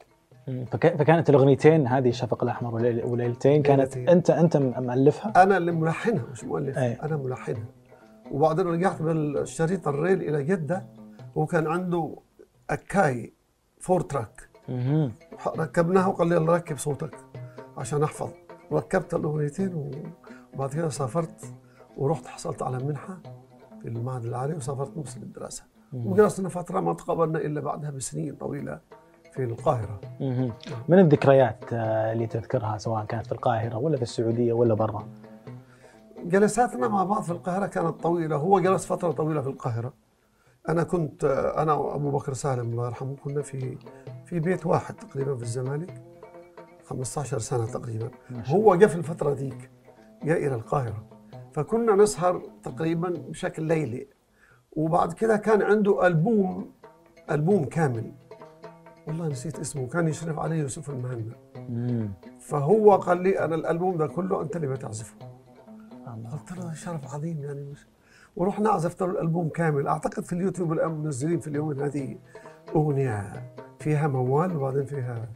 فكانت 0.72 1.30
الأغنيتين 1.30 1.86
هذه 1.86 2.08
الشفق 2.08 2.42
الأحمر 2.44 2.74
وليل- 2.74 3.04
وليلتين 3.04 3.62
كانت. 3.62 3.96
انت 3.96 4.30
أنت 4.30 4.56
مؤلفها 4.56 5.42
أنا 5.42 5.56
اللي 5.56 5.72
ملحنها 5.72 6.24
مش 6.32 6.44
مؤلف 6.44 6.78
أي. 6.78 6.92
أنا 6.92 7.16
ملحنها 7.16 7.64
وبعدين 8.30 8.66
رجعت 8.66 9.02
بالشريط 9.02 9.88
ال 9.88 9.95
reel 9.95 10.22
إلى 10.22 10.44
جدة 10.44 10.86
هو 11.38 11.46
كان 11.46 11.66
عنده 11.66 12.16
أكاي 12.70 13.32
four 13.80 14.00
track. 14.00 14.48
ركبناها 15.46 16.06
وقال 16.06 16.28
لي 16.28 16.36
ركب 16.36 16.78
صوتك 16.78 17.16
عشان 17.76 18.02
أحفظ 18.02 18.30
ركبت 18.72 19.14
الأغنيتين 19.14 19.92
وبعد 20.54 20.70
كده 20.74 20.88
سافرت 20.88 21.54
ورحت 21.96 22.26
حصلت 22.26 22.62
على 22.62 22.78
منحة 22.84 23.18
في 23.82 23.88
المعهد 23.88 24.24
العالي 24.24 24.54
وسافرت 24.54 24.96
مصر 24.96 25.20
للدراسة. 25.20 25.62
وجلسنا 25.92 26.48
فترة 26.48 26.80
ما 26.80 26.92
تقابلنا 26.94 27.38
إلا 27.38 27.60
بعدها 27.60 27.90
بسنين 27.90 28.34
طويلة 28.34 28.80
في 29.38 29.44
القاهرة. 29.44 30.00
مهم. 30.20 30.52
من 30.88 30.98
الذكريات 30.98 31.64
آه، 31.72 32.12
اللي 32.12 32.26
تذكرها 32.26 32.78
سواء 32.78 33.04
كانت 33.04 33.26
في 33.26 33.32
القاهرة 33.32 33.76
ولا 33.76 33.96
في 33.96 34.02
السعودية 34.02 34.52
ولا 34.52 34.74
برا؟ 34.74 35.08
جلساتنا 36.24 36.88
مع 36.88 37.04
بعض 37.04 37.22
في 37.22 37.30
القاهرة 37.30 37.66
كانت 37.66 38.02
طويلة. 38.02 38.36
هو 38.36 38.60
جلس 38.60 38.86
فترة 38.86 39.12
طويلة 39.12 39.40
في 39.40 39.48
القاهرة. 39.48 39.92
أنا 40.68 40.82
كنت 40.82 41.24
أنا 41.58 41.72
وأبو 41.72 42.10
بكر 42.10 42.32
سالم 42.32 42.70
الله 42.70 42.86
يرحمه 42.86 43.16
كنا 43.24 43.42
في 43.42 43.78
في 44.26 44.40
بيت 44.40 44.66
واحد 44.66 44.94
تقريبا 44.94 45.36
في 45.36 45.42
الزمالك. 45.42 46.02
15 46.84 47.38
سنة 47.38 47.66
تقريبا. 47.66 48.10
هو 48.46 48.74
جاء 48.74 48.88
في 48.88 48.96
الفترة 48.96 49.34
ديك 49.34 49.70
جاء 50.24 50.46
إلى 50.46 50.54
القاهرة. 50.54 51.04
فكنا 51.52 51.94
نسهر 51.94 52.42
تقريبا 52.62 53.08
بشكل 53.08 53.62
ليلي. 53.62 54.06
وبعد 54.72 55.12
كده 55.12 55.36
كان 55.36 55.62
عنده 55.62 56.06
ألبوم 56.06 56.70
ألبوم 57.30 57.64
كامل. 57.64 58.12
والله 59.08 59.28
نسيت 59.28 59.58
اسمه 59.58 59.86
كان 59.86 60.08
يشرف 60.08 60.38
عليه 60.38 60.56
يوسف 60.56 60.90
المهنا. 60.90 61.34
فهو 62.40 62.96
قال 62.96 63.22
لي 63.22 63.38
أنا 63.38 63.54
الألبوم 63.54 63.96
ده 63.96 64.06
كله 64.06 64.42
أنت 64.42 64.56
اللي 64.56 64.66
بتعزفه. 64.66 65.14
قلت 66.32 66.58
له 66.58 66.74
شرف 66.74 67.14
عظيم 67.14 67.42
يعني 67.44 67.64
مش 67.64 67.86
ورحنا 68.36 68.70
عزفت 68.70 69.02
له 69.02 69.10
الألبوم 69.10 69.48
كامل. 69.48 69.86
أعتقد 69.88 70.24
في 70.24 70.32
اليوتيوب 70.32 70.72
الآن 70.72 70.90
منزلين 70.90 71.40
في 71.40 71.48
اليوم 71.48 71.80
هذه 71.80 72.18
أغنية 72.76 73.52
فيها 73.78 74.08
موال 74.08 74.56
وبعدين 74.56 74.84
فيها 74.84 75.28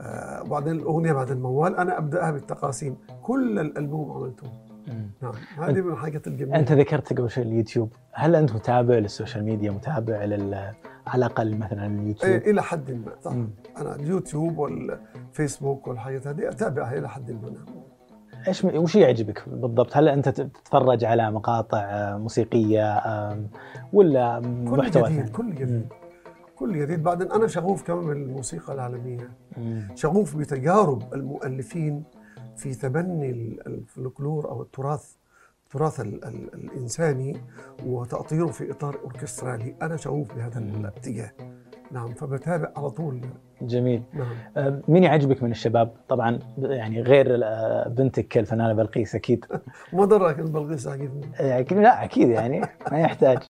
آه 0.00 0.42
وبعدين 0.42 0.72
الأغنية 0.72 1.12
بعد 1.12 1.30
الموال. 1.30 1.76
أنا 1.76 1.98
أبدأها 1.98 2.30
بالتقاسيم. 2.30 2.96
كل 3.22 3.58
الألبوم 3.58 4.12
عملته. 4.12 4.50
نعم 5.22 5.32
هذه 5.58 5.80
من 5.80 5.92
الحاجات 5.92 6.26
الجميلة 6.26 6.58
أنت 6.58 6.72
ذكرت 6.72 7.12
قبل 7.12 7.30
شوي 7.30 7.44
اليوتيوب 7.44 7.92
هل 8.12 8.36
أنت 8.36 8.52
متابع 8.52 8.94
للسوشيال 8.94 9.44
ميديا 9.44 9.70
متابع 9.70 10.24
لل 10.24 10.54
على 11.06 11.18
الأقل 11.26 11.56
مثلا 11.58 11.86
اليوتيوب 11.86 12.32
إيه 12.32 12.50
إلى 12.50 12.62
حد 12.62 12.90
ما 12.90 13.12
صح 13.20 13.32
مم. 13.32 13.50
أنا 13.76 13.94
اليوتيوب 13.96 14.58
والفيسبوك 14.58 15.86
والحاجات 15.88 16.26
هذه 16.26 16.48
أتابعها 16.48 16.98
إلى 16.98 17.08
حد 17.08 17.30
ما 17.30 17.50
نعم. 17.50 17.64
إيش 18.48 18.64
وش 18.64 18.96
يعجبك 18.96 19.48
بالضبط؟ 19.48 19.96
هل 19.96 20.08
أنت 20.08 20.28
تتفرج 20.28 21.04
على 21.04 21.30
مقاطع 21.30 21.78
آه، 21.78 22.16
موسيقية 22.16 22.96
آم، 22.98 23.48
ولا 23.92 24.40
كل 24.70 24.76
محتوى 24.78 25.02
جديد 25.02 25.16
ثاني؟ 25.18 25.30
كل 25.30 25.54
جديد 25.54 25.86
كل 26.56 26.78
جديد 26.78 27.02
بعدين 27.02 27.32
أنا 27.32 27.46
شغوف 27.46 27.82
كمان 27.86 28.06
بالموسيقى 28.06 28.72
العالمية 28.74 29.30
مم. 29.56 29.88
شغوف 29.94 30.36
بتجارب 30.36 31.14
المؤلفين 31.14 32.04
في 32.62 32.74
تبني 32.74 33.30
ال- 33.30 33.66
الفلكلور 33.66 34.48
أو 34.50 34.62
التراث 34.62 35.12
التراث 35.66 36.00
ال 36.00 36.24
ال 36.24 36.54
الإنساني 36.54 37.36
وتأطيره 37.86 38.46
في 38.46 38.70
إطار 38.70 38.98
أوركسترالي. 39.04 39.74
أنا 39.82 39.96
شغوف 39.96 40.34
بهذا 40.34 40.58
الاتجاه. 40.58 41.30
نعم 41.92 42.14
فبتابع 42.14 42.70
على 42.76 42.90
طول. 42.90 43.20
جميل. 43.62 44.02
نعم. 44.14 44.80
مين 44.88 45.04
يعجبك 45.04 45.42
من 45.42 45.50
الشباب؟ 45.50 45.92
طبعا 46.08 46.38
يعني 46.58 47.02
غير 47.02 47.40
آه، 47.44 47.88
بنتك 47.88 48.38
الفنانة 48.38 48.72
بلقيس 48.72 49.14
أكيد. 49.14 49.44
ما 49.92 50.04
ضرك 50.04 50.40
بلقيس 50.40 50.86
عجبني 50.86 51.26
آه، 51.40 51.60
أكيد 51.60 51.78
لا 51.78 52.04
أكيد 52.04 52.28
يعني 52.28 52.60
ما 52.92 52.98
يحتاج. 53.00 53.38